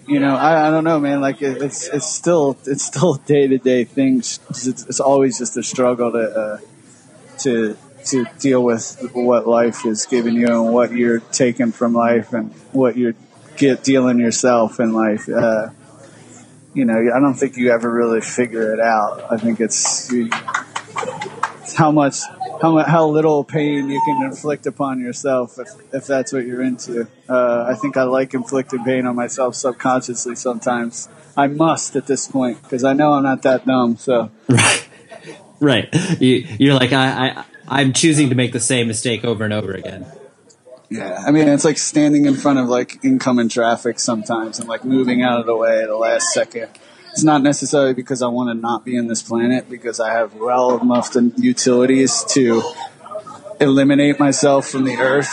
you 0.08 0.20
know 0.20 0.36
I, 0.36 0.68
I 0.68 0.72
don't 0.72 0.84
know 0.84 1.00
man. 1.00 1.22
Like 1.22 1.42
it, 1.42 1.62
it's 1.62 1.88
it's 1.88 2.12
still 2.12 2.58
it's 2.66 2.84
still 2.84 3.16
day 3.16 3.48
to 3.48 3.58
day 3.58 3.86
things 3.86 4.40
it's, 4.50 4.68
it's, 4.68 5.00
always 5.00 5.38
just 5.38 5.56
a 5.58 5.64
struggle 5.64 6.12
to 6.12 6.18
uh, 6.20 6.58
to 7.40 7.78
to 8.06 8.26
deal 8.40 8.64
with 8.64 9.12
what 9.14 9.48
life 9.48 9.86
is 9.86 10.06
giving 10.06 10.36
you 10.36 10.48
and 10.48 10.74
what 10.74 10.92
you're 10.92 11.20
taking 11.20 11.72
from 11.72 11.94
life 11.94 12.34
and 12.34 12.52
what 12.72 12.98
you're 12.98 13.16
get 13.60 13.84
dealing 13.84 14.20
yourself 14.20 14.80
in 14.80 14.94
life. 14.94 15.30
Uh, 15.30 15.70
you 16.74 16.86
know, 16.86 16.98
I 16.98 17.20
don't 17.20 17.34
think 17.34 17.58
you 17.58 17.72
ever 17.72 17.92
really 17.92 18.22
figure 18.22 18.74
it 18.74 18.80
out. 18.80 19.32
I 19.32 19.38
think 19.38 19.60
it's, 19.60 20.12
it's 20.12 21.76
how 21.76 21.92
much, 21.92 22.20
how 22.62 22.78
how 22.80 23.08
little 23.08 23.44
pain 23.44 23.90
you 23.90 24.02
can 24.06 24.24
inflict 24.24 24.68
upon 24.68 25.00
yourself 25.00 25.58
if, 25.60 25.68
if 25.94 26.08
that's 26.08 26.34
what 26.34 26.46
you're 26.46 26.62
into. 26.62 27.08
Uh, 27.28 27.66
I 27.68 27.76
think 27.76 27.98
I 27.98 28.04
like 28.04 28.34
inflicting 28.34 28.84
pain 28.84 29.06
on 29.06 29.16
myself 29.16 29.56
subconsciously 29.56 30.36
sometimes. 30.36 31.10
I 31.38 31.48
must 31.48 31.96
at 31.96 32.06
this 32.06 32.28
point 32.28 32.62
because 32.64 32.84
I 32.84 32.94
know 32.94 33.14
I'm 33.14 33.24
not 33.24 33.44
that 33.44 33.66
dumb. 33.66 33.98
So 33.98 34.30
right, 34.50 34.90
right. 35.60 36.22
You, 36.22 36.72
are 36.72 36.76
like 36.76 36.92
I, 36.92 37.30
I 37.30 37.46
I'm 37.68 37.94
choosing 37.94 38.30
to 38.30 38.36
make 38.36 38.52
the 38.52 38.60
same 38.60 38.88
mistake 38.88 39.24
over 39.24 39.44
and 39.44 39.54
over 39.54 39.72
again. 39.72 40.06
Yeah, 40.90 41.24
I 41.26 41.32
mean 41.32 41.48
it's 41.48 41.66
like 41.66 41.78
standing 41.78 42.26
in 42.26 42.36
front 42.36 42.58
of 42.60 42.68
like 42.68 43.04
incoming 43.04 43.50
traffic 43.50 44.00
sometimes 44.00 44.60
and 44.60 44.68
like 44.68 44.84
moving 44.84 45.22
out 45.22 45.40
of 45.40 45.46
the 45.46 45.56
way 45.56 45.84
at 45.84 45.88
the 45.88 45.96
last 45.96 46.34
second. 46.34 46.70
It's 47.12 47.24
not 47.24 47.44
necessarily 47.44 47.94
because 47.94 48.22
I 48.22 48.28
want 48.28 48.50
to 48.50 48.54
not 48.54 48.86
be 48.86 48.96
in 48.96 49.08
this 49.08 49.22
planet 49.22 49.70
because 49.70 50.00
I 50.00 50.14
have 50.14 50.36
well 50.36 50.80
enough 50.80 51.16
utilities 51.38 52.24
to 52.30 52.64
eliminate 53.60 54.20
myself 54.20 54.68
from 54.68 54.84
the 54.84 54.96
earth. 54.96 55.32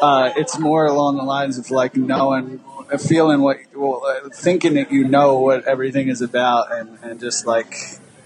Uh, 0.00 0.32
it's 0.36 0.58
more 0.58 0.86
along 0.86 1.16
the 1.16 1.22
lines 1.22 1.58
of 1.58 1.70
like 1.70 1.96
knowing, 1.96 2.60
feeling 2.98 3.40
what, 3.40 3.58
well, 3.74 4.02
thinking 4.34 4.74
that 4.74 4.90
you 4.90 5.04
know 5.04 5.38
what 5.38 5.64
everything 5.64 6.08
is 6.08 6.20
about 6.22 6.72
and, 6.72 6.98
and 7.02 7.20
just 7.20 7.46
like 7.46 7.74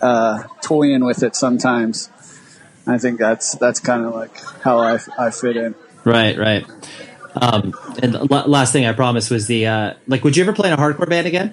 uh, 0.00 0.44
toying 0.62 1.04
with 1.04 1.22
it 1.22 1.36
sometimes. 1.36 2.08
I 2.86 2.98
think 2.98 3.18
that's 3.18 3.56
that's 3.56 3.80
kind 3.80 4.04
of 4.04 4.14
like 4.14 4.40
how 4.62 4.78
I, 4.78 5.00
I 5.18 5.30
fit 5.30 5.56
in. 5.56 5.74
Right, 6.06 6.38
right. 6.38 6.64
Um, 7.34 7.74
and 8.00 8.14
l- 8.14 8.44
last 8.46 8.72
thing 8.72 8.86
I 8.86 8.92
promised 8.92 9.28
was 9.28 9.48
the 9.48 9.66
uh, 9.66 9.94
like. 10.06 10.22
Would 10.22 10.36
you 10.36 10.44
ever 10.44 10.52
play 10.52 10.68
in 10.68 10.72
a 10.72 10.76
hardcore 10.76 11.08
band 11.08 11.26
again? 11.26 11.52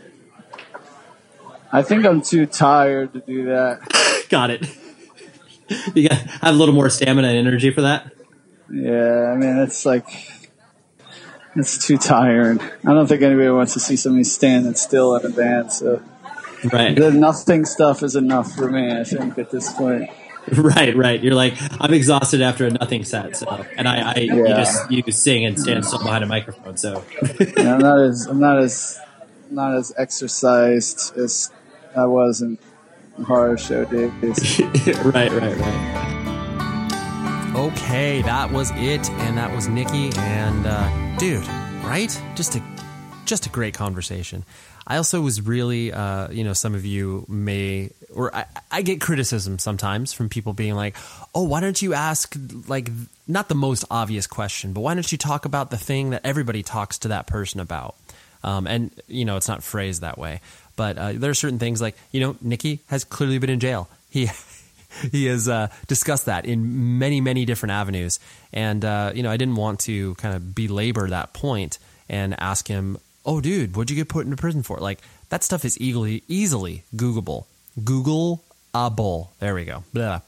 I 1.72 1.82
think 1.82 2.06
I'm 2.06 2.22
too 2.22 2.46
tired 2.46 3.14
to 3.14 3.20
do 3.20 3.46
that. 3.46 4.26
got 4.30 4.52
it. 4.52 4.70
you 5.96 6.08
got 6.08 6.20
have 6.20 6.54
a 6.54 6.58
little 6.58 6.76
more 6.76 6.88
stamina 6.92 7.30
and 7.30 7.48
energy 7.48 7.72
for 7.72 7.82
that. 7.82 8.14
Yeah, 8.72 9.32
I 9.34 9.36
mean 9.36 9.58
it's 9.58 9.88
like 9.88 10.06
it's 11.56 11.84
too 11.86 11.98
tired. 11.98 12.62
I 12.62 12.94
don't 12.94 13.08
think 13.08 13.24
anybody 13.24 13.50
wants 13.50 13.74
to 13.74 13.80
see 13.80 13.96
somebody 13.96 14.24
standing 14.24 14.76
still 14.76 15.16
in 15.16 15.26
a 15.26 15.30
band. 15.30 15.72
So 15.72 16.00
right, 16.72 16.96
the 16.96 17.12
nothing 17.12 17.66
stuff 17.66 18.04
is 18.04 18.16
enough 18.16 18.54
for 18.54 18.70
me. 18.70 18.92
I 18.92 19.04
think 19.04 19.40
at 19.40 19.50
this 19.50 19.74
point. 19.74 20.12
Right, 20.58 20.96
right. 20.96 21.24
You're 21.24 21.36
like, 21.36 21.56
I'm 21.80 21.94
exhausted 21.94 22.42
after 22.42 22.68
a 22.68 22.70
nothing 22.70 23.06
set. 23.06 23.38
So, 23.38 23.66
and 23.78 23.88
I, 23.88 24.12
I 24.12 24.20
yeah. 24.20 24.34
you 24.34 24.48
just 24.48 24.92
you 24.92 25.12
sing 25.12 25.46
and 25.46 25.60
stand 25.60 25.86
still 25.86 26.00
behind 26.00 26.24
a 26.24 26.28
microphone. 26.28 26.76
So, 26.78 27.04
yeah, 27.40 27.76
I'm 27.76 27.80
not 27.80 28.00
as 28.02 28.28
I'm 28.28 28.40
not 28.40 28.60
as 28.60 29.00
not 29.50 29.76
as 29.76 29.94
exercised 29.98 31.18
as 31.18 31.52
I 31.96 32.06
was 32.06 32.42
in 32.42 32.58
horror 33.26 33.58
show 33.58 33.86
days. 33.86 34.60
right, 35.06 35.32
right, 35.32 35.58
right. 35.58 36.14
Okay, 37.56 38.22
that 38.24 38.52
was 38.52 38.72
it, 38.72 39.10
and 39.12 39.38
that 39.38 39.56
was 39.56 39.68
Nicky, 39.68 40.10
and 40.18 40.66
uh, 40.66 41.18
dude, 41.18 41.48
right? 41.86 42.20
Just 42.36 42.56
a 42.56 42.64
just 43.26 43.46
a 43.46 43.50
great 43.50 43.74
conversation. 43.74 44.44
I 44.86 44.98
also 44.98 45.22
was 45.22 45.42
really, 45.42 45.94
uh, 45.94 46.30
you 46.30 46.44
know, 46.44 46.54
some 46.54 46.76
of 46.76 46.86
you 46.86 47.26
may, 47.28 47.92
or 48.14 48.36
I, 48.36 48.46
I, 48.72 48.82
get 48.82 49.00
criticism 49.00 49.60
sometimes 49.60 50.12
from 50.12 50.30
people 50.30 50.54
being 50.54 50.76
like, 50.76 50.96
oh, 51.34 51.44
why 51.44 51.62
don't 51.62 51.82
you 51.82 51.94
ask, 51.94 52.36
like, 52.68 52.90
not 53.28 53.48
the 53.48 53.56
most 53.56 53.86
obvious 53.90 54.28
question, 54.28 54.74
but 54.74 54.82
why 54.82 54.94
don't 54.94 55.10
you 55.10 55.18
talk 55.18 55.46
about 55.46 55.72
the 55.72 55.78
thing 55.78 56.10
that 56.10 56.22
everybody 56.26 56.64
talks 56.64 57.00
to 57.00 57.10
that 57.10 57.28
person 57.28 57.60
about? 57.60 57.96
Um, 58.44 58.68
and, 58.68 58.92
you 59.08 59.24
know, 59.24 59.38
it's 59.38 59.48
not 59.48 59.64
phrased 59.64 60.02
that 60.02 60.18
way. 60.18 60.42
But 60.76 60.98
uh, 60.98 61.14
there 61.14 61.32
are 61.32 61.36
certain 61.36 61.60
things 61.60 61.82
like, 61.82 61.96
you 62.12 62.20
know, 62.20 62.36
Nicky 62.42 62.82
has 62.88 63.04
clearly 63.04 63.38
been 63.38 63.50
in 63.50 63.60
jail. 63.60 63.88
He 64.10 64.30
he 65.12 65.26
has 65.26 65.48
uh, 65.48 65.70
discussed 65.88 66.26
that 66.26 66.46
in 66.46 67.00
many, 67.00 67.22
many 67.22 67.46
different 67.46 67.72
avenues. 67.72 68.20
And, 68.52 68.84
uh, 68.84 69.12
you 69.16 69.24
know, 69.24 69.32
I 69.32 69.38
didn't 69.38 69.56
want 69.56 69.82
to 69.82 70.16
kind 70.16 70.36
of 70.36 70.54
belabor 70.56 71.10
that 71.10 71.34
point 71.34 71.80
and 72.10 72.40
ask 72.40 72.68
him, 72.68 72.98
oh, 73.26 73.42
dude, 73.42 73.76
what'd 73.76 73.90
you 73.90 73.96
get 73.96 74.10
put 74.10 74.26
into 74.26 74.38
prison 74.38 74.64
for? 74.64 74.78
Like, 74.78 75.00
that 75.30 75.44
stuff 75.44 75.66
is 75.66 75.78
easily, 75.80 76.24
easily 76.28 76.84
Googleable. 76.96 77.46
Googleable. 77.80 79.30
There 79.40 79.56
we 79.56 79.66
go. 79.66 79.84
Blah. 79.94 80.22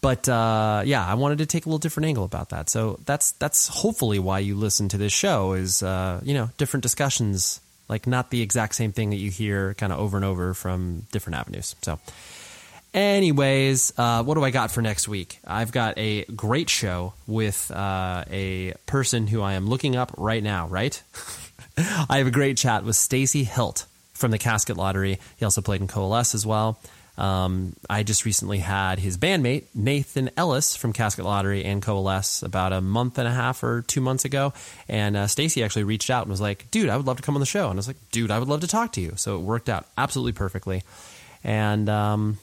But 0.00 0.28
uh, 0.28 0.82
yeah, 0.84 1.04
I 1.04 1.14
wanted 1.14 1.38
to 1.38 1.46
take 1.46 1.66
a 1.66 1.68
little 1.68 1.78
different 1.78 2.06
angle 2.06 2.24
about 2.24 2.50
that. 2.50 2.68
So 2.68 3.00
that's 3.06 3.32
that's 3.32 3.66
hopefully 3.66 4.18
why 4.18 4.38
you 4.38 4.54
listen 4.54 4.88
to 4.90 4.98
this 4.98 5.12
show 5.12 5.54
is 5.54 5.82
uh, 5.82 6.20
you 6.22 6.34
know 6.34 6.50
different 6.58 6.82
discussions, 6.82 7.60
like 7.88 8.06
not 8.06 8.30
the 8.30 8.42
exact 8.42 8.76
same 8.76 8.92
thing 8.92 9.10
that 9.10 9.16
you 9.16 9.30
hear 9.30 9.74
kind 9.74 9.92
of 9.92 9.98
over 9.98 10.16
and 10.16 10.24
over 10.24 10.54
from 10.54 11.06
different 11.10 11.38
avenues. 11.38 11.74
So 11.82 11.98
Anyways, 12.96 13.92
uh, 13.98 14.22
what 14.22 14.36
do 14.36 14.42
I 14.42 14.50
got 14.50 14.70
for 14.70 14.80
next 14.80 15.06
week? 15.06 15.38
I've 15.46 15.70
got 15.70 15.98
a 15.98 16.24
great 16.24 16.70
show 16.70 17.12
with 17.26 17.70
uh, 17.70 18.24
a 18.30 18.72
person 18.86 19.26
who 19.26 19.42
I 19.42 19.52
am 19.52 19.66
looking 19.66 19.96
up 19.96 20.12
right 20.16 20.42
now, 20.42 20.66
right? 20.66 21.02
I 22.08 22.18
have 22.18 22.26
a 22.26 22.30
great 22.30 22.56
chat 22.56 22.84
with 22.84 22.96
Stacy 22.96 23.44
Hilt 23.44 23.86
from 24.14 24.30
the 24.30 24.38
Casket 24.38 24.76
Lottery. 24.76 25.18
He 25.36 25.44
also 25.44 25.60
played 25.60 25.80
in 25.80 25.88
Coalesce 25.88 26.34
as 26.34 26.46
well. 26.46 26.78
Um, 27.18 27.74
I 27.88 28.02
just 28.02 28.24
recently 28.24 28.58
had 28.58 28.98
his 28.98 29.16
bandmate, 29.16 29.64
Nathan 29.74 30.30
Ellis 30.36 30.76
from 30.76 30.92
Casket 30.92 31.24
Lottery 31.24 31.64
and 31.64 31.82
Coalesce, 31.82 32.42
about 32.42 32.72
a 32.72 32.80
month 32.80 33.18
and 33.18 33.26
a 33.26 33.30
half 33.30 33.62
or 33.62 33.82
two 33.82 34.00
months 34.00 34.24
ago. 34.24 34.52
And 34.88 35.16
uh, 35.16 35.26
Stacy 35.26 35.64
actually 35.64 35.84
reached 35.84 36.10
out 36.10 36.22
and 36.22 36.30
was 36.30 36.40
like, 36.40 36.70
dude, 36.70 36.88
I 36.90 36.96
would 36.96 37.06
love 37.06 37.16
to 37.16 37.22
come 37.22 37.34
on 37.34 37.40
the 37.40 37.46
show. 37.46 37.68
And 37.68 37.76
I 37.76 37.80
was 37.80 37.86
like, 37.86 37.96
dude, 38.10 38.30
I 38.30 38.38
would 38.38 38.48
love 38.48 38.60
to 38.60 38.66
talk 38.66 38.92
to 38.92 39.00
you. 39.00 39.14
So 39.16 39.36
it 39.36 39.40
worked 39.40 39.68
out 39.68 39.86
absolutely 39.96 40.32
perfectly. 40.32 40.82
And 41.42 41.88
um, 41.88 42.38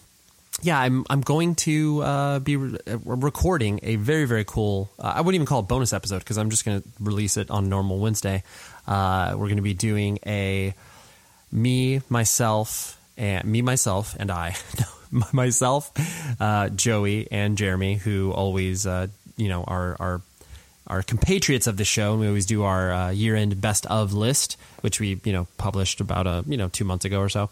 yeah, 0.61 0.79
I'm 0.79 1.05
I'm 1.09 1.21
going 1.21 1.55
to 1.55 2.01
uh, 2.01 2.39
be 2.39 2.55
re- 2.55 2.77
uh, 2.87 2.97
recording 3.03 3.79
a 3.83 3.95
very 3.97 4.25
very 4.25 4.45
cool. 4.45 4.89
Uh, 4.97 5.13
I 5.15 5.21
wouldn't 5.21 5.35
even 5.35 5.45
call 5.45 5.59
it 5.59 5.67
bonus 5.67 5.93
episode 5.93 6.19
because 6.19 6.37
I'm 6.37 6.49
just 6.49 6.65
going 6.65 6.81
to 6.81 6.87
release 6.99 7.37
it 7.37 7.49
on 7.49 7.69
normal 7.69 7.99
Wednesday. 7.99 8.43
Uh, 8.87 9.31
we're 9.31 9.47
going 9.47 9.57
to 9.57 9.61
be 9.63 9.73
doing 9.73 10.19
a 10.25 10.73
me 11.51 12.01
myself 12.09 12.99
and 13.17 13.45
me 13.45 13.61
myself 13.61 14.15
and 14.19 14.31
I 14.31 14.55
myself, 15.33 15.91
uh, 16.39 16.69
Joey 16.69 17.27
and 17.31 17.57
Jeremy, 17.57 17.95
who 17.95 18.31
always 18.31 18.85
uh, 18.87 19.07
you 19.37 19.49
know 19.49 19.63
are 19.63 19.95
are 19.99 20.21
our 20.87 21.01
compatriots 21.01 21.67
of 21.67 21.77
the 21.77 21.85
show, 21.85 22.11
and 22.11 22.19
we 22.19 22.27
always 22.27 22.45
do 22.45 22.63
our 22.63 23.13
year 23.13 23.35
end 23.35 23.61
best 23.61 23.85
of 23.85 24.13
list, 24.13 24.57
which 24.81 24.99
we 24.99 25.21
you 25.23 25.33
know 25.33 25.47
published 25.57 26.01
about 26.01 26.27
a 26.27 26.43
you 26.47 26.57
know 26.57 26.69
two 26.69 26.85
months 26.85 27.05
ago 27.05 27.19
or 27.19 27.29
so 27.29 27.49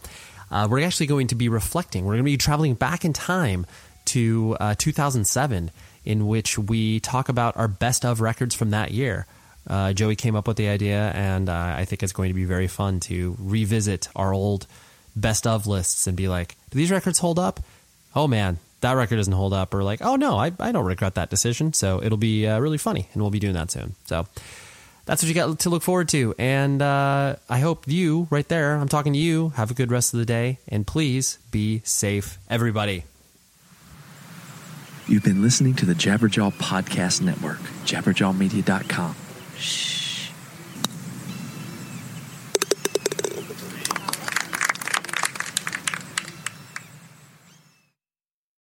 uh, 0.51 0.67
we're 0.69 0.85
actually 0.85 1.07
going 1.07 1.27
to 1.27 1.35
be 1.35 1.49
reflecting. 1.49 2.03
We're 2.03 2.13
going 2.13 2.25
to 2.25 2.31
be 2.31 2.37
traveling 2.37 2.73
back 2.73 3.05
in 3.05 3.13
time 3.13 3.65
to 4.05 4.57
uh, 4.59 4.75
2007, 4.77 5.71
in 6.03 6.27
which 6.27 6.57
we 6.59 6.99
talk 6.99 7.29
about 7.29 7.55
our 7.55 7.67
best 7.67 8.03
of 8.03 8.19
records 8.19 8.53
from 8.53 8.71
that 8.71 8.91
year. 8.91 9.25
Uh, 9.67 9.93
Joey 9.93 10.15
came 10.15 10.35
up 10.35 10.47
with 10.47 10.57
the 10.57 10.67
idea, 10.67 11.11
and 11.13 11.49
uh, 11.49 11.75
I 11.77 11.85
think 11.85 12.03
it's 12.03 12.13
going 12.13 12.29
to 12.29 12.33
be 12.33 12.45
very 12.45 12.67
fun 12.67 12.99
to 13.01 13.35
revisit 13.39 14.07
our 14.15 14.33
old 14.33 14.67
best 15.15 15.45
of 15.45 15.67
lists 15.67 16.07
and 16.07 16.17
be 16.17 16.27
like, 16.27 16.55
do 16.71 16.77
these 16.77 16.91
records 16.91 17.19
hold 17.19 17.37
up? 17.37 17.59
Oh 18.15 18.27
man, 18.27 18.57
that 18.81 18.93
record 18.93 19.17
doesn't 19.17 19.33
hold 19.33 19.53
up. 19.53 19.73
Or 19.73 19.83
like, 19.83 20.01
oh 20.01 20.15
no, 20.15 20.37
I, 20.37 20.51
I 20.59 20.71
don't 20.71 20.85
regret 20.85 21.15
that 21.15 21.29
decision. 21.29 21.73
So 21.73 22.01
it'll 22.03 22.17
be 22.17 22.47
uh, 22.47 22.59
really 22.59 22.77
funny, 22.77 23.07
and 23.13 23.21
we'll 23.21 23.31
be 23.31 23.39
doing 23.39 23.53
that 23.53 23.71
soon. 23.71 23.95
So 24.05 24.27
that's 25.05 25.23
what 25.23 25.27
you 25.27 25.35
got 25.35 25.59
to 25.59 25.69
look 25.69 25.83
forward 25.83 26.09
to. 26.09 26.33
And 26.37 26.81
uh, 26.81 27.35
I 27.49 27.59
hope 27.59 27.87
you, 27.87 28.27
right 28.29 28.47
there, 28.47 28.75
I'm 28.75 28.87
talking 28.87 29.13
to 29.13 29.19
you, 29.19 29.49
have 29.49 29.71
a 29.71 29.73
good 29.73 29.91
rest 29.91 30.13
of 30.13 30.19
the 30.19 30.25
day. 30.25 30.59
And 30.67 30.85
please 30.85 31.37
be 31.51 31.81
safe, 31.83 32.37
everybody. 32.49 33.05
You've 35.07 35.23
been 35.23 35.41
listening 35.41 35.73
to 35.75 35.85
the 35.85 35.93
Jabberjaw 35.93 36.53
Podcast 36.53 37.21
Network, 37.21 37.59
jabberjawmedia.com. 37.85 39.15
Shh. 39.61 40.00